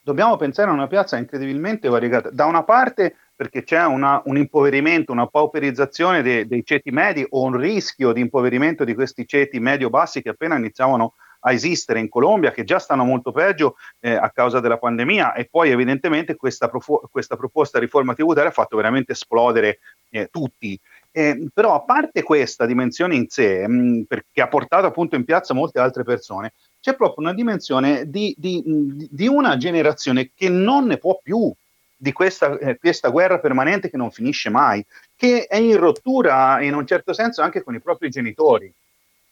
dobbiamo 0.05 0.37
pensare 0.37 0.69
a 0.69 0.73
una 0.73 0.87
piazza 0.87 1.17
incredibilmente 1.17 1.89
variegata. 1.89 2.29
Da 2.29 2.45
una 2.45 2.63
parte 2.63 3.15
perché 3.35 3.63
c'è 3.63 3.83
una, 3.85 4.21
un 4.25 4.37
impoverimento, 4.37 5.11
una 5.11 5.27
pauperizzazione 5.27 6.21
dei, 6.21 6.47
dei 6.47 6.63
ceti 6.63 6.91
medi 6.91 7.25
o 7.29 7.43
un 7.43 7.57
rischio 7.57 8.13
di 8.13 8.21
impoverimento 8.21 8.83
di 8.83 8.93
questi 8.93 9.27
ceti 9.27 9.59
medio-bassi 9.59 10.21
che 10.21 10.29
appena 10.29 10.55
iniziavano 10.55 11.13
a 11.47 11.51
esistere 11.51 11.99
in 11.99 12.09
Colombia, 12.09 12.51
che 12.51 12.63
già 12.63 12.79
stanno 12.79 13.03
molto 13.03 13.31
peggio 13.31 13.75
eh, 13.99 14.13
a 14.13 14.31
causa 14.31 14.59
della 14.59 14.77
pandemia 14.77 15.33
e 15.33 15.45
poi 15.45 15.69
evidentemente 15.69 16.35
questa, 16.35 16.69
profo- 16.69 17.07
questa 17.11 17.35
proposta 17.35 17.77
riforma 17.77 18.15
tributaria 18.15 18.49
ha 18.49 18.53
fatto 18.53 18.75
veramente 18.75 19.11
esplodere 19.11 19.79
eh, 20.09 20.27
tutti. 20.31 20.79
Eh, 21.11 21.47
però 21.53 21.75
a 21.75 21.81
parte 21.81 22.23
questa 22.23 22.65
dimensione 22.65 23.15
in 23.15 23.29
sé, 23.29 23.67
mh, 23.67 24.05
che 24.31 24.41
ha 24.41 24.47
portato 24.47 24.87
appunto 24.87 25.15
in 25.15 25.23
piazza 25.23 25.53
molte 25.53 25.79
altre 25.79 26.03
persone, 26.03 26.53
c'è 26.81 26.95
proprio 26.95 27.23
una 27.23 27.33
dimensione 27.33 28.09
di, 28.09 28.35
di, 28.37 29.07
di 29.09 29.27
una 29.27 29.55
generazione 29.57 30.31
che 30.35 30.49
non 30.49 30.85
ne 30.85 30.97
può 30.97 31.19
più 31.21 31.53
di 31.95 32.11
questa, 32.11 32.57
eh, 32.57 32.77
questa, 32.77 33.09
guerra 33.09 33.39
permanente 33.39 33.89
che 33.89 33.97
non 33.97 34.11
finisce 34.11 34.49
mai, 34.49 34.85
che 35.15 35.45
è 35.47 35.57
in 35.57 35.77
rottura 35.77 36.61
in 36.61 36.73
un 36.73 36.85
certo 36.85 37.13
senso 37.13 37.41
anche 37.41 37.63
con 37.63 37.75
i 37.75 37.81
propri 37.81 38.09
genitori. 38.09 38.71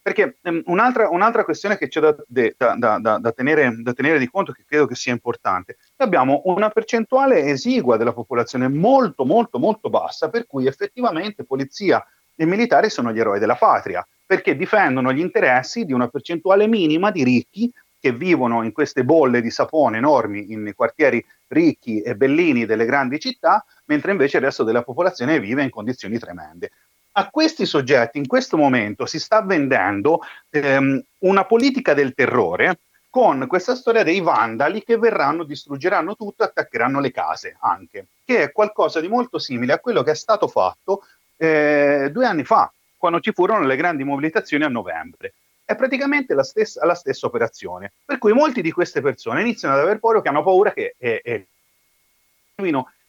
Perché 0.02 0.38
um, 0.42 0.62
un'altra, 0.66 1.10
un'altra, 1.10 1.46
questione 1.46 1.78
che 1.78 1.88
c'è 1.88 2.02
da, 2.02 2.16
da, 2.28 3.00
da, 3.00 3.18
da, 3.20 3.32
tenere, 3.32 3.74
da 3.82 3.94
tenere 3.94 4.20
di 4.20 4.30
conto, 4.30 4.52
che 4.52 4.66
credo 4.68 4.86
che 4.86 4.96
sia 4.96 5.14
importante, 5.14 5.78
abbiamo 5.98 6.42
una 6.46 6.70
percentuale 6.70 7.46
esigua 7.46 7.96
della 7.96 8.12
popolazione 8.12 8.68
molto, 8.68 9.24
molto, 9.26 9.60
molto 9.60 9.90
bassa, 9.90 10.30
per 10.30 10.46
cui 10.46 10.68
effettivamente 10.68 11.46
polizia 11.46 12.06
e 12.36 12.46
militari 12.46 12.90
sono 12.90 13.14
gli 13.14 13.20
eroi 13.20 13.40
della 13.40 13.56
patria, 13.56 14.06
perché 14.26 14.58
difendono 14.58 15.14
gli 15.14 15.20
interessi 15.20 15.86
di 15.86 15.94
una 15.94 16.08
percentuale 16.08 16.68
minima 16.68 17.12
di 17.12 17.24
ricchi 17.24 17.72
che 18.04 18.12
vivono 18.12 18.64
in 18.64 18.74
queste 18.74 19.06
bolle 19.06 19.42
di 19.42 19.50
sapone 19.50 20.00
enormi 20.00 20.52
in 20.52 20.74
quartieri 20.76 21.26
ricchi 21.54 22.02
e 22.02 22.16
bellini 22.16 22.66
delle 22.66 22.86
grandi 22.86 23.20
città, 23.20 23.64
mentre 23.86 24.12
invece 24.12 24.38
il 24.38 24.44
resto 24.44 24.64
della 24.64 24.84
popolazione 24.84 25.40
vive 25.40 25.64
in 25.64 25.70
condizioni 25.70 26.20
tremende 26.20 26.72
a 27.16 27.30
questi 27.30 27.66
soggetti 27.66 28.18
in 28.18 28.28
questo 28.28 28.58
momento 28.58 29.06
si 29.06 29.20
sta 29.20 29.42
vendendo 29.42 30.22
ehm, 30.50 31.02
una 31.20 31.46
politica 31.46 31.94
del 31.94 32.14
terrore 32.14 32.80
con 33.10 33.46
questa 33.48 33.76
storia 33.76 34.04
dei 34.04 34.22
vandali 34.22 34.84
che 34.84 34.98
verranno, 34.98 35.44
distruggeranno 35.44 36.16
tutto 36.16 36.44
attaccheranno 36.44 37.00
le 37.00 37.12
case 37.12 37.56
anche, 37.60 38.08
che 38.26 38.42
è 38.42 38.52
qualcosa 38.52 39.00
di 39.00 39.08
molto 39.08 39.38
simile 39.38 39.74
a 39.74 39.80
quello 39.80 40.02
che 40.02 40.12
è 40.12 40.16
stato 40.16 40.48
fatto 40.48 41.06
eh, 41.38 42.10
due 42.12 42.26
anni 42.26 42.44
fa, 42.44 42.72
quando 42.98 43.20
ci 43.20 43.32
furono 43.32 43.68
le 43.68 43.76
grandi 43.76 44.04
mobilitazioni 44.04 44.64
a 44.64 44.70
novembre. 44.70 45.34
È 45.74 45.76
praticamente 45.76 46.34
la 46.34 46.44
stessa, 46.44 46.86
la 46.86 46.94
stessa 46.94 47.26
operazione. 47.26 47.94
Per 48.06 48.20
cui 48.20 48.32
molti 48.32 48.62
di 48.62 48.72
queste 48.72 49.02
persone 49.02 49.42
iniziano 49.42 49.74
ad 49.74 49.82
aver 49.82 50.00
paura 50.00 50.22
che 50.22 50.30
hanno 50.30 50.44
paura 50.44 50.72
che 50.72 50.96
eh, 50.98 51.48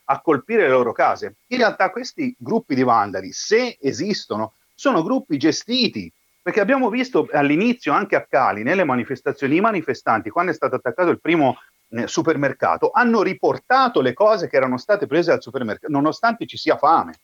a 0.07 0.21
colpire 0.21 0.63
le 0.63 0.69
loro 0.69 0.91
case. 0.91 1.35
In 1.47 1.57
realtà 1.57 1.91
questi 1.91 2.35
gruppi 2.37 2.75
di 2.75 2.83
vandali, 2.83 3.31
se 3.31 3.77
esistono, 3.79 4.53
sono 4.73 5.03
gruppi 5.03 5.37
gestiti 5.37 6.11
Perché 6.45 6.59
abbiamo 6.59 6.91
visto 6.91 7.27
all'inizio 7.31 7.91
anche 7.91 8.15
a 8.15 8.23
Cali, 8.23 8.61
nelle 8.61 8.83
manifestazioni, 8.83 9.55
i 9.55 9.61
manifestanti, 9.61 10.29
quando 10.29 10.51
è 10.51 10.53
stato 10.53 10.75
attaccato 10.75 11.09
il 11.09 11.19
primo 11.19 11.57
eh, 11.89 12.05
supermercato, 12.05 12.91
hanno 12.91 13.23
riportato 13.23 13.99
le 13.99 14.13
cose 14.13 14.47
che 14.47 14.55
erano 14.55 14.77
state 14.77 15.07
prese 15.07 15.31
al 15.31 15.41
supermercato, 15.41 15.91
nonostante 15.91 16.45
ci 16.45 16.55
sia 16.55 16.77
fame. 16.77 17.15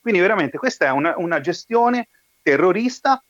Quindi 0.00 0.20
veramente 0.20 0.56
questa 0.56 0.86
è 0.86 0.90
una, 0.92 1.12
una 1.18 1.42
gestione 1.42 2.08
terrorista 2.40 3.22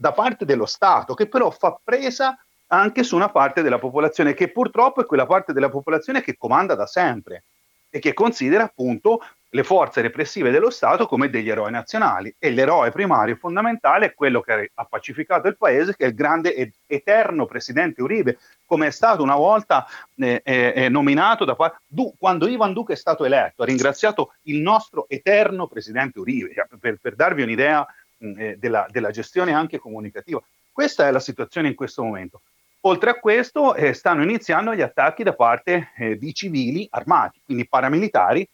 da 0.00 0.12
parte 0.12 0.46
dello 0.46 0.64
Stato, 0.64 1.12
che 1.12 1.28
però 1.28 1.50
fa 1.50 1.78
presa 1.84 2.34
anche 2.68 3.02
su 3.02 3.16
una 3.16 3.28
parte 3.28 3.60
della 3.60 3.78
popolazione, 3.78 4.32
che 4.32 4.48
purtroppo 4.48 5.02
è 5.02 5.04
quella 5.04 5.26
parte 5.26 5.52
della 5.52 5.68
popolazione 5.68 6.22
che 6.22 6.38
comanda 6.38 6.74
da 6.74 6.86
sempre 6.86 7.44
e 7.90 7.98
che 7.98 8.14
considera 8.14 8.64
appunto 8.64 9.22
le 9.50 9.62
forze 9.62 10.00
repressive 10.00 10.52
dello 10.52 10.70
Stato 10.70 11.06
come 11.06 11.28
degli 11.28 11.50
eroi 11.50 11.70
nazionali. 11.70 12.34
E 12.38 12.48
l'eroe 12.48 12.90
primario 12.90 13.34
e 13.34 13.36
fondamentale 13.36 14.06
è 14.06 14.14
quello 14.14 14.40
che 14.40 14.70
ha 14.72 14.84
pacificato 14.84 15.48
il 15.48 15.58
paese, 15.58 15.94
che 15.94 16.04
è 16.04 16.08
il 16.08 16.14
grande 16.14 16.54
ed 16.54 16.72
eterno 16.86 17.44
presidente 17.44 18.00
Uribe, 18.00 18.38
come 18.64 18.86
è 18.86 18.90
stato 18.90 19.22
una 19.22 19.36
volta 19.36 19.86
eh, 20.16 20.40
eh, 20.42 20.88
nominato 20.88 21.44
da 21.44 21.56
du, 21.86 22.14
quando 22.18 22.48
Ivan 22.48 22.72
Duque 22.72 22.94
è 22.94 22.96
stato 22.96 23.26
eletto, 23.26 23.64
ha 23.64 23.66
ringraziato 23.66 24.32
il 24.44 24.60
nostro 24.60 25.04
eterno 25.08 25.66
presidente 25.66 26.20
Uribe, 26.20 26.54
cioè, 26.54 26.66
per, 26.80 26.96
per 27.02 27.16
darvi 27.16 27.42
un'idea 27.42 27.86
mh, 28.20 28.40
eh, 28.40 28.56
della, 28.58 28.86
della 28.90 29.10
gestione 29.10 29.52
anche 29.52 29.78
comunicativa. 29.78 30.42
Questa 30.72 31.06
è 31.06 31.10
la 31.10 31.20
situazione 31.20 31.68
in 31.68 31.74
questo 31.74 32.02
momento. 32.02 32.42
Oltre 32.82 33.10
a 33.10 33.14
questo 33.14 33.74
eh, 33.74 33.92
stanno 33.92 34.22
iniziando 34.22 34.74
gli 34.74 34.80
attacchi 34.80 35.22
da 35.22 35.34
parte 35.34 35.90
eh, 35.96 36.16
di 36.16 36.32
civili 36.32 36.86
armati, 36.90 37.40
quindi 37.44 37.68
paramilitari. 37.68 38.48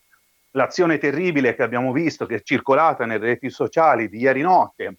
L'azione 0.52 0.98
terribile 0.98 1.54
che 1.54 1.62
abbiamo 1.62 1.92
visto, 1.92 2.24
che 2.24 2.36
è 2.36 2.42
circolata 2.42 3.04
nelle 3.04 3.26
reti 3.26 3.50
sociali 3.50 4.08
di 4.08 4.18
ieri 4.18 4.40
notte, 4.40 4.96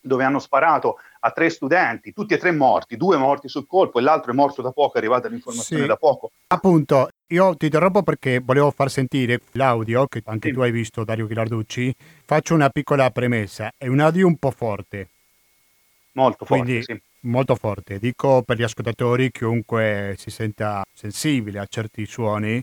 dove 0.00 0.24
hanno 0.24 0.38
sparato 0.38 0.98
a 1.20 1.30
tre 1.32 1.50
studenti, 1.50 2.12
tutti 2.12 2.34
e 2.34 2.38
tre 2.38 2.52
morti, 2.52 2.96
due 2.96 3.16
morti 3.16 3.48
sul 3.48 3.66
colpo 3.66 3.98
e 3.98 4.02
l'altro 4.02 4.32
è 4.32 4.34
morto 4.34 4.62
da 4.62 4.70
poco, 4.70 4.94
è 4.94 4.98
arrivata 4.98 5.28
l'informazione 5.28 5.82
Sì. 5.82 5.88
da 5.88 5.96
poco. 5.96 6.30
Appunto, 6.48 7.08
io 7.28 7.56
ti 7.56 7.64
interrompo 7.66 8.02
perché 8.02 8.40
volevo 8.40 8.70
far 8.70 8.90
sentire 8.90 9.40
l'audio 9.52 10.06
che 10.06 10.22
anche 10.26 10.48
Sì. 10.48 10.54
tu 10.54 10.60
hai 10.60 10.70
visto, 10.70 11.04
Dario 11.04 11.26
Ghilarducci. 11.26 11.94
Faccio 12.24 12.54
una 12.54 12.68
piccola 12.70 13.10
premessa. 13.10 13.72
È 13.76 13.86
un 13.86 14.00
audio 14.00 14.26
un 14.26 14.36
po' 14.36 14.50
forte, 14.50 15.08
Molto 16.12 16.44
forte, 16.44 16.62
quindi 16.64 16.82
sì. 16.82 17.00
molto 17.20 17.54
forte. 17.56 17.98
Dico 17.98 18.42
per 18.42 18.58
gli 18.58 18.62
ascoltatori, 18.62 19.30
chiunque 19.30 20.14
si 20.18 20.30
senta 20.30 20.84
sensibile 20.92 21.58
a 21.58 21.66
certi 21.66 22.04
suoni, 22.06 22.62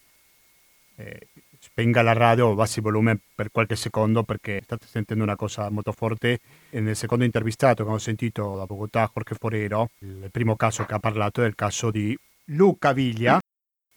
eh, 0.95 1.27
spenga 1.59 2.01
la 2.01 2.13
radio 2.13 2.47
o 2.47 2.53
bassi 2.55 2.77
il 2.79 2.83
volume 2.85 3.19
per 3.35 3.51
qualche 3.51 3.75
secondo 3.75 4.23
perché 4.23 4.61
state 4.63 4.85
sentendo 4.87 5.23
una 5.23 5.35
cosa 5.35 5.69
molto 5.69 5.91
forte. 5.91 6.39
E 6.69 6.79
nel 6.79 6.95
secondo 6.95 7.23
intervistato 7.23 7.83
che 7.85 7.89
ho 7.91 7.97
sentito 7.97 8.55
da 8.55 8.65
Bogotà, 8.65 9.09
Jorge 9.13 9.35
Forero, 9.35 9.89
il 9.99 10.29
primo 10.31 10.55
caso 10.55 10.85
che 10.85 10.93
ha 10.93 10.99
parlato 10.99 11.43
è 11.43 11.47
il 11.47 11.55
caso 11.55 11.91
di 11.91 12.17
Luca 12.45 12.93
Viglia. 12.93 13.39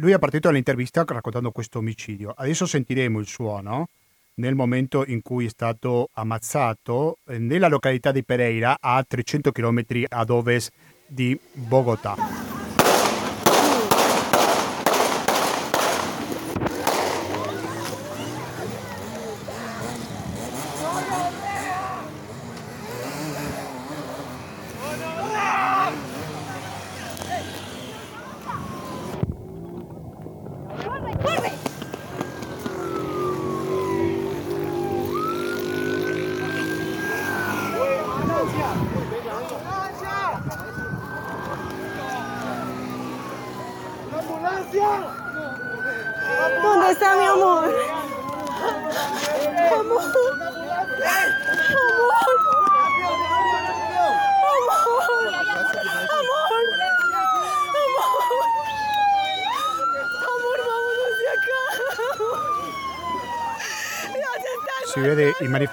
Lui 0.03 0.13
ha 0.13 0.19
partito 0.19 0.49
dall'intervista 0.49 1.05
raccontando 1.07 1.53
questo 1.53 1.79
omicidio. 1.79 2.35
Adesso 2.37 2.67
sentiremo 2.67 3.21
il 3.21 3.29
suono 3.29 3.87
nel 4.35 4.57
momento 4.57 5.05
in 5.07 5.23
cui 5.23 5.47
è 5.47 5.49
stato 5.49 6.09
ammazzato 6.15 7.19
eh, 7.29 7.39
nella 7.39 7.69
località 7.69 8.11
di 8.11 8.25
Pereira 8.25 8.79
a 8.81 9.05
300 9.07 9.53
km 9.53 9.85
ad 10.09 10.31
ovest 10.31 10.73
di 11.07 11.39
Bogotà. 11.53 12.52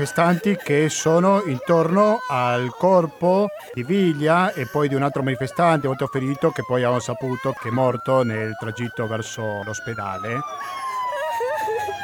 Manifestanti 0.03 0.55
che 0.55 0.87
sono 0.87 1.41
intorno 1.45 2.19
al 2.29 2.73
corpo 2.77 3.49
di 3.73 3.83
Viglia 3.83 4.53
e 4.53 4.65
poi 4.65 4.87
di 4.87 4.95
un 4.95 5.03
altro 5.03 5.23
manifestante 5.23 5.87
molto 5.87 6.07
ferito 6.07 6.51
che 6.51 6.63
poi 6.65 6.83
abbiamo 6.83 6.99
saputo 7.01 7.51
che 7.51 7.67
è 7.67 7.71
morto 7.71 8.23
nel 8.23 8.55
tragitto 8.57 9.07
verso 9.07 9.61
l'ospedale. 9.65 10.39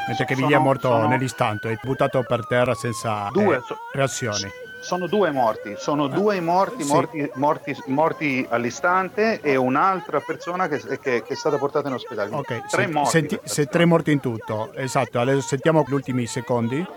Mentre 0.08 0.26
che 0.26 0.36
Viglia 0.36 0.58
è 0.58 0.60
morto 0.60 0.90
sono- 0.90 1.08
nell'istante, 1.08 1.72
è 1.72 1.80
buttato 1.82 2.22
per 2.28 2.46
terra 2.46 2.74
senza 2.76 3.30
Due, 3.32 3.56
eh, 3.56 3.62
so- 3.66 3.78
reazioni. 3.94 4.52
Sono 4.82 5.08
due 5.08 5.32
morti, 5.32 5.74
sono 5.80 6.06
due 6.08 6.40
morti, 6.42 6.84
sì. 6.84 6.92
morti, 6.94 7.32
morti, 7.36 7.76
morti 7.88 8.46
all'istante 8.48 9.40
e 9.42 9.56
un'altra 9.56 10.20
persona 10.20 10.68
che, 10.68 10.80
che- 11.00 11.24
che 11.24 11.34
è 11.34 11.36
stata 11.36 11.58
portata 11.58 11.88
in 11.88 11.96
ospedale. 11.96 12.30
Ok, 12.36 12.68
tre 12.70 12.84
se, 12.84 12.88
morti. 12.92 13.10
senti- 13.10 13.40
se 13.46 13.66
tre 13.66 13.86
morti 13.86 14.12
in 14.12 14.20
tutto, 14.20 14.72
esatto. 14.76 15.20
Adesso 15.20 15.42
sentiamo 15.42 15.84
gli 15.88 15.94
ultimi 15.94 16.28
secondi. 16.28 16.78
No, 16.78 16.88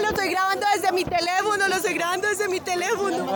lo 0.00 0.06
estoy 0.08 0.28
grabando 0.28 0.66
desde 0.72 0.92
mi 0.92 1.04
desde 2.20 2.48
mi 2.48 2.62
teléfono. 2.62 3.26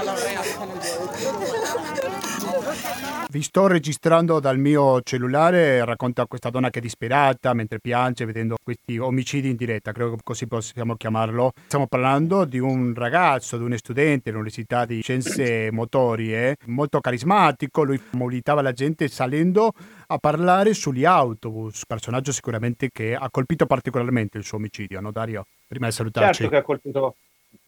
Vi 3.31 3.43
sto 3.43 3.67
registrando 3.67 4.41
dal 4.41 4.59
mio 4.59 5.01
cellulare, 5.03 5.85
racconta 5.85 6.27
questa 6.27 6.51
donna 6.51 6.71
che 6.71 6.79
è 6.79 6.83
disperata 6.83 7.53
mentre 7.53 7.79
piange 7.79 8.25
vedendo 8.25 8.57
questi 8.63 8.99
omicidi 8.99 9.51
in 9.51 9.57
diretta, 9.57 9.93
credo 9.93 10.15
che 10.15 10.21
così 10.25 10.47
possiamo 10.47 10.95
chiamarlo. 10.97 11.53
Stiamo 11.67 11.87
parlando 11.87 12.45
di 12.45 12.59
un 12.59 12.95
ragazzo, 12.95 13.57
di 13.59 13.65
un 13.65 13.77
studente 13.77 14.31
dell'Università 14.31 14.85
di 14.85 15.03
Scienze 15.03 15.71
Motorie, 15.71 16.57
molto 16.67 17.01
carismatico, 17.01 17.83
lui 17.83 18.01
mobilitava 18.13 18.63
la 18.63 18.73
gente 18.73 19.09
salendo 19.09 19.73
a 20.07 20.19
parlare 20.19 20.73
sugli 20.73 21.05
autobus, 21.05 21.85
personaggio 21.87 22.33
sicuramente 22.33 22.89
che 22.91 23.15
ha 23.15 23.29
colpito 23.31 23.67
particolarmente 23.67 24.39
il 24.39 24.45
suo 24.45 24.57
omicidio, 24.57 25.01
no 25.01 25.13
Dario? 25.13 25.45
Prima 25.67 25.87
di 25.87 25.93
salutarci. 25.93 26.43
Certo 26.43 26.51
che 26.51 26.57
ha 26.57 26.63
colpito. 26.63 27.15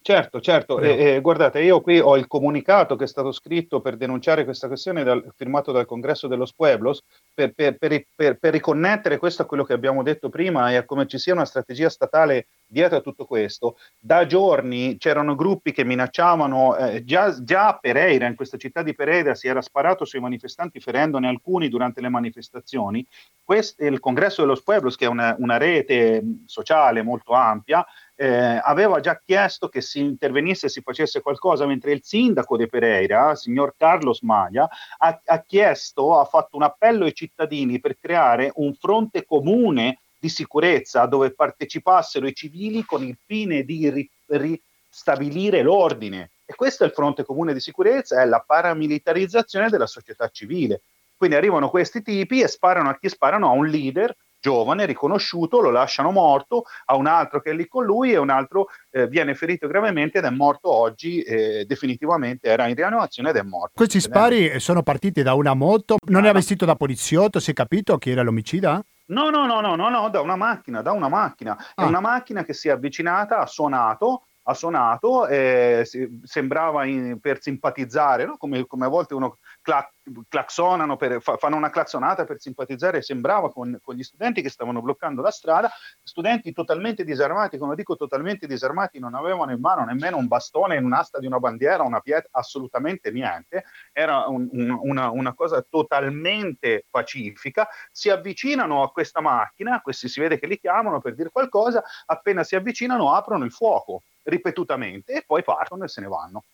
Certo, 0.03 0.41
certo. 0.41 0.81
E- 0.81 1.17
e 1.17 1.21
guardate, 1.21 1.61
io 1.61 1.83
qui 1.83 1.99
ho 2.01 2.17
il 2.17 2.27
comunicato 2.27 2.97
che 2.97 3.05
è 3.05 3.07
stato 3.07 3.33
scritto 3.33 3.83
per 3.83 3.99
denunciare 3.99 4.45
questa 4.45 4.67
questione, 4.67 5.05
dal- 5.05 5.31
firmato 5.37 5.73
dal 5.73 5.85
Congresso 5.85 6.27
de 6.27 6.37
los 6.37 6.55
Pueblos, 6.55 7.03
per, 7.35 7.53
per- 7.53 7.77
per- 7.77 8.07
per- 8.17 8.39
per 8.39 8.53
riconnettere 8.53 9.19
questo 9.19 9.43
a 9.43 9.45
quello 9.45 9.63
che 9.63 9.75
abbiamo 9.75 10.03
detto 10.03 10.31
prima 10.31 10.71
e 10.71 10.77
a 10.77 10.85
come 10.87 11.07
ci 11.07 11.19
sia 11.19 11.35
una 11.35 11.45
strategia 11.45 11.91
statale 11.91 12.47
dietro 12.67 12.97
a 12.97 13.01
tutto 13.03 13.27
questo. 13.27 13.77
Da 13.99 14.25
giorni 14.25 14.97
c'erano 14.97 15.35
gruppi 15.35 15.71
che 15.73 15.85
minacciavano, 15.85 16.77
eh, 16.77 17.05
già, 17.05 17.37
già 17.43 17.69
a 17.69 17.79
Pereira, 17.79 18.27
in 18.27 18.37
questa 18.37 18.57
città 18.57 18.83
di 18.83 18.95
Pereira, 18.95 19.35
si 19.35 19.49
era 19.49 19.61
sparato 19.61 20.07
sui 20.07 20.21
manifestanti 20.21 20.81
ferendone 20.81 21.29
alcuni 21.29 21.69
durante 21.69 22.01
le 22.01 22.09
manifestazioni. 22.09 23.07
Questo, 23.45 23.85
il 23.85 23.99
Congresso 24.01 24.41
de 24.43 24.49
los 24.49 24.63
Pueblos, 24.63 24.97
che 24.97 25.05
è 25.05 25.09
una, 25.09 25.35
una 25.39 25.59
rete 25.59 26.23
sociale 26.47 27.03
molto 27.03 27.33
ampia, 27.33 27.85
eh, 28.23 28.61
aveva 28.63 29.01
già 29.01 29.19
chiesto 29.19 29.71
che 29.71 29.81
si 29.81 30.01
intervenisse 30.01 30.67
e 30.67 30.69
si 30.69 30.83
facesse 30.83 31.23
qualcosa, 31.23 31.65
mentre 31.65 31.93
il 31.93 32.03
sindaco 32.05 32.59
di 32.59 32.67
Pereira, 32.67 33.35
signor 33.35 33.73
Carlos 33.79 34.21
Maglia, 34.21 34.69
ha, 34.99 35.23
ha 35.25 35.41
chiesto, 35.41 36.19
ha 36.19 36.27
fatto 36.27 36.57
un 36.57 36.63
appello 36.63 37.07
ai 37.07 37.15
cittadini 37.15 37.81
per 37.81 37.97
creare 37.99 38.53
un 38.57 38.75
fronte 38.75 39.25
comune 39.25 40.01
di 40.19 40.29
sicurezza 40.29 41.07
dove 41.07 41.33
partecipassero 41.33 42.27
i 42.27 42.35
civili 42.35 42.85
con 42.85 43.03
il 43.03 43.17
fine 43.25 43.63
di 43.63 43.89
ri- 43.89 44.11
ristabilire 44.27 45.63
l'ordine. 45.63 46.33
E 46.45 46.55
questo 46.55 46.85
è 46.85 46.89
il 46.89 46.93
fronte 46.93 47.25
comune 47.25 47.55
di 47.55 47.61
sicurezza, 47.61 48.21
è 48.21 48.27
la 48.27 48.45
paramilitarizzazione 48.47 49.71
della 49.71 49.87
società 49.87 50.29
civile. 50.29 50.83
Quindi 51.17 51.37
arrivano 51.37 51.71
questi 51.71 52.03
tipi 52.03 52.43
e 52.43 52.49
sparano 52.49 52.91
a 52.91 52.99
chi 52.99 53.09
sparano 53.09 53.49
a 53.49 53.53
un 53.53 53.67
leader 53.67 54.15
giovane, 54.41 54.87
riconosciuto, 54.87 55.61
lo 55.61 55.71
lasciano 55.71 56.11
morto, 56.11 56.65
a 56.87 56.97
un 56.97 57.07
altro 57.07 57.41
che 57.41 57.51
è 57.51 57.55
lì 57.55 57.69
con 57.69 57.85
lui 57.85 58.13
e 58.13 58.17
un 58.17 58.31
altro 58.31 58.69
eh, 58.91 59.07
viene 59.07 59.35
ferito 59.35 59.69
gravemente 59.69 60.19
ed 60.19 60.25
è 60.25 60.31
morto 60.31 60.71
oggi, 60.73 61.21
eh, 61.21 61.65
definitivamente 61.67 62.49
era 62.49 62.67
in 62.67 62.75
rianimazione 62.75 63.31
ed 63.31 63.37
è 63.37 63.43
morto. 63.43 63.73
Questi 63.75 64.01
spari 64.01 64.59
sono 64.59 64.83
partiti 64.83 65.23
da 65.23 65.35
una 65.35 65.55
moto, 65.55 65.97
non 66.07 66.25
era 66.25 66.33
vestito 66.33 66.65
da 66.65 66.75
poliziotto, 66.75 67.39
si 67.39 67.51
è 67.51 67.55
capito 67.55 67.99
chi 67.99 68.11
era 68.11 68.23
l'omicida? 68.23 68.83
No, 69.07 69.29
no, 69.29 69.45
no, 69.45 69.61
no, 69.61 69.75
no, 69.75 69.89
no, 69.89 70.09
da 70.09 70.21
una 70.21 70.37
macchina, 70.37 70.83
da 70.83 70.93
una 70.93 71.09
macchina. 71.09 71.57
È 71.57 71.83
Ah. 71.83 71.87
una 71.87 72.01
macchina 72.01 72.45
che 72.45 72.53
si 72.55 72.69
è 72.69 72.71
avvicinata, 72.71 73.39
ha 73.39 73.47
suonato 73.47 74.23
ha 74.45 74.55
suonato, 74.55 75.27
eh, 75.27 75.87
sembrava 76.25 76.85
in, 76.85 77.19
per 77.21 77.41
simpatizzare, 77.41 78.25
no? 78.25 78.37
come, 78.37 78.67
come, 78.67 78.87
a 78.87 78.89
volte 78.89 79.15
uno 79.15 79.39
claxonano 79.63 80.97
per, 80.97 81.21
fa, 81.21 81.37
fanno 81.37 81.57
una 81.57 81.71
claxonata 81.71 82.25
per 82.25 82.41
simpatizzare, 82.41 83.03
sembrava 83.03 83.51
con, 83.51 83.79
con, 83.83 83.95
gli 83.95 84.03
studenti 84.03 84.43
che 84.43 84.49
stavano 84.49 84.81
bloccando 84.81 85.21
la 85.23 85.31
strada, 85.31 85.71
studenti 86.03 86.53
totalmente 86.53 87.05
disarmati, 87.05 87.59
come 87.59 87.75
dico 87.75 87.97
totalmente 87.97 88.47
disarmati, 88.47 88.99
non 88.99 89.15
avevano 89.15 89.53
in 89.53 89.61
mano 89.61 89.85
nemmeno 89.85 90.17
un 90.17 90.27
bastone, 90.27 90.79
un'asta 90.79 91.19
di 91.19 91.27
una 91.27 91.39
bandiera, 91.39 91.83
una 91.83 92.01
pietra, 92.01 92.29
assolutamente 92.33 93.11
niente, 93.11 93.65
era 93.93 94.27
un, 94.27 94.49
un, 94.53 94.79
una, 94.83 95.11
una 95.11 95.35
cosa 95.35 95.65
totalmente 95.69 96.87
pacifica, 96.91 97.69
si 97.93 98.09
avvicinano 98.09 98.83
a 98.83 98.91
questa 98.91 99.21
macchina, 99.21 99.81
questi 99.81 100.09
si 100.09 100.21
vede 100.21 100.39
che 100.39 100.47
li 100.47 100.59
chiamano 100.59 101.01
per 101.01 101.15
dire 101.15 101.31
qualcosa, 101.31 101.83
appena 102.07 102.45
si 102.45 102.57
avvicinano 102.57 103.15
aprono 103.15 103.45
il 103.45 103.53
fuoco 103.53 104.03
ripetutamente 104.25 105.13
e 105.13 105.25
poi 105.27 105.43
partono 105.43 105.85
e 105.85 105.89
se 105.89 106.01
ne 106.01 106.09
vanno. 106.09 106.45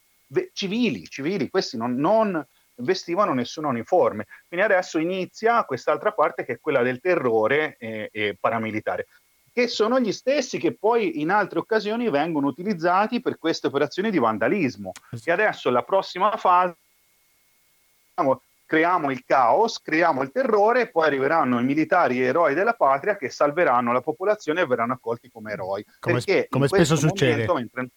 Civili, 0.52 1.06
civili, 1.08 1.48
questi 1.48 1.76
non, 1.76 1.94
non 1.94 2.44
vestivano 2.76 3.32
nessun 3.32 3.64
uniforme. 3.64 4.26
Quindi 4.48 4.66
adesso 4.66 4.98
inizia 4.98 5.64
quest'altra 5.64 6.12
parte 6.12 6.44
che 6.44 6.54
è 6.54 6.60
quella 6.60 6.82
del 6.82 7.00
terrore 7.00 7.76
eh, 7.78 8.08
eh, 8.12 8.36
paramilitare, 8.38 9.06
che 9.52 9.68
sono 9.68 10.00
gli 10.00 10.12
stessi 10.12 10.58
che 10.58 10.76
poi 10.76 11.20
in 11.20 11.30
altre 11.30 11.58
occasioni 11.58 12.10
vengono 12.10 12.46
utilizzati 12.46 13.20
per 13.20 13.38
queste 13.38 13.68
operazioni 13.68 14.10
di 14.10 14.18
vandalismo. 14.18 14.92
E 15.24 15.32
adesso 15.32 15.70
la 15.70 15.82
prossima 15.82 16.36
fase, 16.36 16.76
diciamo, 18.08 18.42
creiamo 18.66 19.10
il 19.10 19.24
caos, 19.24 19.80
creiamo 19.80 20.22
il 20.22 20.32
terrore 20.32 20.82
e 20.82 20.90
poi 20.90 21.06
arriveranno 21.06 21.60
i 21.60 21.64
militari 21.64 22.20
eroi 22.20 22.52
della 22.54 22.74
patria 22.74 23.16
che 23.16 23.30
salveranno 23.30 23.92
la 23.92 24.00
popolazione 24.00 24.60
e 24.60 24.66
verranno 24.66 24.94
accolti 24.94 25.30
come 25.30 25.52
eroi. 25.52 25.84
Come, 26.00 26.16
Perché 26.16 26.48
come 26.50 26.66
spesso 26.66 26.96
succede. 26.96 27.46
Momento, 27.46 27.54
mentre, 27.54 27.88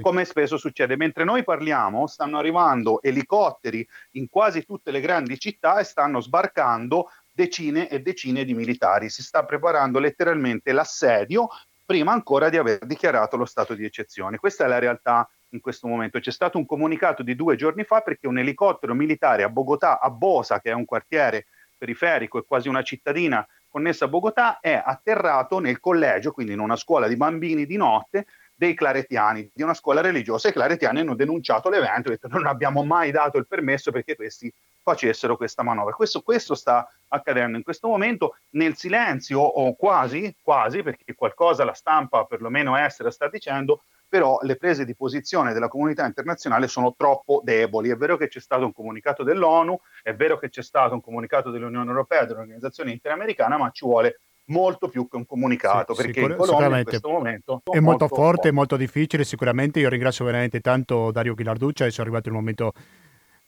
come 0.00 0.24
spesso 0.24 0.56
succede. 0.56 0.96
Mentre 0.96 1.24
noi 1.24 1.44
parliamo, 1.44 2.06
stanno 2.06 2.38
arrivando 2.38 3.02
elicotteri 3.02 3.86
in 4.12 4.28
quasi 4.28 4.64
tutte 4.64 4.90
le 4.90 5.00
grandi 5.00 5.38
città 5.38 5.78
e 5.78 5.84
stanno 5.84 6.20
sbarcando 6.20 7.10
decine 7.32 7.88
e 7.88 8.00
decine 8.00 8.44
di 8.44 8.54
militari. 8.54 9.10
Si 9.10 9.22
sta 9.22 9.44
preparando 9.44 9.98
letteralmente 9.98 10.72
l'assedio 10.72 11.48
prima 11.84 12.12
ancora 12.12 12.48
di 12.48 12.56
aver 12.56 12.84
dichiarato 12.84 13.36
lo 13.36 13.44
stato 13.44 13.74
di 13.74 13.84
eccezione. 13.84 14.38
Questa 14.38 14.64
è 14.64 14.68
la 14.68 14.78
realtà 14.78 15.28
in 15.50 15.60
questo 15.60 15.86
momento. 15.86 16.18
C'è 16.18 16.32
stato 16.32 16.58
un 16.58 16.66
comunicato 16.66 17.22
di 17.22 17.36
due 17.36 17.56
giorni 17.56 17.84
fa 17.84 18.00
perché 18.00 18.26
un 18.26 18.38
elicottero 18.38 18.94
militare 18.94 19.44
a 19.44 19.48
Bogotà, 19.48 20.00
a 20.00 20.10
Bosa, 20.10 20.60
che 20.60 20.70
è 20.70 20.74
un 20.74 20.84
quartiere 20.84 21.46
periferico 21.78 22.38
e 22.38 22.44
quasi 22.46 22.68
una 22.68 22.82
cittadina 22.82 23.46
connessa 23.68 24.06
a 24.06 24.08
Bogotà, 24.08 24.58
è 24.60 24.82
atterrato 24.82 25.58
nel 25.58 25.78
collegio, 25.78 26.32
quindi 26.32 26.54
in 26.54 26.60
una 26.60 26.76
scuola 26.76 27.06
di 27.06 27.16
bambini 27.16 27.66
di 27.66 27.76
notte, 27.76 28.26
dei 28.56 28.74
claretiani, 28.74 29.50
di 29.54 29.62
una 29.62 29.74
scuola 29.74 30.00
religiosa. 30.00 30.48
I 30.48 30.52
claretiani 30.52 31.00
hanno 31.00 31.14
denunciato 31.14 31.68
l'evento 31.68 32.08
e 32.08 32.12
detto 32.12 32.28
non 32.28 32.46
abbiamo 32.46 32.82
mai 32.82 33.10
dato 33.10 33.36
il 33.36 33.46
permesso 33.46 33.92
perché 33.92 34.16
questi 34.16 34.52
facessero 34.82 35.36
questa 35.36 35.62
manovra. 35.62 35.92
Questo, 35.94 36.22
questo 36.22 36.54
sta 36.54 36.88
accadendo 37.08 37.56
in 37.56 37.62
questo 37.62 37.88
momento 37.88 38.36
nel 38.50 38.76
silenzio 38.76 39.40
o 39.40 39.74
quasi, 39.74 40.34
quasi, 40.40 40.82
perché 40.82 41.14
qualcosa 41.14 41.64
la 41.64 41.74
stampa 41.74 42.24
perlomeno 42.24 42.76
estera 42.76 43.10
sta 43.10 43.28
dicendo, 43.28 43.82
però 44.08 44.38
le 44.42 44.56
prese 44.56 44.84
di 44.84 44.94
posizione 44.94 45.52
della 45.52 45.68
comunità 45.68 46.06
internazionale 46.06 46.68
sono 46.68 46.94
troppo 46.96 47.42
deboli. 47.44 47.90
È 47.90 47.96
vero 47.96 48.16
che 48.16 48.28
c'è 48.28 48.40
stato 48.40 48.64
un 48.64 48.72
comunicato 48.72 49.22
dell'ONU, 49.24 49.78
è 50.02 50.14
vero 50.14 50.38
che 50.38 50.48
c'è 50.48 50.62
stato 50.62 50.94
un 50.94 51.00
comunicato 51.00 51.50
dell'Unione 51.50 51.90
Europea, 51.90 52.24
dell'Organizzazione 52.24 52.92
Interamericana, 52.92 53.58
ma 53.58 53.70
ci 53.70 53.84
vuole 53.84 54.20
molto 54.46 54.88
più 54.88 55.08
che 55.08 55.16
un 55.16 55.26
comunicato 55.26 55.94
sì, 55.94 56.02
perché 56.02 56.20
sicur- 56.20 56.32
in 56.32 56.36
Colombia 56.36 56.78
in 56.78 56.84
questo 56.84 57.08
momento 57.08 57.62
è 57.64 57.80
molto, 57.80 57.80
molto 57.80 58.08
forte, 58.08 58.52
molto. 58.52 58.52
molto 58.52 58.76
difficile 58.76 59.24
sicuramente 59.24 59.80
io 59.80 59.88
ringrazio 59.88 60.24
veramente 60.24 60.60
tanto 60.60 61.10
Dario 61.10 61.34
Ghilarduccia 61.34 61.84
adesso 61.84 62.00
è 62.00 62.04
arrivato 62.04 62.28
il 62.28 62.34
momento 62.34 62.72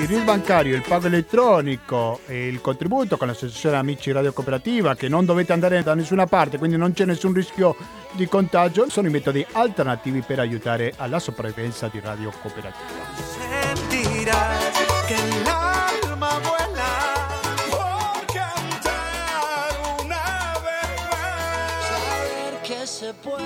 Il 0.03 0.09
RIL 0.09 0.23
bancario, 0.25 0.75
il 0.75 0.83
pago 0.85 1.07
elettronico 1.07 2.19
e 2.27 2.47
il 2.47 2.59
contributo 2.59 3.15
con 3.15 3.27
l'associazione 3.27 3.77
Amici 3.77 4.11
Radio 4.11 4.33
Cooperativa, 4.33 4.95
che 4.95 5.07
non 5.07 5.23
dovete 5.23 5.53
andare 5.53 5.81
da 5.81 5.93
nessuna 5.93 6.25
parte, 6.25 6.57
quindi 6.57 6.75
non 6.75 6.91
c'è 6.91 7.05
nessun 7.05 7.31
rischio 7.31 7.73
di 8.11 8.27
contagio, 8.27 8.89
sono 8.89 9.07
i 9.07 9.11
metodi 9.11 9.45
alternativi 9.53 10.19
per 10.21 10.39
aiutare 10.39 10.93
alla 10.97 11.19
sopravvivenza 11.19 11.87
di 11.87 12.01
Radio 12.01 12.33
Cooperativa. 12.41 12.91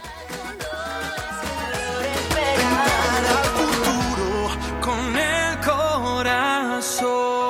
Al 2.67 3.43
futuro 3.55 4.51
con 4.79 5.17
el 5.17 5.57
corazón. 5.65 7.46